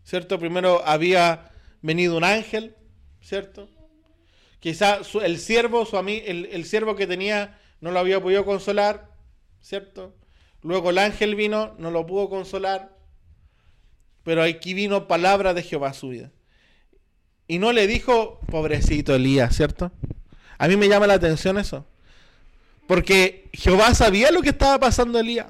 ¿Cierto? 0.04 0.40
Primero 0.40 0.86
había 0.86 1.52
venido 1.82 2.18
un 2.18 2.24
ángel, 2.24 2.76
¿cierto? 3.22 3.70
Quizá 4.62 5.02
el 5.24 5.40
siervo, 5.40 5.86
su 5.86 5.98
ami- 5.98 6.24
el, 6.26 6.46
el 6.46 6.64
siervo 6.66 6.96
que 6.96 7.08
tenía 7.08 7.60
no 7.82 7.92
lo 7.92 8.00
había 8.00 8.22
podido 8.22 8.46
consolar, 8.46 9.10
¿cierto? 9.60 10.16
Luego 10.62 10.92
el 10.92 11.00
ángel 11.00 11.36
vino, 11.36 11.76
no 11.80 11.92
lo 11.92 12.06
pudo 12.06 12.30
consolar, 12.30 12.96
pero 14.24 14.44
aquí 14.44 14.74
vino 14.74 15.08
palabra 15.08 15.54
de 15.54 15.64
Jehová 15.64 15.90
a 15.90 15.94
su 15.94 16.10
vida. 16.10 16.32
Y 17.48 17.58
no 17.58 17.74
le 17.74 17.88
dijo, 17.88 18.40
pobrecito 18.52 19.14
Elías, 19.16 19.56
¿cierto? 19.56 19.92
A 20.58 20.68
mí 20.68 20.78
me 20.78 20.88
llama 20.88 21.08
la 21.08 21.16
atención 21.16 21.58
eso. 21.58 21.86
Porque 22.88 23.50
Jehová 23.54 23.96
sabía 23.96 24.32
lo 24.32 24.42
que 24.42 24.50
estaba 24.50 24.80
pasando 24.80 25.18
a 25.18 25.22
Elías. 25.22 25.48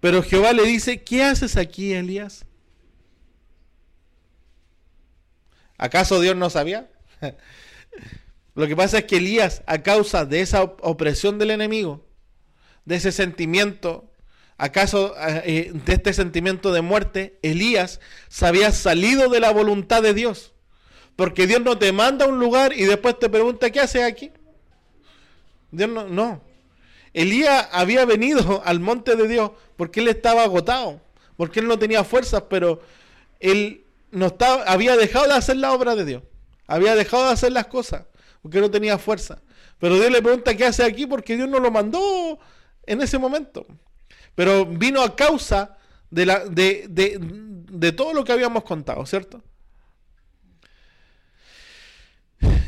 Pero 0.00 0.22
Jehová 0.22 0.54
le 0.54 0.62
dice, 0.64 1.02
¿qué 1.02 1.24
haces 1.24 1.56
aquí, 1.58 1.92
Elías? 1.92 2.46
¿Acaso 5.78 6.20
Dios 6.20 6.36
no 6.36 6.50
sabía? 6.50 6.90
Lo 8.54 8.66
que 8.66 8.76
pasa 8.76 8.98
es 8.98 9.04
que 9.04 9.18
Elías, 9.18 9.62
a 9.66 9.82
causa 9.82 10.24
de 10.24 10.40
esa 10.40 10.62
op- 10.62 10.80
opresión 10.82 11.38
del 11.38 11.52
enemigo, 11.52 12.04
de 12.84 12.96
ese 12.96 13.12
sentimiento, 13.12 14.12
acaso 14.56 15.14
eh, 15.44 15.70
de 15.72 15.92
este 15.92 16.12
sentimiento 16.12 16.72
de 16.72 16.80
muerte, 16.82 17.38
Elías 17.42 18.00
se 18.28 18.46
había 18.46 18.72
salido 18.72 19.28
de 19.28 19.40
la 19.40 19.52
voluntad 19.52 20.02
de 20.02 20.14
Dios. 20.14 20.52
Porque 21.14 21.46
Dios 21.46 21.60
no 21.62 21.78
te 21.78 21.92
manda 21.92 22.24
a 22.24 22.28
un 22.28 22.38
lugar 22.38 22.72
y 22.72 22.84
después 22.84 23.18
te 23.18 23.28
pregunta, 23.28 23.70
¿qué 23.70 23.80
haces 23.80 24.02
aquí? 24.02 24.32
Dios 25.70 25.88
no, 25.90 26.08
no. 26.08 26.40
Elías 27.12 27.68
había 27.72 28.04
venido 28.04 28.62
al 28.66 28.80
monte 28.80 29.14
de 29.16 29.28
Dios 29.28 29.52
porque 29.76 30.00
él 30.00 30.08
estaba 30.08 30.42
agotado, 30.42 31.00
porque 31.36 31.60
él 31.60 31.68
no 31.68 31.78
tenía 31.78 32.02
fuerzas, 32.04 32.44
pero 32.48 32.82
él 33.40 33.84
no 34.10 34.26
estaba, 34.26 34.62
había 34.64 34.96
dejado 34.96 35.26
de 35.28 35.34
hacer 35.34 35.56
la 35.56 35.72
obra 35.72 35.94
de 35.96 36.04
Dios, 36.04 36.22
había 36.66 36.94
dejado 36.94 37.26
de 37.26 37.32
hacer 37.32 37.52
las 37.52 37.66
cosas, 37.66 38.06
porque 38.42 38.60
no 38.60 38.70
tenía 38.70 38.98
fuerza. 38.98 39.42
Pero 39.78 39.96
Dios 39.96 40.10
le 40.10 40.22
pregunta 40.22 40.56
qué 40.56 40.64
hace 40.66 40.82
aquí 40.84 41.06
porque 41.06 41.36
Dios 41.36 41.48
no 41.48 41.60
lo 41.60 41.70
mandó 41.70 42.38
en 42.86 43.00
ese 43.02 43.18
momento. 43.18 43.66
Pero 44.34 44.66
vino 44.66 45.02
a 45.02 45.16
causa 45.16 45.78
de, 46.10 46.26
la, 46.26 46.44
de, 46.46 46.86
de, 46.88 47.18
de 47.20 47.92
todo 47.92 48.12
lo 48.14 48.24
que 48.24 48.32
habíamos 48.32 48.64
contado, 48.64 49.04
¿cierto? 49.06 49.42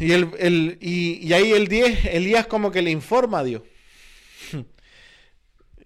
Y, 0.00 0.12
el, 0.12 0.30
el- 0.38 0.78
y, 0.80 1.26
y 1.26 1.32
ahí 1.32 1.52
el 1.52 1.68
10, 1.68 2.06
Elías 2.06 2.46
como 2.46 2.70
que 2.70 2.82
le 2.82 2.90
informa 2.90 3.40
a 3.40 3.44
Dios. 3.44 3.62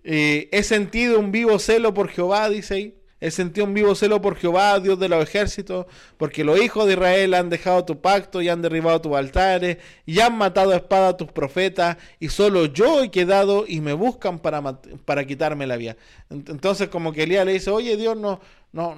Eh, 0.07 0.49
he 0.53 0.63
sentido 0.63 1.19
un 1.19 1.33
vivo 1.33 1.59
celo 1.59 1.95
por 1.95 2.09
Jehová, 2.11 2.49
dice 2.51 2.75
ahí. 2.75 2.95
He 3.27 3.31
sentido 3.31 3.67
un 3.67 3.73
vivo 3.73 3.95
celo 3.95 4.21
por 4.21 4.37
Jehová, 4.37 4.79
Dios 4.81 4.99
de 4.99 5.09
los 5.09 5.23
ejércitos, 5.23 5.87
porque 6.19 6.45
los 6.45 6.61
hijos 6.61 6.87
de 6.87 6.93
Israel 6.93 7.33
han 7.33 7.49
dejado 7.49 7.83
tu 7.85 7.99
pacto 8.01 8.43
y 8.43 8.51
han 8.51 8.61
derribado 8.61 9.01
tus 9.01 9.15
altares 9.17 9.79
y 10.05 10.21
han 10.21 10.37
matado 10.37 10.73
a 10.73 10.77
espada 10.77 11.09
a 11.09 11.17
tus 11.17 11.33
profetas 11.33 11.97
y 12.21 12.29
solo 12.29 12.67
yo 12.67 13.03
he 13.03 13.11
quedado 13.11 13.65
y 13.67 13.81
me 13.81 13.95
buscan 13.95 14.39
para, 14.39 14.61
para 15.07 15.27
quitarme 15.27 15.67
la 15.67 15.77
vida. 15.79 15.97
Ent- 16.29 16.51
Entonces 16.51 16.89
como 16.89 17.13
que 17.13 17.23
Elías 17.23 17.47
le 17.47 17.55
dice, 17.55 17.71
oye 17.71 17.97
Dios, 17.97 18.15
no, 18.17 18.41
no, 18.73 18.95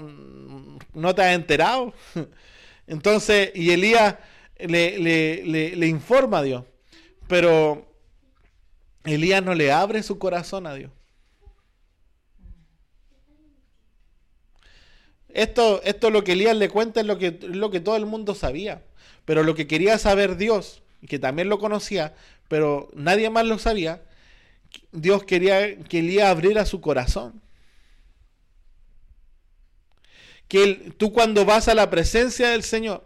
no 0.93 1.15
te 1.15 1.23
has 1.23 1.35
enterado. 1.37 1.95
Entonces, 2.89 3.53
y 3.55 3.71
Elías 3.71 4.17
le- 4.59 4.99
le- 4.99 5.77
le 5.77 5.87
informa 5.87 6.39
a 6.39 6.43
Dios, 6.43 6.65
pero 7.29 7.87
Elías 9.05 9.43
no 9.45 9.55
le 9.55 9.71
abre 9.71 10.03
su 10.03 10.19
corazón 10.19 10.67
a 10.67 10.75
Dios. 10.75 10.91
Esto, 15.37 15.83
esto 15.85 16.09
lo 16.09 16.25
que 16.25 16.33
Elías 16.33 16.57
le 16.57 16.71
cuenta 16.71 17.01
es 17.01 17.07
lo 17.07 17.19
que, 17.19 17.39
lo 17.43 17.71
que 17.71 17.81
todo 17.81 17.97
el 17.97 18.07
mundo 18.07 18.35
sabía. 18.35 18.83
Pero 19.27 19.43
lo 19.43 19.55
que 19.55 19.67
quería 19.67 19.99
saber 19.99 20.39
Dios, 20.39 20.83
que 21.07 21.19
también 21.19 21.51
lo 21.51 21.59
conocía, 21.59 22.15
pero 22.49 22.89
nadie 22.95 23.29
más 23.29 23.45
lo 23.45 23.59
sabía, 23.59 24.03
Dios 24.93 25.25
quería 25.25 25.79
que 25.85 25.99
Elías 25.99 26.29
abriera 26.31 26.65
su 26.65 26.81
corazón. 26.81 27.43
Que 30.49 30.95
tú 30.97 31.13
cuando 31.13 31.45
vas 31.45 31.69
a 31.69 31.75
la 31.75 31.91
presencia 31.91 32.49
del 32.49 32.63
Señor, 32.63 33.05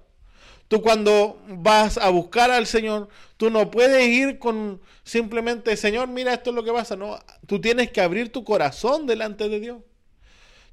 tú 0.68 0.82
cuando 0.82 1.42
vas 1.48 1.98
a 1.98 2.10
buscar 2.10 2.52
al 2.52 2.68
Señor, 2.68 3.08
tú 3.38 3.50
no 3.50 3.72
puedes 3.72 4.06
ir 4.06 4.38
con 4.38 4.80
simplemente, 5.02 5.76
Señor, 5.76 6.06
mira 6.06 6.34
esto 6.34 6.50
es 6.50 6.56
lo 6.56 6.62
que 6.62 6.72
pasa. 6.72 6.94
No, 6.94 7.18
tú 7.48 7.60
tienes 7.60 7.90
que 7.90 8.00
abrir 8.00 8.30
tu 8.30 8.44
corazón 8.44 9.04
delante 9.08 9.48
de 9.48 9.58
Dios. 9.58 9.78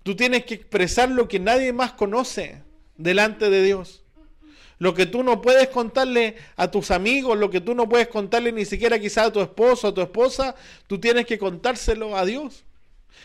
Tú 0.08 0.16
tienes 0.16 0.46
que 0.46 0.54
expresar 0.54 1.12
lo 1.12 1.28
que 1.28 1.38
nadie 1.38 1.74
más 1.74 1.92
conoce 1.92 2.64
delante 2.96 3.50
de 3.50 3.62
Dios. 3.62 4.06
Lo 4.80 4.94
que 4.94 5.06
tú 5.06 5.22
no 5.22 5.42
puedes 5.42 5.68
contarle 5.68 6.38
a 6.56 6.72
tus 6.72 6.92
amigos, 6.92 7.38
lo 7.38 7.50
que 7.50 7.60
tú 7.60 7.76
no 7.76 7.90
puedes 7.90 8.08
contarle 8.08 8.54
ni 8.54 8.64
siquiera 8.64 8.98
quizá 9.00 9.26
a 9.26 9.34
tu 9.34 9.42
esposo, 9.42 9.90
a 9.90 9.94
tu 9.94 10.00
esposa, 10.00 10.56
tú 10.88 10.98
tienes 10.98 11.26
que 11.26 11.38
contárselo 11.38 12.16
a 12.16 12.24
Dios. 12.24 12.64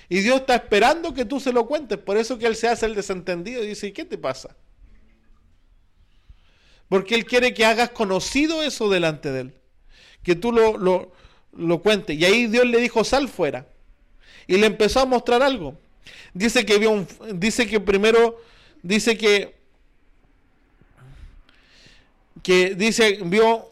Y 0.09 0.23
Dios 0.23 0.41
está 0.41 0.57
esperando 0.57 1.15
que 1.15 1.25
tú 1.25 1.39
se 1.39 1.53
lo 1.53 1.69
cuentes. 1.69 1.99
Por 1.99 2.17
eso 2.17 2.37
que 2.37 2.47
Él 2.47 2.57
se 2.57 2.67
hace 2.67 2.87
el 2.87 2.97
desentendido 2.97 3.63
y 3.63 3.69
dice, 3.69 3.87
¿y 3.87 3.93
qué 3.93 4.05
te 4.05 4.19
pasa? 4.19 4.57
Porque 6.89 7.15
Él 7.15 7.27
quiere 7.27 7.55
que 7.55 7.65
hagas 7.65 7.91
conocido 7.91 8.61
eso 8.65 8.91
delante 8.91 9.31
de 9.31 9.41
Él. 9.43 9.55
Que 10.25 10.35
tú 10.35 10.51
lo, 10.51 10.77
lo, 10.77 11.13
lo 11.53 11.81
cuentes. 11.81 12.19
Y 12.19 12.25
ahí 12.25 12.49
Dios 12.49 12.67
le 12.67 12.81
dijo, 12.81 13.05
sal 13.05 13.29
fuera. 13.29 13.69
Y 14.49 14.57
le 14.57 14.67
empezó 14.67 14.99
a 14.99 15.05
mostrar 15.05 15.45
algo. 15.45 15.79
Dice 16.35 16.65
que 16.65 16.79
vio 16.79 17.07
dice 17.35 17.67
que 17.67 17.81
primero, 17.81 18.41
dice 18.83 19.17
que, 19.17 19.55
que 22.43 22.75
dice, 22.75 23.19
vio 23.25 23.71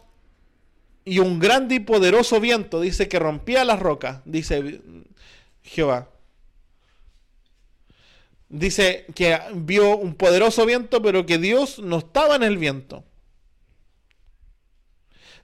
y 1.04 1.18
un 1.18 1.38
grande 1.38 1.76
y 1.76 1.80
poderoso 1.80 2.40
viento, 2.40 2.80
dice 2.80 3.08
que 3.08 3.18
rompía 3.18 3.64
las 3.64 3.80
rocas, 3.80 4.20
dice 4.24 4.80
Jehová. 5.62 6.08
Dice 8.48 9.06
que 9.14 9.38
vio 9.54 9.96
un 9.96 10.14
poderoso 10.14 10.66
viento, 10.66 11.00
pero 11.00 11.24
que 11.24 11.38
Dios 11.38 11.78
no 11.78 11.98
estaba 11.98 12.36
en 12.36 12.42
el 12.42 12.58
viento. 12.58 13.04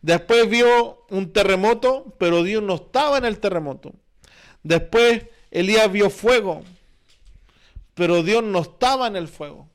Después 0.02 0.48
vio 0.48 1.04
un 1.08 1.32
terremoto, 1.32 2.14
pero 2.18 2.42
Dios 2.42 2.62
no 2.62 2.74
estaba 2.74 3.18
en 3.18 3.24
el 3.24 3.38
terremoto. 3.38 3.92
Después 4.62 5.24
Elías 5.50 5.90
vio 5.90 6.10
fuego, 6.10 6.64
pero 7.96 8.22
Dios 8.22 8.44
no 8.44 8.60
estaba 8.60 9.06
en 9.06 9.16
el 9.16 9.26
fuego. 9.26 9.68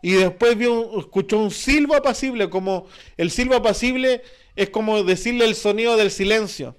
Y 0.00 0.12
después 0.12 0.56
vio, 0.56 1.00
escuchó 1.00 1.38
un 1.38 1.50
silbo 1.50 1.96
apacible, 1.96 2.48
como 2.48 2.86
el 3.16 3.32
silbo 3.32 3.56
apacible 3.56 4.22
es 4.54 4.70
como 4.70 5.02
decirle 5.02 5.44
el 5.44 5.56
sonido 5.56 5.96
del 5.96 6.12
silencio. 6.12 6.76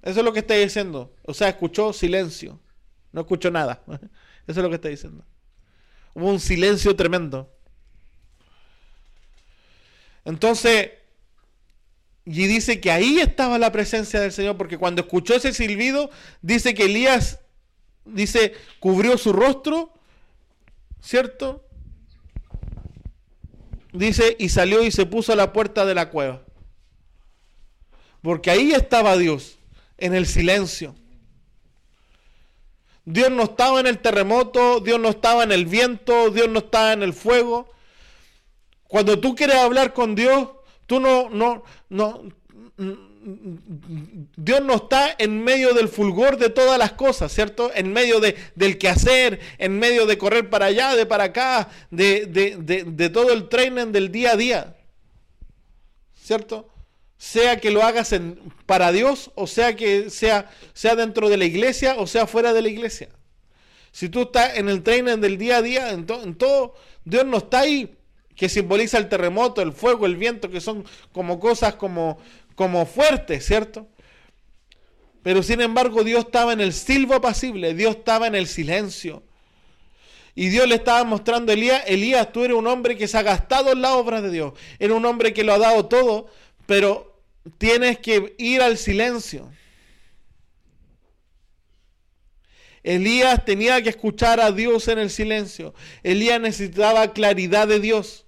Eso 0.00 0.20
es 0.20 0.24
lo 0.24 0.32
que 0.32 0.38
está 0.40 0.54
diciendo. 0.54 1.12
O 1.24 1.34
sea, 1.34 1.48
escuchó 1.48 1.92
silencio. 1.92 2.60
No 3.10 3.22
escuchó 3.22 3.50
nada. 3.50 3.82
Eso 4.46 4.60
es 4.60 4.62
lo 4.62 4.68
que 4.68 4.76
está 4.76 4.88
diciendo. 4.88 5.24
Hubo 6.14 6.28
un 6.28 6.38
silencio 6.38 6.94
tremendo. 6.94 7.52
Entonces, 10.24 10.90
y 12.24 12.46
dice 12.46 12.80
que 12.80 12.90
ahí 12.90 13.18
estaba 13.18 13.58
la 13.58 13.72
presencia 13.72 14.20
del 14.20 14.32
Señor, 14.32 14.56
porque 14.56 14.78
cuando 14.78 15.02
escuchó 15.02 15.34
ese 15.34 15.52
silbido, 15.52 16.10
dice 16.42 16.74
que 16.74 16.84
Elías, 16.84 17.40
dice, 18.04 18.54
cubrió 18.80 19.18
su 19.18 19.32
rostro, 19.32 19.92
¿cierto? 21.00 21.64
Dice, 23.92 24.36
y 24.38 24.48
salió 24.48 24.82
y 24.82 24.90
se 24.90 25.06
puso 25.06 25.32
a 25.32 25.36
la 25.36 25.52
puerta 25.52 25.84
de 25.84 25.94
la 25.94 26.10
cueva. 26.10 26.42
Porque 28.22 28.50
ahí 28.50 28.72
estaba 28.72 29.16
Dios, 29.16 29.58
en 29.98 30.14
el 30.14 30.26
silencio. 30.26 30.94
Dios 33.04 33.30
no 33.30 33.44
estaba 33.44 33.80
en 33.80 33.86
el 33.86 33.98
terremoto, 33.98 34.80
Dios 34.80 34.98
no 34.98 35.10
estaba 35.10 35.44
en 35.44 35.52
el 35.52 35.66
viento, 35.66 36.30
Dios 36.30 36.48
no 36.48 36.60
estaba 36.60 36.92
en 36.94 37.02
el 37.02 37.12
fuego. 37.12 37.70
Cuando 38.88 39.20
tú 39.20 39.34
quieres 39.34 39.56
hablar 39.56 39.92
con 39.92 40.14
Dios, 40.14 40.48
tú 40.86 41.00
no, 41.00 41.28
no, 41.28 41.64
no, 41.90 42.22
Dios 44.36 44.62
no 44.62 44.74
está 44.74 45.14
en 45.16 45.42
medio 45.42 45.72
del 45.72 45.88
fulgor 45.88 46.36
de 46.36 46.50
todas 46.50 46.78
las 46.78 46.92
cosas, 46.92 47.32
¿cierto? 47.32 47.70
En 47.74 47.92
medio 47.92 48.20
de, 48.20 48.36
del 48.54 48.76
quehacer, 48.76 49.40
en 49.58 49.78
medio 49.78 50.04
de 50.04 50.18
correr 50.18 50.50
para 50.50 50.66
allá, 50.66 50.94
de 50.94 51.06
para 51.06 51.24
acá, 51.24 51.68
de, 51.90 52.26
de, 52.26 52.84
de, 52.84 53.08
todo 53.08 53.32
el 53.32 53.48
training 53.48 53.92
del 53.92 54.12
día 54.12 54.32
a 54.32 54.36
día, 54.36 54.76
¿cierto? 56.14 56.68
Sea 57.16 57.58
que 57.60 57.70
lo 57.70 57.82
hagas 57.82 58.12
en, 58.12 58.38
para 58.66 58.92
Dios 58.92 59.30
o 59.34 59.46
sea 59.46 59.74
que 59.74 60.10
sea, 60.10 60.50
sea 60.74 60.94
dentro 60.94 61.30
de 61.30 61.38
la 61.38 61.46
iglesia 61.46 61.94
o 61.96 62.06
sea 62.06 62.26
fuera 62.26 62.52
de 62.52 62.60
la 62.60 62.68
iglesia. 62.68 63.08
Si 63.90 64.10
tú 64.10 64.22
estás 64.22 64.58
en 64.58 64.68
el 64.68 64.82
training 64.82 65.18
del 65.18 65.38
día 65.38 65.58
a 65.58 65.62
día, 65.62 65.90
en, 65.92 66.06
en 66.10 66.34
todo, 66.34 66.74
Dios 67.04 67.24
no 67.24 67.38
está 67.38 67.60
ahí, 67.60 67.96
que 68.36 68.48
simboliza 68.48 68.98
el 68.98 69.08
terremoto, 69.08 69.62
el 69.62 69.72
fuego, 69.72 70.06
el 70.06 70.16
viento, 70.16 70.50
que 70.50 70.60
son 70.60 70.84
como 71.12 71.38
cosas 71.38 71.76
como, 71.76 72.18
como 72.54 72.86
fuertes, 72.86 73.44
¿cierto? 73.44 73.88
Pero 75.22 75.42
sin 75.42 75.60
embargo 75.60 76.04
Dios 76.04 76.26
estaba 76.26 76.52
en 76.52 76.60
el 76.60 76.72
silbo 76.72 77.14
apacible, 77.14 77.74
Dios 77.74 77.96
estaba 77.96 78.26
en 78.26 78.34
el 78.34 78.46
silencio. 78.46 79.22
Y 80.34 80.48
Dios 80.48 80.66
le 80.66 80.74
estaba 80.74 81.04
mostrando 81.04 81.52
a 81.52 81.54
Elías, 81.54 81.82
Elías, 81.86 82.32
tú 82.32 82.44
eres 82.44 82.56
un 82.56 82.66
hombre 82.66 82.96
que 82.96 83.06
se 83.06 83.16
ha 83.16 83.22
gastado 83.22 83.72
en 83.72 83.80
la 83.80 83.94
obra 83.94 84.20
de 84.20 84.30
Dios, 84.30 84.52
eres 84.78 84.96
un 84.96 85.06
hombre 85.06 85.32
que 85.32 85.44
lo 85.44 85.54
ha 85.54 85.58
dado 85.58 85.86
todo, 85.86 86.28
pero 86.66 87.22
tienes 87.58 87.98
que 88.00 88.34
ir 88.38 88.60
al 88.60 88.76
silencio. 88.76 89.50
Elías 92.82 93.44
tenía 93.46 93.80
que 93.80 93.88
escuchar 93.88 94.40
a 94.40 94.52
Dios 94.52 94.88
en 94.88 94.98
el 94.98 95.08
silencio. 95.08 95.72
Elías 96.02 96.38
necesitaba 96.38 97.14
claridad 97.14 97.66
de 97.66 97.80
Dios. 97.80 98.23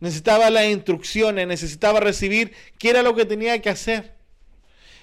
Necesitaba 0.00 0.50
las 0.50 0.66
instrucciones, 0.66 1.46
necesitaba 1.46 2.00
recibir 2.00 2.52
qué 2.78 2.90
era 2.90 3.02
lo 3.02 3.14
que 3.14 3.24
tenía 3.24 3.60
que 3.60 3.70
hacer. 3.70 4.16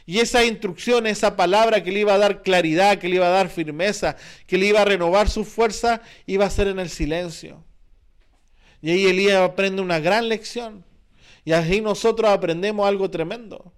Y 0.06 0.20
esa 0.20 0.46
instrucción, 0.46 1.08
esa 1.08 1.36
palabra 1.36 1.84
que 1.84 1.91
le 1.91 2.02
iba 2.02 2.14
a 2.14 2.20
dar 2.20 2.43
claridad, 2.43 3.00
que 3.00 3.10
le 3.10 3.16
iba 3.16 3.28
a 3.28 3.32
dar 3.32 3.50
firmeza, 3.50 4.16
que 4.46 4.58
le 4.58 4.68
iba 4.68 4.82
a 4.82 4.86
renovar 4.86 5.30
su 5.30 5.43
fuerza, 5.43 6.02
iba 6.28 6.46
a 6.46 6.50
ser 6.50 6.68
en 6.68 6.80
el 6.80 6.89
silencio. 6.89 7.64
Y 8.82 8.91
ahí 8.91 9.06
Elías 9.08 9.41
aprende 9.41 9.82
una 9.82 10.00
gran 10.00 10.30
lección. 10.30 10.86
Y 11.43 11.54
así 11.54 11.82
nosotros 11.82 12.30
aprendemos 12.30 12.88
algo 12.88 13.10
tremendo. 13.10 13.74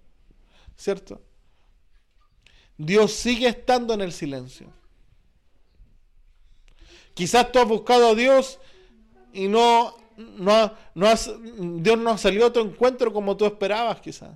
¿Cierto? 0.75 1.21
Dios 2.77 3.13
sigue 3.13 3.47
estando 3.47 3.93
en 3.93 4.01
el 4.01 4.11
silencio. 4.11 4.71
Quizás 7.13 7.51
tú 7.51 7.59
has 7.59 7.67
buscado 7.67 8.09
a 8.09 8.15
Dios 8.15 8.59
y 9.33 9.47
no, 9.47 9.97
no, 10.17 10.73
no 10.95 11.07
has, 11.07 11.31
Dios 11.59 11.97
no 11.97 12.17
salió 12.17 12.47
a 12.47 12.53
tu 12.53 12.59
encuentro 12.59 13.13
como 13.13 13.37
tú 13.37 13.45
esperabas, 13.45 14.01
quizás. 14.01 14.35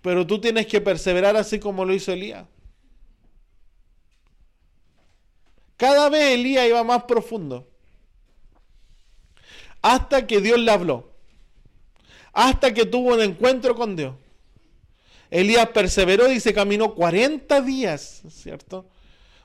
Pero 0.00 0.26
tú 0.26 0.40
tienes 0.40 0.66
que 0.66 0.80
perseverar 0.80 1.36
así 1.36 1.60
como 1.60 1.84
lo 1.84 1.94
hizo 1.94 2.10
Elías. 2.10 2.46
Cada 5.76 6.08
vez 6.08 6.34
Elías 6.34 6.66
iba 6.66 6.82
más 6.82 7.04
profundo. 7.04 7.68
Hasta 9.82 10.26
que 10.26 10.40
Dios 10.40 10.58
le 10.58 10.70
habló. 10.70 11.12
Hasta 12.32 12.72
que 12.72 12.86
tuvo 12.86 13.14
un 13.14 13.20
encuentro 13.20 13.74
con 13.74 13.94
Dios. 13.94 14.14
Elías 15.30 15.68
perseveró 15.68 16.30
y 16.30 16.40
se 16.40 16.54
caminó 16.54 16.94
40 16.94 17.60
días, 17.62 18.22
¿cierto? 18.28 18.88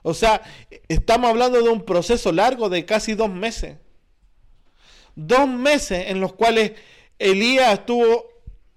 O 0.07 0.13
sea, 0.13 0.41
estamos 0.87 1.29
hablando 1.29 1.61
de 1.61 1.67
un 1.67 1.83
proceso 1.83 2.31
largo 2.31 2.69
de 2.69 2.85
casi 2.85 3.13
dos 3.13 3.29
meses. 3.29 3.75
Dos 5.15 5.49
meses 5.49 6.05
en 6.07 6.21
los 6.21 6.31
cuales 6.31 6.71
Elías 7.19 7.73
estuvo 7.73 8.25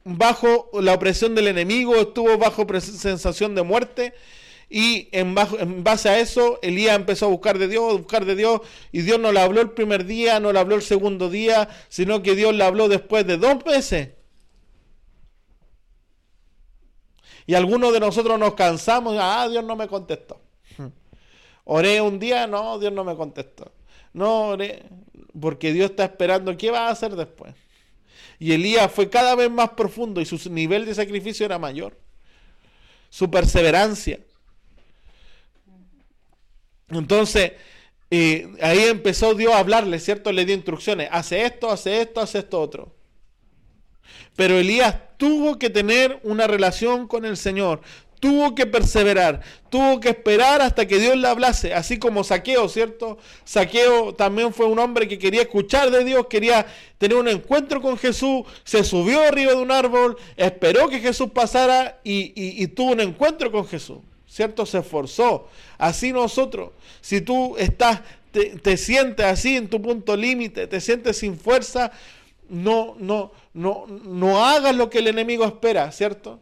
bajo 0.03 0.71
la 0.81 0.93
opresión 0.93 1.37
del 1.37 1.47
enemigo, 1.47 1.95
estuvo 1.95 2.37
bajo 2.37 2.67
sensación 2.81 3.55
de 3.55 3.63
muerte. 3.63 4.13
Y 4.69 5.09
en, 5.13 5.37
base 5.85 6.09
a 6.09 6.19
eso, 6.19 6.59
Elías 6.63 6.97
empezó 6.97 7.27
a 7.27 7.29
buscar 7.29 7.59
de 7.59 7.69
Dios, 7.69 7.99
buscar 7.99 8.25
de 8.25 8.35
Dios, 8.35 8.63
y 8.91 9.03
Dios 9.03 9.21
no 9.21 9.31
le 9.31 9.39
habló 9.39 9.61
el 9.61 9.71
primer 9.71 10.07
día, 10.07 10.41
no 10.41 10.53
le 10.53 10.59
habló 10.59 10.75
el 10.75 10.83
segundo 10.83 11.31
día, 11.31 11.69
sino 11.89 12.25
que 12.25 12.35
Dios 12.35 12.57
le 12.57 12.65
habló 12.65 12.89
después 12.89 13.25
de 13.25 13.37
dos 13.37 13.65
meses. 13.65 14.09
Y 17.47 17.55
algunos 17.55 17.93
de 17.93 18.01
nosotros 18.01 18.37
nos 18.37 18.55
cansamos, 18.55 19.17
ah, 19.21 19.47
Dios 19.49 19.63
no 19.63 19.77
me 19.77 19.87
contestó. 19.87 20.50
Oré 21.73 22.01
un 22.01 22.19
día, 22.19 22.49
no, 22.49 22.81
Dios 22.81 22.93
no 22.93 23.05
me 23.05 23.15
contestó. 23.15 23.71
No 24.13 24.49
oré, 24.49 24.83
porque 25.41 25.73
Dios 25.73 25.91
está 25.91 26.03
esperando 26.03 26.57
qué 26.57 26.69
va 26.73 26.89
a 26.89 26.91
hacer 26.91 27.15
después. 27.15 27.55
Y 28.41 28.51
Elías 28.51 28.91
fue 28.91 29.09
cada 29.09 29.37
vez 29.37 29.49
más 29.53 29.71
profundo 29.71 30.21
y 30.21 30.27
su 30.27 30.51
nivel 30.51 30.85
de 30.85 30.97
sacrificio 30.97 31.47
era 31.47 31.61
mayor. 31.61 31.97
Su 33.09 33.31
perseverancia. 33.31 34.19
Entonces, 36.89 37.53
eh, 38.11 38.53
ahí 38.61 38.81
empezó 38.87 39.35
Dios 39.37 39.55
a 39.55 39.61
hablarle, 39.61 40.01
¿cierto? 40.01 40.33
Le 40.33 40.45
dio 40.45 40.57
instrucciones. 40.57 41.09
Hace 41.13 41.45
esto, 41.45 41.71
hace 41.71 42.01
esto, 42.01 42.21
hace 42.21 42.41
esto 42.41 42.61
otro. 42.61 42.97
Pero 44.35 44.59
Elías 44.59 44.97
tuvo 45.19 45.57
que 45.57 45.71
tener 45.71 46.19
una 46.25 46.49
relación 46.49 47.07
con 47.07 47.25
el 47.25 47.37
Señor. 47.37 47.81
Tuvo 48.21 48.55
que 48.55 48.67
perseverar, 48.67 49.41
tuvo 49.71 49.99
que 49.99 50.11
esperar 50.11 50.61
hasta 50.61 50.87
que 50.87 50.99
Dios 50.99 51.17
le 51.17 51.27
hablase, 51.27 51.73
así 51.73 51.99
como 51.99 52.23
Saqueo, 52.23 52.69
¿cierto? 52.69 53.17
Saqueo 53.45 54.15
también 54.15 54.53
fue 54.53 54.67
un 54.67 54.79
hombre 54.79 55.09
que 55.09 55.19
quería 55.19 55.41
escuchar 55.41 55.91
de 55.91 56.05
Dios, 56.05 56.27
quería 56.29 56.67
tener 56.99 57.17
un 57.17 57.29
encuentro 57.29 57.81
con 57.81 57.97
Jesús, 57.97 58.43
se 58.63 58.85
subió 58.85 59.23
arriba 59.23 59.53
de 59.53 59.63
un 59.63 59.73
árbol, 59.73 60.19
esperó 60.37 60.91
que 60.91 61.01
Jesús 61.01 61.31
pasara 61.31 61.99
y, 62.05 62.67
tuvo 62.69 62.93
un 62.93 63.01
encuentro 63.01 63.51
con 63.51 63.67
Jesús, 63.67 64.01
¿cierto? 64.29 64.67
Se 64.67 64.79
esforzó. 64.79 65.49
Así 65.79 66.13
nosotros, 66.13 66.73
si 67.01 67.23
tú 67.23 67.57
estás, 67.57 68.03
te, 68.33 68.59
te 68.59 68.77
sientes 68.77 69.25
así 69.25 69.57
en 69.57 69.69
tu 69.69 69.81
punto 69.81 70.15
límite, 70.15 70.67
te 70.67 70.83
sientes 70.83 71.17
sin 71.17 71.39
fuerza, 71.39 71.91
no, 72.51 72.97
no, 72.99 73.33
no, 73.55 73.87
no 73.87 74.45
hagas 74.45 74.77
lo 74.77 74.91
que 74.91 74.99
el 74.99 75.07
enemigo 75.07 75.47
espera, 75.47 75.91
¿cierto? 75.91 76.39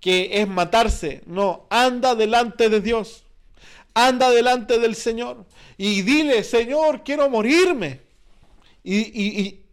Que 0.00 0.30
es 0.40 0.48
matarse. 0.48 1.22
No, 1.26 1.66
anda 1.70 2.14
delante 2.14 2.68
de 2.68 2.80
Dios. 2.80 3.24
Anda 3.94 4.30
delante 4.30 4.78
del 4.78 4.94
Señor. 4.94 5.44
Y 5.76 6.02
dile, 6.02 6.42
Señor, 6.44 7.02
quiero 7.04 7.28
morirme. 7.28 8.00
Y, 8.82 8.96
y, 8.98 9.40
y, 9.40 9.66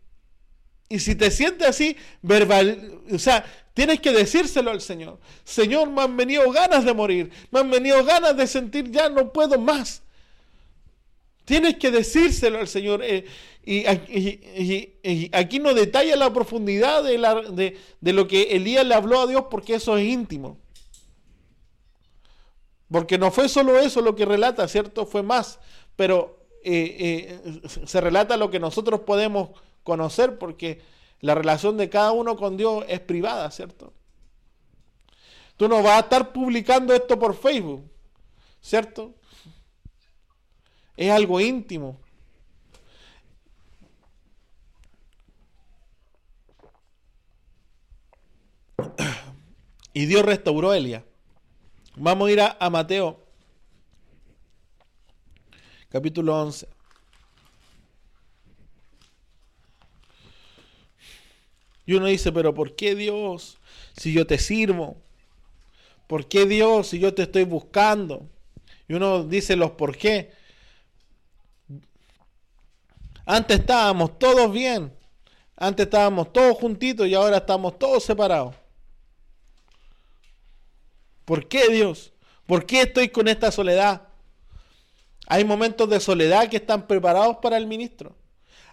y 0.89 0.99
si 0.99 1.15
te 1.15 1.31
sientes 1.31 1.67
así, 1.67 1.95
verbal, 2.21 3.01
o 3.11 3.19
sea, 3.19 3.45
tienes 3.73 3.99
que 4.01 4.11
decírselo 4.11 4.71
al 4.71 4.81
Señor. 4.81 5.19
Señor, 5.43 5.89
me 5.89 6.01
han 6.01 6.17
venido 6.17 6.49
ganas 6.51 6.83
de 6.83 6.93
morir. 6.93 7.31
Me 7.51 7.59
han 7.59 7.69
venido 7.69 8.03
ganas 8.03 8.35
de 8.35 8.47
sentir, 8.47 8.91
ya 8.91 9.09
no 9.09 9.31
puedo 9.31 9.59
más. 9.59 10.01
Tienes 11.45 11.77
que 11.77 11.91
decírselo 11.91 12.59
al 12.59 12.67
Señor. 12.67 13.01
eh, 13.03 13.25
y, 13.75 13.85
y- 14.07 14.93
y- 15.03 15.09
y 15.11 15.29
aquí 15.33 15.59
no 15.59 15.73
detalla 15.73 16.15
la 16.15 16.31
profundidad 16.31 17.03
de 17.03 18.13
lo 18.13 18.27
que 18.27 18.43
Elías 18.55 18.85
le 18.85 18.95
habló 18.95 19.21
a 19.21 19.27
Dios 19.27 19.45
porque 19.49 19.75
eso 19.75 19.97
es 19.97 20.07
íntimo. 20.07 20.57
Porque 22.89 23.17
no 23.17 23.31
fue 23.31 23.49
solo 23.49 23.77
eso 23.77 24.01
lo 24.01 24.15
que 24.15 24.25
relata, 24.25 24.67
¿cierto? 24.67 25.05
Fue 25.05 25.21
más. 25.21 25.59
Pero 25.95 26.47
eh, 26.63 27.39
eh, 27.43 27.69
se 27.85 27.99
relata 28.01 28.37
lo 28.37 28.49
que 28.49 28.59
nosotros 28.59 29.01
podemos 29.01 29.49
conocer 29.83 30.37
porque 30.37 30.81
la 31.19 31.35
relación 31.35 31.77
de 31.77 31.89
cada 31.89 32.11
uno 32.11 32.35
con 32.37 32.55
Dios 32.57 32.85
es 32.87 32.99
privada, 33.01 33.49
¿cierto? 33.51 33.93
Tú 35.57 35.67
no 35.67 35.81
vas 35.81 35.97
a 35.97 35.99
estar 36.01 36.31
publicando 36.31 36.93
esto 36.93 37.17
por 37.19 37.35
Facebook, 37.35 37.83
¿cierto? 38.61 39.15
Es 40.95 41.11
algo 41.11 41.39
íntimo. 41.41 41.99
Y 49.93 50.05
Dios 50.05 50.23
restauró 50.23 50.71
a 50.71 50.77
Elia. 50.77 51.03
Vamos 51.95 52.29
a 52.29 52.31
ir 52.31 52.41
a, 52.41 52.55
a 52.59 52.69
Mateo, 52.69 53.19
capítulo 55.89 56.39
11. 56.39 56.67
Y 61.87 61.93
uno 61.95 62.05
dice, 62.05 62.31
pero 62.31 62.53
¿por 62.53 62.75
qué 62.75 62.93
Dios 62.93 63.57
si 63.95 64.13
yo 64.13 64.27
te 64.27 64.37
sirvo? 64.37 65.01
¿Por 66.05 66.27
qué 66.27 66.45
Dios 66.45 66.89
si 66.89 66.99
yo 66.99 67.15
te 67.15 67.23
estoy 67.23 67.45
buscando? 67.45 68.29
Y 68.87 68.93
uno 68.93 69.23
dice 69.23 69.55
los 69.55 69.71
por 69.71 69.97
qué. 69.97 70.31
Antes 73.25 73.61
estábamos 73.61 74.19
todos 74.19 74.51
bien. 74.51 74.93
Antes 75.55 75.87
estábamos 75.87 76.31
todos 76.31 76.55
juntitos 76.57 77.07
y 77.07 77.15
ahora 77.15 77.37
estamos 77.37 77.79
todos 77.79 78.03
separados. 78.03 78.53
¿Por 81.27 81.49
qué 81.49 81.67
Dios? 81.67 82.13
¿Por 82.45 82.65
qué 82.65 82.83
estoy 82.83 83.09
con 83.09 83.27
esta 83.27 83.51
soledad? 83.51 84.07
Hay 85.27 85.43
momentos 85.43 85.89
de 85.89 85.99
soledad 85.99 86.47
que 86.47 86.55
están 86.55 86.87
preparados 86.87 87.39
para 87.41 87.57
el 87.57 87.67
ministro. 87.67 88.15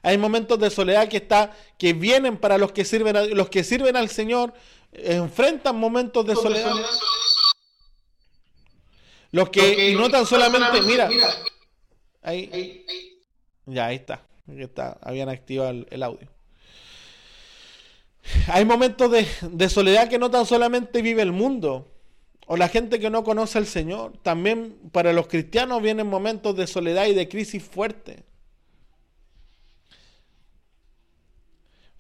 Hay 0.03 0.19
momentos 0.19 0.61
de 0.61 0.71
soledad 0.71 1.09
que 1.09 1.17
está 1.17 1.51
que 1.77 1.95
vienen 1.95 2.37
para 2.37 2.57
los 2.57 2.71
que 2.71 2.85
sirven 2.85 3.17
a, 3.17 3.23
los 3.25 3.49
que 3.49 3.65
sirven 3.65 3.97
al 3.97 4.09
Señor 4.09 4.55
enfrentan 4.93 5.75
momentos 5.75 6.25
de 6.25 6.37
soledad. 6.37 6.71
Los 9.33 9.51
que 9.51 9.91
y 9.91 9.97
no 9.97 10.09
tan 10.09 10.25
solamente, 10.25 10.81
mira, 10.83 11.11
ahí, 12.23 12.87
ya 13.67 13.87
ahí 13.87 13.97
está, 13.97 14.25
ahí 14.47 14.63
está, 14.63 14.97
habían 15.03 15.29
activado 15.29 15.71
el, 15.71 15.89
el 15.91 16.05
audio. 16.05 16.29
Hay 18.47 18.65
momentos 18.65 19.11
de, 19.11 19.27
de 19.43 19.69
soledad 19.69 20.09
que 20.09 20.21
no 20.21 20.31
tan 20.31 20.47
solamente 20.47 21.03
vive 21.03 21.23
el 21.23 21.33
mundo, 21.33 21.91
o 22.47 22.57
la 22.57 22.69
gente 22.69 23.01
que 23.01 23.11
no 23.11 23.25
conoce 23.25 23.59
al 23.59 23.67
Señor. 23.67 24.13
También 24.23 24.77
para 24.93 25.13
los 25.13 25.27
cristianos 25.27 25.83
vienen 25.83 26.07
momentos 26.07 26.57
de 26.57 26.67
soledad 26.67 27.07
y 27.07 27.15
de 27.15 27.29
crisis 27.29 27.63
fuerte. 27.63 28.25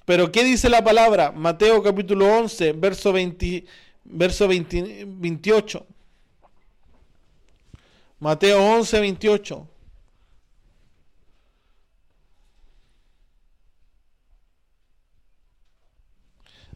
Pero 0.05 0.31
¿qué 0.31 0.45
dice 0.45 0.69
la 0.69 0.85
palabra? 0.85 1.33
Mateo 1.33 1.83
capítulo 1.83 2.27
11, 2.27 2.73
verso, 2.73 3.13
20, 3.13 3.65
verso 4.05 4.47
28. 4.47 5.87
Mateo 8.19 8.63
11, 8.63 9.01
28. 9.01 9.69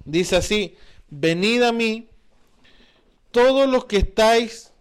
Dice 0.05 0.37
así, 0.37 0.75
venid 1.11 1.63
a 1.63 1.73
mí 1.73 2.08
todos 3.31 3.69
los 3.69 3.85
que 3.85 3.99
estáis, 3.99 4.73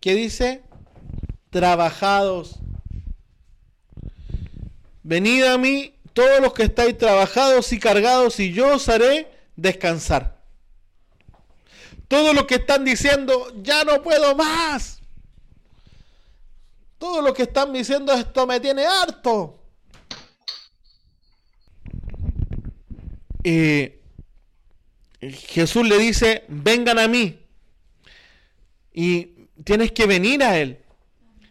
¿qué 0.00 0.14
dice? 0.14 0.62
Trabajados. 1.50 2.58
Venid 5.02 5.44
a 5.44 5.58
mí 5.58 5.94
todos 6.12 6.40
los 6.40 6.54
que 6.54 6.64
estáis 6.64 6.96
trabajados 6.96 7.72
y 7.72 7.78
cargados 7.78 8.40
y 8.40 8.52
yo 8.52 8.74
os 8.74 8.88
haré 8.88 9.30
descansar. 9.56 10.42
Todos 12.08 12.34
los 12.34 12.44
que 12.44 12.56
están 12.56 12.84
diciendo, 12.84 13.52
ya 13.62 13.84
no 13.84 14.02
puedo 14.02 14.34
más. 14.36 15.00
Todos 16.98 17.22
los 17.22 17.34
que 17.34 17.42
están 17.42 17.72
diciendo, 17.72 18.12
esto 18.12 18.46
me 18.46 18.60
tiene 18.60 18.86
harto. 18.86 19.58
Eh, 23.42 24.00
Jesús 25.32 25.86
le 25.86 25.98
dice, 25.98 26.44
vengan 26.48 26.98
a 26.98 27.08
mí. 27.08 27.38
Y 28.92 29.30
tienes 29.64 29.92
que 29.92 30.06
venir 30.06 30.42
a 30.42 30.58
Él. 30.58 30.78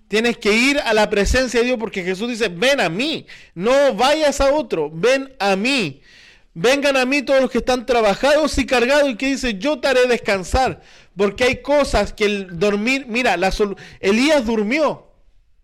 Tienes 0.07 0.37
que 0.37 0.53
ir 0.53 0.79
a 0.79 0.93
la 0.93 1.09
presencia 1.09 1.59
de 1.59 1.65
Dios 1.65 1.79
porque 1.79 2.03
Jesús 2.03 2.29
dice, 2.29 2.49
ven 2.49 2.79
a 2.79 2.89
mí. 2.89 3.25
No 3.55 3.93
vayas 3.95 4.41
a 4.41 4.53
otro, 4.53 4.91
ven 4.93 5.33
a 5.39 5.55
mí. 5.55 6.01
Vengan 6.53 6.97
a 6.97 7.05
mí 7.05 7.23
todos 7.23 7.41
los 7.41 7.49
que 7.49 7.57
están 7.57 7.85
trabajados 7.85 8.57
y 8.59 8.65
cargados 8.65 9.09
y 9.09 9.15
que 9.15 9.27
dice, 9.27 9.55
yo 9.55 9.79
te 9.79 9.87
haré 9.87 10.05
descansar. 10.05 10.81
Porque 11.17 11.45
hay 11.45 11.61
cosas 11.61 12.13
que 12.13 12.25
el 12.25 12.59
dormir, 12.59 13.05
mira, 13.07 13.35
Elías 13.99 14.45
durmió, 14.45 15.07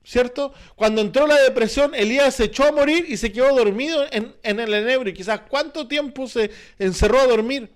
¿cierto? 0.03 0.53
Cuando 0.75 1.01
entró 1.01 1.27
la 1.27 1.39
depresión, 1.41 1.93
Elías 1.93 2.35
se 2.35 2.45
echó 2.45 2.63
a 2.63 2.71
morir 2.71 3.05
y 3.07 3.17
se 3.17 3.31
quedó 3.31 3.55
dormido 3.55 4.03
en, 4.11 4.35
en 4.41 4.59
el 4.59 4.73
enebro. 4.73 5.09
Y 5.09 5.13
quizás 5.13 5.41
cuánto 5.47 5.87
tiempo 5.87 6.27
se 6.27 6.49
encerró 6.79 7.19
a 7.19 7.27
dormir. 7.27 7.69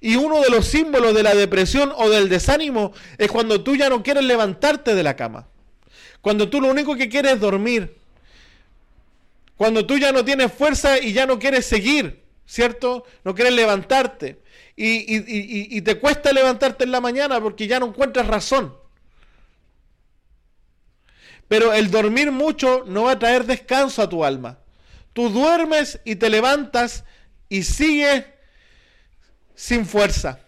Y 0.00 0.16
uno 0.16 0.40
de 0.40 0.48
los 0.48 0.66
símbolos 0.66 1.14
de 1.14 1.22
la 1.22 1.34
depresión 1.34 1.92
o 1.94 2.08
del 2.08 2.28
desánimo 2.28 2.92
es 3.18 3.30
cuando 3.30 3.62
tú 3.62 3.76
ya 3.76 3.90
no 3.90 4.02
quieres 4.02 4.24
levantarte 4.24 4.94
de 4.94 5.02
la 5.02 5.14
cama. 5.14 5.46
Cuando 6.22 6.48
tú 6.48 6.60
lo 6.60 6.68
único 6.68 6.96
que 6.96 7.08
quieres 7.08 7.34
es 7.34 7.40
dormir. 7.40 7.96
Cuando 9.56 9.84
tú 9.84 9.98
ya 9.98 10.10
no 10.10 10.24
tienes 10.24 10.52
fuerza 10.52 10.98
y 10.98 11.12
ya 11.12 11.26
no 11.26 11.38
quieres 11.38 11.66
seguir, 11.66 12.22
¿cierto? 12.46 13.04
No 13.24 13.34
quieres 13.34 13.52
levantarte. 13.52 14.40
Y, 14.74 15.82
te 15.82 15.98
cuesta 15.98 16.32
levantarte 16.32 16.84
en 16.84 16.92
la 16.92 17.02
mañana 17.02 17.38
porque 17.38 17.66
ya 17.66 17.78
no 17.78 17.88
encuentras 17.88 18.26
razón. 18.26 18.74
Pero 21.48 21.74
el 21.74 21.90
dormir 21.90 22.32
mucho 22.32 22.84
no 22.86 23.02
va 23.02 23.12
a 23.12 23.18
traer 23.18 23.44
descanso 23.44 24.00
a 24.00 24.08
tu 24.08 24.24
alma. 24.24 24.58
Tú 25.12 25.28
duermes 25.28 26.00
y 26.06 26.16
te 26.16 26.30
levantas 26.30 27.04
y 27.50 27.64
sigues 27.64 28.24
sin 29.60 29.84
fuerza. 29.84 30.40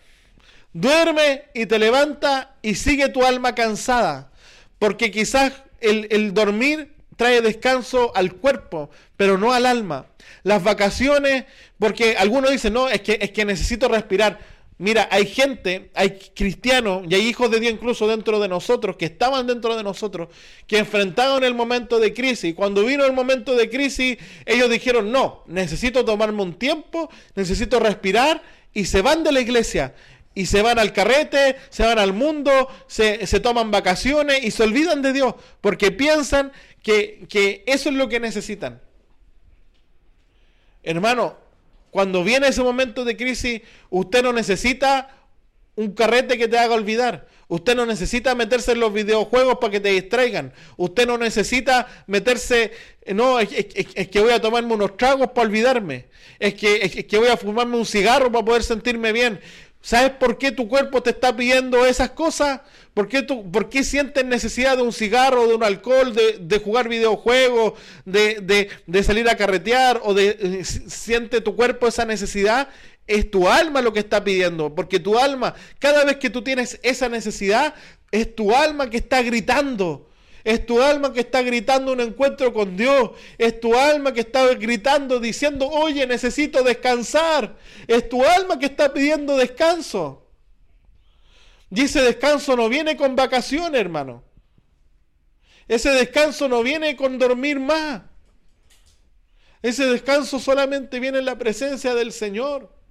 Duerme 0.72 1.44
y 1.52 1.66
te 1.66 1.78
levanta 1.78 2.54
y 2.62 2.76
sigue 2.76 3.10
tu 3.10 3.22
alma 3.26 3.54
cansada. 3.54 4.32
Porque 4.78 5.10
quizás 5.10 5.52
el, 5.80 6.32
dormir 6.32 6.94
trae 7.16 7.42
descanso 7.42 8.10
al 8.16 8.32
cuerpo, 8.32 8.88
pero 9.18 9.36
no 9.36 9.52
al 9.52 9.66
alma. 9.66 10.06
Las 10.44 10.64
vacaciones, 10.64 11.44
porque 11.78 12.16
algunos 12.16 12.50
dicen, 12.50 12.72
no, 12.72 12.88
es 12.88 13.02
que, 13.02 13.18
es 13.20 13.32
que 13.32 13.44
necesito 13.44 13.86
respirar. 13.86 14.38
Mira, 14.78 15.06
hay 15.10 15.26
gente, 15.26 15.90
hay 15.94 16.18
cristianos 16.34 17.04
y 17.06 17.14
hay 17.14 17.26
hijos 17.28 17.50
de 17.50 17.60
Dios 17.60 17.74
incluso 17.74 18.08
dentro 18.08 18.40
de 18.40 18.48
nosotros, 18.48 18.96
que 18.96 19.04
estaban 19.04 19.46
dentro 19.46 19.76
de 19.76 19.82
nosotros, 19.82 20.28
que 20.66 20.78
enfrentaron 20.78 21.44
el 21.44 21.54
momento 21.54 22.00
de 22.00 22.14
crisis. 22.14 22.54
Cuando 22.54 22.82
vino 22.82 23.04
el 23.04 23.12
momento 23.12 23.54
de 23.54 23.68
crisis, 23.68 24.16
ellos 24.46 24.70
dijeron, 24.70 25.12
no, 25.12 25.44
necesito 25.46 26.02
tomarme 26.02 26.42
un 26.42 26.54
tiempo, 26.54 27.10
necesito 27.36 27.78
respirar 27.78 28.42
y 28.72 28.86
se 28.86 29.02
van 29.02 29.24
de 29.24 29.32
la 29.32 29.40
iglesia 29.40 29.94
y 30.34 30.46
se 30.46 30.62
van 30.62 30.78
al 30.78 30.92
carrete, 30.92 31.56
se 31.68 31.84
van 31.84 31.98
al 31.98 32.12
mundo, 32.12 32.68
se, 32.86 33.18
toman 33.40 33.70
vacaciones 33.70 34.42
y 34.42 34.50
se 34.50 34.62
olvidan 34.62 35.02
de 35.02 35.12
Dios 35.12 35.34
porque 35.60 35.90
piensan 35.90 36.52
que, 36.82 37.26
que 37.28 37.62
eso 37.66 37.90
es 37.90 37.94
lo 37.94 38.08
que 38.08 38.20
necesitan. 38.20 38.80
Hermano, 40.82 41.36
cuando 41.90 42.24
viene 42.24 42.48
ese 42.48 42.62
momento 42.62 43.04
de 43.04 43.16
crisis, 43.16 43.60
usted 43.90 44.22
no 44.22 44.32
necesita 44.32 45.21
un 45.76 45.92
carrete 45.92 46.38
que 46.38 46.48
te 46.48 46.58
haga 46.58 46.74
olvidar. 46.74 47.26
Usted 47.48 47.76
no 47.76 47.84
necesita 47.84 48.34
meterse 48.34 48.72
en 48.72 48.80
los 48.80 48.92
videojuegos 48.92 49.58
para 49.58 49.70
que 49.70 49.80
te 49.80 49.90
distraigan. 49.90 50.52
Usted 50.76 51.06
no 51.06 51.18
necesita 51.18 51.86
meterse, 52.06 52.72
no, 53.14 53.40
es, 53.40 53.48
que 53.50 54.20
voy 54.20 54.32
a 54.32 54.40
tomarme 54.40 54.74
unos 54.74 54.96
tragos 54.96 55.28
para 55.28 55.48
olvidarme. 55.48 56.06
Es 56.38 56.54
que, 56.54 56.82
es 56.82 57.04
que 57.04 57.18
voy 57.18 57.28
a 57.28 57.36
fumarme 57.36 57.76
un 57.76 57.86
cigarro 57.86 58.32
para 58.32 58.44
poder 58.44 58.62
sentirme 58.62 59.12
bien. 59.12 59.40
¿Sabes 59.82 60.12
por 60.12 60.38
qué 60.38 60.52
tu 60.52 60.68
cuerpo 60.68 61.02
te 61.02 61.10
está 61.10 61.36
pidiendo 61.36 61.84
esas 61.84 62.10
cosas? 62.10 62.60
¿Por 62.94 63.08
qué, 63.08 63.22
tú, 63.22 63.50
por 63.50 63.68
qué 63.68 63.82
sientes 63.82 64.24
necesidad 64.24 64.76
de 64.76 64.82
un 64.84 64.92
cigarro, 64.92 65.48
de 65.48 65.54
un 65.54 65.64
alcohol, 65.64 66.14
de, 66.14 66.58
jugar 66.58 66.88
videojuegos, 66.88 67.72
de, 68.04 68.68
de, 68.86 69.02
salir 69.02 69.28
a 69.28 69.36
carretear? 69.36 70.00
¿O 70.04 70.14
de 70.14 70.36
eh, 70.40 70.64
siente 70.64 71.40
tu 71.40 71.56
cuerpo 71.56 71.88
esa 71.88 72.04
necesidad? 72.04 72.68
Es 73.06 73.30
tu 73.30 73.48
alma 73.48 73.82
lo 73.82 73.92
que 73.92 74.00
está 74.00 74.22
pidiendo, 74.22 74.74
porque 74.74 75.00
tu 75.00 75.18
alma, 75.18 75.54
cada 75.78 76.04
vez 76.04 76.16
que 76.16 76.30
tú 76.30 76.42
tienes 76.42 76.78
esa 76.82 77.08
necesidad, 77.08 77.74
es 78.10 78.34
tu 78.34 78.54
alma 78.54 78.88
que 78.88 78.98
está 78.98 79.22
gritando. 79.22 80.08
Es 80.44 80.66
tu 80.66 80.82
alma 80.82 81.12
que 81.12 81.20
está 81.20 81.42
gritando 81.42 81.92
un 81.92 82.00
encuentro 82.00 82.52
con 82.52 82.76
Dios. 82.76 83.10
Es 83.38 83.60
tu 83.60 83.76
alma 83.76 84.12
que 84.12 84.20
está 84.20 84.46
gritando 84.54 85.20
diciendo, 85.20 85.68
oye, 85.68 86.06
necesito 86.06 86.62
descansar. 86.62 87.56
Es 87.86 88.08
tu 88.08 88.24
alma 88.24 88.58
que 88.58 88.66
está 88.66 88.92
pidiendo 88.92 89.36
descanso. 89.36 90.26
Y 91.70 91.82
ese 91.82 92.02
descanso 92.02 92.56
no 92.56 92.68
viene 92.68 92.96
con 92.96 93.16
vacaciones, 93.16 93.80
hermano. 93.80 94.24
Ese 95.68 95.90
descanso 95.90 96.48
no 96.48 96.62
viene 96.62 96.96
con 96.96 97.18
dormir 97.18 97.58
más. 97.60 98.02
Ese 99.62 99.86
descanso 99.86 100.40
solamente 100.40 100.98
viene 100.98 101.18
en 101.18 101.24
la 101.24 101.38
presencia 101.38 101.94
del 101.94 102.12
Señor. 102.12 102.81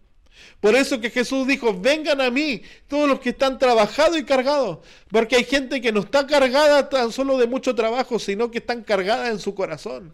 Por 0.59 0.75
eso 0.75 0.99
que 1.01 1.09
Jesús 1.09 1.47
dijo, 1.47 1.79
vengan 1.79 2.21
a 2.21 2.29
mí 2.29 2.61
todos 2.87 3.09
los 3.09 3.19
que 3.19 3.29
están 3.29 3.57
trabajados 3.57 4.17
y 4.17 4.23
cargados. 4.23 4.79
Porque 5.09 5.35
hay 5.35 5.43
gente 5.43 5.81
que 5.81 5.91
no 5.91 6.01
está 6.01 6.27
cargada 6.27 6.89
tan 6.89 7.11
solo 7.11 7.37
de 7.37 7.47
mucho 7.47 7.75
trabajo, 7.75 8.19
sino 8.19 8.51
que 8.51 8.59
están 8.59 8.83
cargadas 8.83 9.29
en 9.29 9.39
su 9.39 9.55
corazón. 9.55 10.13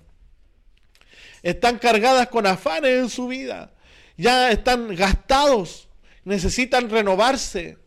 Están 1.43 1.80
cargadas 1.80 2.28
con 2.28 2.45
afanes 2.45 2.91
en 2.91 3.09
su 3.09 3.28
vida. 3.28 3.72
Ya 4.18 4.51
están 4.51 4.95
gastados. 4.95 5.88
Necesitan 6.24 6.89
renovarse. 6.89 7.78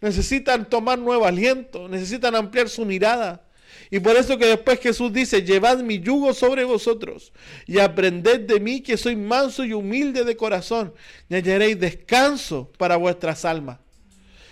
Necesitan 0.00 0.68
tomar 0.68 0.98
nuevo 0.98 1.24
aliento. 1.24 1.88
Necesitan 1.88 2.34
ampliar 2.34 2.68
su 2.68 2.84
mirada. 2.84 3.45
Y 3.90 4.00
por 4.00 4.16
eso 4.16 4.36
que 4.38 4.46
después 4.46 4.80
Jesús 4.80 5.12
dice, 5.12 5.42
llevad 5.42 5.78
mi 5.78 6.00
yugo 6.00 6.34
sobre 6.34 6.64
vosotros 6.64 7.32
y 7.66 7.78
aprended 7.78 8.40
de 8.40 8.60
mí 8.60 8.80
que 8.80 8.96
soy 8.96 9.16
manso 9.16 9.64
y 9.64 9.72
humilde 9.72 10.24
de 10.24 10.36
corazón 10.36 10.92
y 11.28 11.34
hallaréis 11.34 11.78
descanso 11.78 12.70
para 12.78 12.96
vuestras 12.96 13.44
almas. 13.44 13.78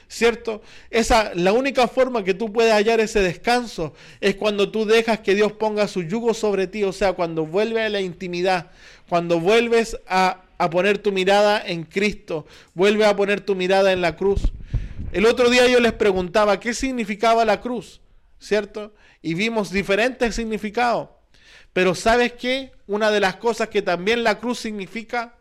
¿Cierto? 0.07 0.63
Esa, 0.91 1.33
la 1.35 1.53
única 1.53 1.89
forma 1.89 2.23
que 2.23 2.35
tú 2.35 2.53
puedes 2.53 2.73
hallar 2.73 3.01
ese 3.01 3.21
descanso 3.21 3.95
es 4.21 4.37
cuando 4.37 4.71
tú 4.71 4.85
dejas 4.85 5.21
que 5.21 5.35
Dios 5.35 5.53
ponga 5.53 5.89
su 5.89 6.03
yugo 6.03 6.35
sobre 6.35 6.67
ti, 6.67 6.85
o 6.85 6.93
sea, 6.93 7.15
cuando 7.15 7.47
vuelves 7.47 7.87
a 7.87 7.89
la 7.89 8.01
intimidad, 8.01 8.71
cuando 9.09 9.41
vuelves 9.41 9.99
a, 10.07 10.43
a 10.59 10.71
poner 10.71 10.99
tu 10.99 11.11
mirada 11.11 11.61
en 11.67 11.85
Cristo, 11.85 12.47
vuelves 12.75 13.09
a 13.09 13.17
poner 13.17 13.41
tu 13.41 13.57
mirada 13.57 13.93
en 13.93 14.03
la 14.03 14.15
cruz. 14.15 14.43
El 15.13 15.27
otro 15.27 15.51
día 15.51 15.67
yo 15.67 15.81
les 15.81 15.93
preguntaba 15.93 16.61
qué 16.61 16.75
significaba 16.75 17.45
la 17.45 17.61
cruz, 17.61 18.01
¿cierto? 18.39 18.93
Y 19.25 19.33
vimos 19.33 19.71
diferentes 19.71 20.35
significados. 20.35 21.09
Pero 21.73 21.95
¿sabes 21.95 22.35
qué? 22.35 22.73
Una 22.87 23.11
de 23.11 23.21
las 23.21 23.37
cosas 23.37 23.71
que 23.71 23.81
también 23.81 24.23
la 24.23 24.39
cruz 24.39 24.59
significa, 24.59 25.35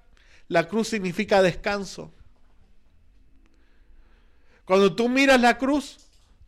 la 0.48 0.70
cruz 0.70 0.88
significa 0.88 1.42
descanso. 1.42 2.10
Cuando 4.64 4.96
tú 4.96 5.10
miras 5.10 5.42
la 5.42 5.58
cruz, 5.58 5.98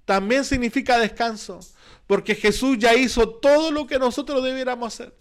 también 0.06 0.46
significa 0.46 0.98
descanso, 0.98 1.60
porque 2.08 2.36
Jesús 2.36 2.78
ya 2.80 2.96
hizo 2.96 3.28
todo 3.28 3.70
lo 3.70 3.86
que 3.86 4.00
nosotros 4.00 4.42
debiéramos 4.42 4.94
hacer. 4.94 5.14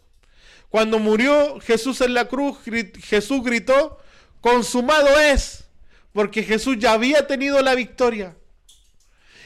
Cuando 0.69 1.01
murió 1.01 1.59
Jesús 1.59 2.01
en 2.01 2.15
la 2.15 2.29
cruz, 2.29 2.59
Jesús 3.03 3.43
gritó, 3.43 3.99
consumado 4.41 5.19
es, 5.19 5.65
Porque 6.13 6.45
Jesús 6.45 6.77
ya 6.79 6.93
había 6.93 7.27
tenido 7.27 7.61
la 7.61 7.75
victoria. 7.75 8.37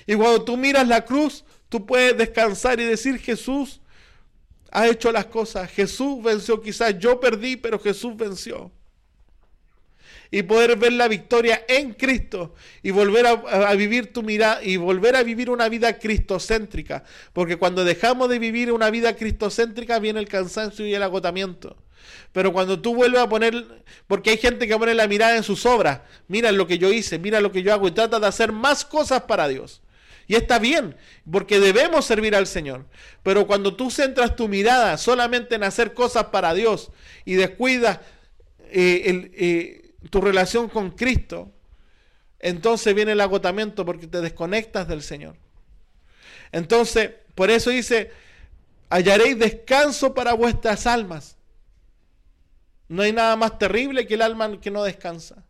Y 0.06 0.16
cuando 0.16 0.44
tú 0.44 0.58
miras 0.58 0.86
la 0.86 1.06
cruz, 1.06 1.44
tú 1.68 1.86
puedes 1.86 2.16
descansar 2.16 2.80
y 2.80 2.84
decir, 2.84 3.18
Jesús 3.18 3.80
ha 4.70 4.86
hecho 4.86 5.12
las 5.12 5.26
cosas. 5.26 5.70
Jesús 5.70 6.22
venció. 6.22 6.60
Quizás 6.60 6.98
yo 6.98 7.20
perdí, 7.20 7.56
pero 7.56 7.78
Jesús 7.78 8.16
venció. 8.16 8.70
Y 10.30 10.42
poder 10.42 10.76
ver 10.76 10.92
la 10.92 11.08
victoria 11.08 11.64
en 11.68 11.94
Cristo 11.94 12.54
y 12.82 12.90
volver 12.90 13.26
a, 13.26 13.74
vivir 13.74 14.12
tu 14.12 14.22
mirada 14.22 14.62
y 14.62 14.76
volver 14.76 15.16
a 15.16 15.22
vivir 15.22 15.48
una 15.48 15.70
vida 15.70 15.98
cristocéntrica. 15.98 17.04
Porque 17.32 17.56
cuando 17.56 17.82
dejamos 17.84 18.28
de 18.28 18.38
vivir 18.38 18.70
una 18.70 18.90
vida 18.90 19.16
cristocéntrica 19.16 19.98
viene 19.98 20.20
el 20.20 20.28
cansancio 20.28 20.86
y 20.86 20.94
el 20.94 21.02
agotamiento. 21.02 21.76
Pero 22.32 22.52
cuando 22.52 22.80
tú 22.80 22.94
vuelves 22.94 23.22
a 23.22 23.28
poner, 23.28 23.84
porque 24.06 24.30
hay 24.30 24.36
gente 24.36 24.68
que 24.68 24.76
pone 24.76 24.94
la 24.94 25.08
mirada 25.08 25.34
en 25.36 25.42
sus 25.42 25.64
obras, 25.64 26.00
mira 26.26 26.52
lo 26.52 26.66
que 26.66 26.76
yo 26.76 26.92
hice, 26.92 27.18
mira 27.18 27.40
lo 27.40 27.50
que 27.50 27.62
yo 27.62 27.72
hago 27.72 27.88
y 27.88 27.92
trata 27.92 28.20
de 28.20 28.26
hacer 28.26 28.52
más 28.52 28.84
cosas 28.84 29.22
para 29.22 29.48
Dios. 29.48 29.80
Y 30.28 30.34
está 30.36 30.58
bien, 30.58 30.94
porque 31.30 31.58
debemos 31.58 32.04
servir 32.04 32.36
al 32.36 32.46
Señor. 32.46 32.84
Pero 33.22 33.46
cuando 33.46 33.74
tú 33.74 33.90
centras 33.90 34.36
tu 34.36 34.46
mirada 34.46 34.98
solamente 34.98 35.54
en 35.54 35.64
hacer 35.64 35.94
cosas 35.94 36.24
para 36.26 36.52
Dios 36.52 36.92
y 37.24 37.34
descuidas 37.34 38.00
eh, 38.70 39.30
eh, 39.32 39.94
tu 40.10 40.20
relación 40.20 40.68
con 40.68 40.90
Cristo, 40.90 41.50
entonces 42.38 42.94
viene 42.94 43.12
el 43.12 43.20
agotamiento 43.22 43.86
porque 43.86 44.06
te 44.06 44.20
desconectas 44.20 44.86
del 44.86 45.02
Señor. 45.02 45.34
Entonces, 46.52 47.10
por 47.34 47.50
eso 47.50 47.70
dice, 47.70 48.10
hallaréis 48.90 49.38
descanso 49.38 50.12
para 50.12 50.34
vuestras 50.34 50.86
almas. 50.86 51.38
No 52.88 53.02
hay 53.02 53.12
nada 53.12 53.34
más 53.36 53.58
terrible 53.58 54.06
que 54.06 54.14
el 54.14 54.22
alma 54.22 54.60
que 54.60 54.70
no 54.70 54.84
descansa. 54.84 55.44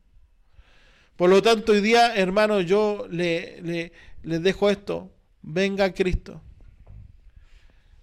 Por 1.17 1.31
lo 1.31 1.43
tanto, 1.43 1.73
hoy 1.73 1.81
día, 1.81 2.15
hermano, 2.15 2.61
yo 2.61 3.07
le, 3.11 3.91
les 4.29 4.43
dejo 4.43 4.69
esto. 4.69 5.11
Venga 5.41 5.95
Cristo. 5.95 6.43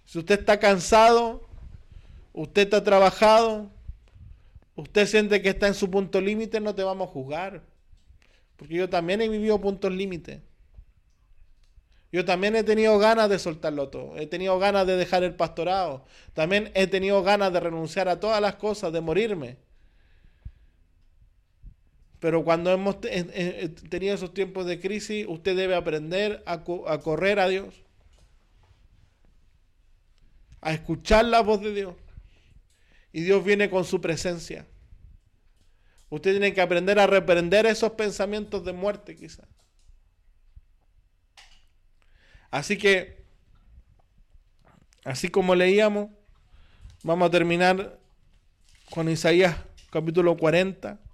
Si 0.04 0.18
usted 0.18 0.40
está 0.40 0.58
cansado, 0.58 1.48
usted 2.32 2.62
está 2.62 2.82
trabajado, 2.82 3.70
usted 4.74 5.06
siente 5.06 5.40
que 5.40 5.50
está 5.50 5.68
en 5.68 5.74
su 5.74 5.88
punto 5.88 6.20
límite, 6.20 6.58
no 6.60 6.74
te 6.74 6.82
vamos 6.82 7.08
a 7.08 7.12
juzgar. 7.12 7.62
Porque 8.56 8.74
yo 8.74 8.88
también 8.88 9.20
he 9.20 9.28
vivido 9.28 9.60
puntos 9.60 9.92
límites. 9.92 10.40
Yo 12.10 12.24
también 12.24 12.56
he 12.56 12.64
tenido 12.64 12.98
ganas 12.98 13.28
de 13.28 13.38
soltarlo 13.38 13.88
todo. 13.88 14.16
He 14.16 14.26
tenido 14.26 14.58
ganas 14.58 14.86
de 14.86 14.96
dejar 14.96 15.22
el 15.22 15.34
pastorado. 15.34 16.06
También 16.32 16.72
he 16.74 16.88
tenido 16.88 17.22
ganas 17.22 17.52
de 17.52 17.60
renunciar 17.60 18.08
a 18.08 18.18
todas 18.18 18.40
las 18.40 18.56
cosas, 18.56 18.92
de 18.92 19.00
morirme. 19.00 19.58
Pero 22.20 22.44
cuando 22.44 22.72
hemos 22.72 23.00
tenido 23.00 24.14
esos 24.14 24.32
tiempos 24.32 24.66
de 24.66 24.80
crisis, 24.80 25.26
usted 25.28 25.56
debe 25.56 25.74
aprender 25.74 26.42
a, 26.46 26.64
a 26.86 26.98
correr 27.00 27.38
a 27.38 27.48
Dios. 27.48 27.82
A 30.60 30.72
escuchar 30.72 31.26
la 31.26 31.42
voz 31.42 31.60
de 31.60 31.74
Dios. 31.74 31.94
Y 33.12 33.22
Dios 33.22 33.44
viene 33.44 33.68
con 33.70 33.84
su 33.84 34.00
presencia. 34.00 34.66
Usted 36.08 36.32
tiene 36.32 36.54
que 36.54 36.60
aprender 36.60 36.98
a 36.98 37.06
reprender 37.06 37.66
esos 37.66 37.92
pensamientos 37.92 38.64
de 38.64 38.72
muerte 38.72 39.16
quizás. 39.16 39.48
Así 42.50 42.78
que, 42.78 43.24
así 45.04 45.28
como 45.28 45.54
leíamos, 45.54 46.10
vamos 47.02 47.28
a 47.28 47.30
terminar 47.30 47.98
con 48.90 49.08
Isaías 49.10 49.56
capítulo 49.90 50.36
40. 50.36 51.05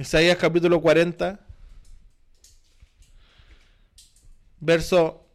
Isaías 0.00 0.38
capítulo 0.38 0.80
40, 0.80 1.38
verso 4.60 5.26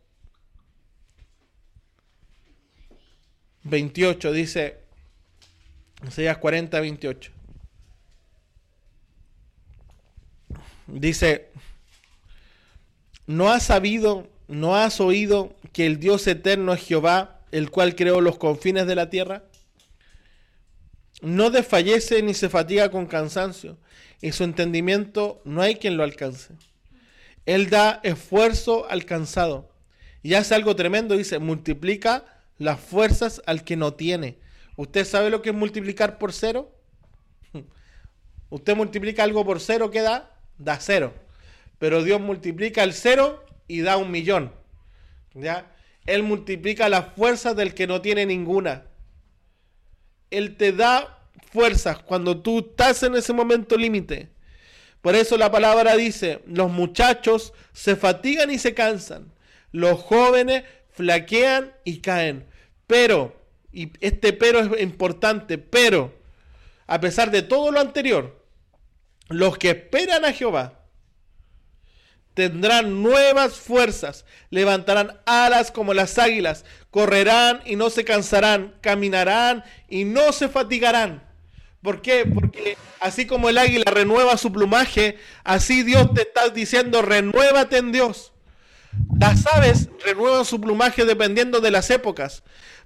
28, 3.62 4.32
dice, 4.32 4.80
Isaías 6.08 6.40
40, 6.40 6.80
28. 6.80 7.32
Dice, 10.88 11.52
¿no 13.28 13.52
has 13.52 13.62
sabido, 13.62 14.28
no 14.48 14.76
has 14.76 15.00
oído 15.00 15.56
que 15.74 15.86
el 15.86 16.00
Dios 16.00 16.26
eterno 16.26 16.74
es 16.74 16.84
Jehová, 16.84 17.40
el 17.52 17.70
cual 17.70 17.96
creó 17.96 18.20
los 18.20 18.40
confines 18.40 18.88
de 18.88 18.96
la 18.96 19.12
tierra? 19.12 19.44
No 21.22 21.52
desfallece 21.52 22.24
ni 22.24 22.34
se 22.34 22.50
fatiga 22.50 22.90
con 22.90 23.06
cansancio, 23.06 23.78
y 24.26 24.32
su 24.32 24.44
entendimiento 24.44 25.40
no 25.46 25.62
hay 25.62 25.76
quien 25.76 25.98
lo 25.98 26.04
alcance. 26.04 26.56
Él 27.46 27.70
da 27.70 28.00
esfuerzo 28.02 28.90
al 28.90 29.06
cansado 29.06 29.70
y 30.24 30.34
hace 30.34 30.56
algo 30.56 30.76
tremendo, 30.76 31.16
dice, 31.16 31.38
multiplica 31.38 32.26
las 32.58 32.80
fuerzas 32.80 33.44
al 33.46 33.64
que 33.64 33.76
no 33.76 33.94
tiene. 33.94 34.40
¿Usted 34.78 35.06
sabe 35.06 35.30
lo 35.30 35.44
que 35.44 35.52
es 35.52 35.56
multiplicar 35.56 36.18
por 36.18 36.34
cero? 36.34 36.74
Usted 38.50 38.76
multiplica 38.76 39.22
algo 39.24 39.46
por 39.46 39.60
cero, 39.60 39.92
¿qué 39.92 40.02
da? 40.02 40.36
Da 40.58 40.80
cero. 40.80 41.14
Pero 41.78 42.02
Dios 42.02 42.20
multiplica 42.20 42.82
el 42.82 42.94
cero 42.94 43.46
y 43.68 43.82
da 43.82 43.98
un 43.98 44.10
millón. 44.10 44.52
¿Ya? 45.36 45.72
Él 46.08 46.24
multiplica 46.24 46.90
las 46.90 47.14
fuerzas 47.14 47.56
del 47.56 47.76
que 47.76 47.86
no 47.86 48.02
tiene 48.02 48.26
ninguna. 48.26 48.88
Él 50.32 50.58
te 50.58 50.72
da 50.72 51.25
fuerzas 51.56 52.00
cuando 52.00 52.42
tú 52.42 52.60
estás 52.60 53.02
en 53.04 53.16
ese 53.16 53.32
momento 53.32 53.78
límite. 53.78 54.28
Por 55.02 55.16
eso 55.16 55.38
la 55.38 55.50
palabra 55.50 55.96
dice, 55.96 56.42
los 56.46 56.70
muchachos 56.70 57.54
se 57.72 57.96
fatigan 57.96 58.52
y 58.52 58.60
se 58.60 58.74
cansan. 58.74 59.32
Los 59.72 60.02
jóvenes 60.02 60.64
flaquean 60.92 61.74
y 61.86 62.02
caen. 62.02 62.46
Pero 62.88 63.42
y 63.72 63.94
este 64.02 64.34
pero 64.34 64.60
es 64.60 64.82
importante, 64.82 65.58
pero 65.58 66.14
a 66.88 67.00
pesar 67.00 67.32
de 67.32 67.42
todo 67.42 67.72
lo 67.72 67.80
anterior, 67.80 68.46
los 69.30 69.58
que 69.58 69.70
esperan 69.70 70.26
a 70.26 70.34
Jehová 70.34 70.82
tendrán 72.34 73.02
nuevas 73.02 73.54
fuerzas, 73.54 74.26
levantarán 74.50 75.22
alas 75.26 75.72
como 75.72 75.94
las 75.94 76.20
águilas, 76.20 76.66
correrán 76.92 77.62
y 77.66 77.78
no 77.78 77.90
se 77.90 78.04
cansarán, 78.04 78.76
caminarán 78.82 79.64
y 79.88 80.04
no 80.04 80.34
se 80.34 80.50
fatigarán. 80.50 81.25
¿Por 81.86 82.02
qué? 82.02 82.26
Porque 82.26 82.78
así 83.00 83.28
como 83.28 83.48
el 83.48 83.60
águila 83.60 83.92
renueva 83.92 84.38
su 84.38 84.52
plumaje, 84.52 85.20
así 85.44 85.84
Dios 85.84 86.12
te 86.16 86.24
está 86.24 86.50
diciendo, 86.50 87.04
renuévate 87.04 87.78
en 87.78 87.92
Dios. 87.92 88.34
Las 89.20 89.46
aves 89.46 89.90
renuevan 90.04 90.46
su 90.46 90.60
plumaje 90.60 91.06
dependiendo 91.06 91.62
de 91.62 91.70
las 91.70 91.92
épocas. 91.92 92.42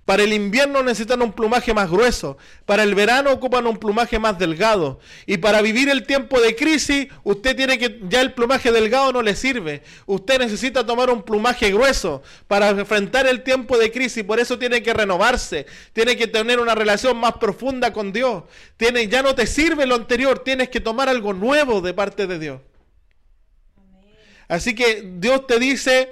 Para 0.10 0.24
el 0.24 0.34
invierno 0.34 0.82
necesitan 0.82 1.22
un 1.22 1.34
plumaje 1.34 1.72
más 1.72 1.88
grueso, 1.88 2.36
para 2.66 2.82
el 2.82 2.96
verano 2.96 3.32
ocupan 3.32 3.68
un 3.68 3.78
plumaje 3.78 4.18
más 4.18 4.40
delgado. 4.40 5.00
Y 5.28 5.38
para 5.38 5.62
vivir 5.62 5.88
el 5.88 6.08
tiempo 6.08 6.42
de 6.42 6.56
crisis, 6.56 7.10
usted 7.24 7.56
tiene 7.56 7.78
que, 7.78 8.00
ya 8.10 8.22
el 8.22 8.34
plumaje 8.34 8.72
delgado 8.72 9.14
no 9.14 9.22
le 9.22 9.36
sirve. 9.36 9.84
Usted 10.08 10.40
necesita 10.40 10.84
tomar 10.84 11.12
un 11.12 11.22
plumaje 11.22 11.72
grueso 11.72 12.24
para 12.48 12.70
enfrentar 12.70 13.28
el 13.28 13.44
tiempo 13.44 13.78
de 13.78 13.92
crisis. 13.92 14.24
Por 14.24 14.40
eso 14.40 14.58
tiene 14.58 14.82
que 14.82 14.96
renovarse, 14.96 15.68
tiene 15.94 16.18
que 16.18 16.26
tener 16.26 16.60
una 16.60 16.74
relación 16.74 17.16
más 17.16 17.34
profunda 17.34 17.94
con 17.94 18.12
Dios. 18.12 18.46
Tiene, 18.78 19.08
ya 19.08 19.22
no 19.22 19.36
te 19.36 19.46
sirve 19.46 19.86
lo 19.86 19.94
anterior, 19.94 20.40
tienes 20.40 20.70
que 20.70 20.80
tomar 20.82 21.08
algo 21.08 21.34
nuevo 21.34 21.82
de 21.82 21.94
parte 21.94 22.26
de 22.26 22.40
Dios. 22.40 22.62
Así 24.48 24.74
que 24.74 25.04
Dios 25.20 25.46
te 25.46 25.60
dice, 25.60 26.12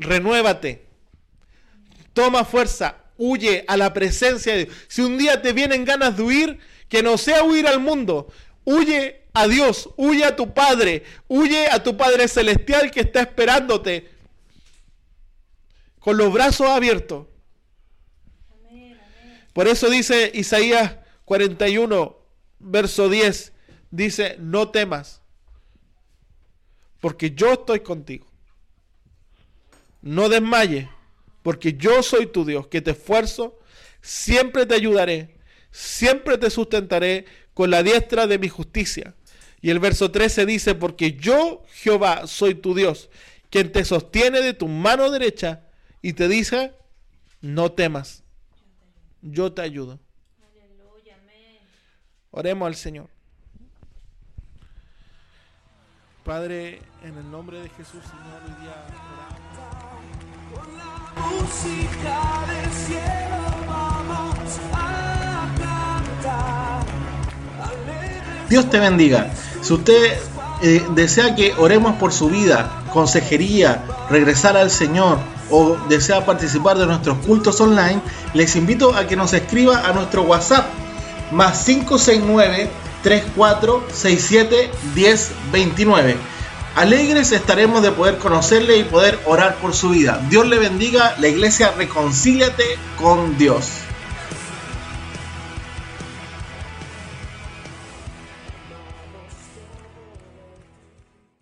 renuévate, 0.00 0.86
toma 2.12 2.44
fuerza, 2.44 2.96
huye 3.18 3.64
a 3.68 3.76
la 3.76 3.92
presencia 3.92 4.54
de 4.54 4.64
Dios. 4.64 4.76
Si 4.88 5.02
un 5.02 5.18
día 5.18 5.42
te 5.42 5.52
vienen 5.52 5.84
ganas 5.84 6.16
de 6.16 6.22
huir, 6.22 6.58
que 6.88 7.02
no 7.02 7.18
sea 7.18 7.44
huir 7.44 7.66
al 7.66 7.80
mundo, 7.80 8.32
huye 8.64 9.24
a 9.34 9.46
Dios, 9.46 9.90
huye 9.96 10.24
a 10.24 10.34
tu 10.34 10.54
Padre, 10.54 11.04
huye 11.28 11.66
a 11.68 11.82
tu 11.82 11.96
Padre 11.96 12.26
Celestial 12.28 12.90
que 12.90 13.00
está 13.00 13.20
esperándote 13.20 14.10
con 15.98 16.16
los 16.16 16.32
brazos 16.32 16.68
abiertos. 16.68 17.26
Por 19.52 19.66
eso 19.66 19.90
dice 19.90 20.30
Isaías 20.34 20.96
41, 21.24 22.16
verso 22.60 23.08
10, 23.08 23.52
dice, 23.90 24.36
no 24.38 24.70
temas, 24.70 25.20
porque 27.00 27.32
yo 27.32 27.52
estoy 27.52 27.80
contigo. 27.80 28.26
No 30.00 30.28
desmayes, 30.28 30.88
porque 31.48 31.72
yo 31.78 32.02
soy 32.02 32.26
tu 32.26 32.44
Dios, 32.44 32.66
que 32.66 32.82
te 32.82 32.90
esfuerzo, 32.90 33.58
siempre 34.02 34.66
te 34.66 34.74
ayudaré, 34.74 35.34
siempre 35.70 36.36
te 36.36 36.50
sustentaré 36.50 37.24
con 37.54 37.70
la 37.70 37.82
diestra 37.82 38.26
de 38.26 38.38
mi 38.38 38.50
justicia. 38.50 39.14
Y 39.62 39.70
el 39.70 39.78
verso 39.78 40.10
13 40.10 40.44
dice, 40.44 40.74
porque 40.74 41.12
yo, 41.12 41.62
Jehová, 41.72 42.26
soy 42.26 42.54
tu 42.54 42.74
Dios, 42.74 43.08
quien 43.48 43.72
te 43.72 43.86
sostiene 43.86 44.42
de 44.42 44.52
tu 44.52 44.68
mano 44.68 45.10
derecha 45.10 45.64
y 46.02 46.12
te 46.12 46.28
dice, 46.28 46.74
no 47.40 47.72
temas, 47.72 48.24
yo 49.22 49.50
te 49.50 49.62
ayudo. 49.62 49.98
Oremos 52.30 52.66
al 52.66 52.74
Señor. 52.74 53.08
Padre, 56.26 56.82
en 57.02 57.16
el 57.16 57.30
nombre 57.30 57.58
de 57.58 57.70
Jesús, 57.70 58.02
Señor, 58.04 58.42
hoy 58.44 58.62
día 58.62 59.47
Dios 68.48 68.70
te 68.70 68.78
bendiga. 68.78 69.30
Si 69.60 69.72
usted 69.74 70.18
eh, 70.62 70.84
desea 70.94 71.34
que 71.34 71.54
oremos 71.58 71.96
por 71.96 72.12
su 72.12 72.28
vida, 72.28 72.82
consejería, 72.92 73.84
regresar 74.10 74.56
al 74.56 74.70
Señor 74.70 75.18
o 75.50 75.76
desea 75.88 76.24
participar 76.24 76.78
de 76.78 76.86
nuestros 76.86 77.18
cultos 77.18 77.60
online, 77.60 78.00
les 78.34 78.56
invito 78.56 78.94
a 78.94 79.06
que 79.06 79.16
nos 79.16 79.34
escriba 79.34 79.86
a 79.86 79.92
nuestro 79.92 80.22
WhatsApp 80.22 80.66
más 81.30 81.64
569 81.64 82.70
3467 83.02 84.70
1029. 84.94 86.37
Alegres 86.78 87.32
estaremos 87.32 87.82
de 87.82 87.90
poder 87.90 88.18
conocerle 88.18 88.76
y 88.76 88.84
poder 88.84 89.18
orar 89.24 89.56
por 89.56 89.74
su 89.74 89.88
vida. 89.88 90.24
Dios 90.30 90.46
le 90.46 90.60
bendiga, 90.60 91.16
la 91.18 91.26
iglesia 91.26 91.72
reconcíliate 91.72 92.62
con 92.94 93.36
Dios. 93.36 93.87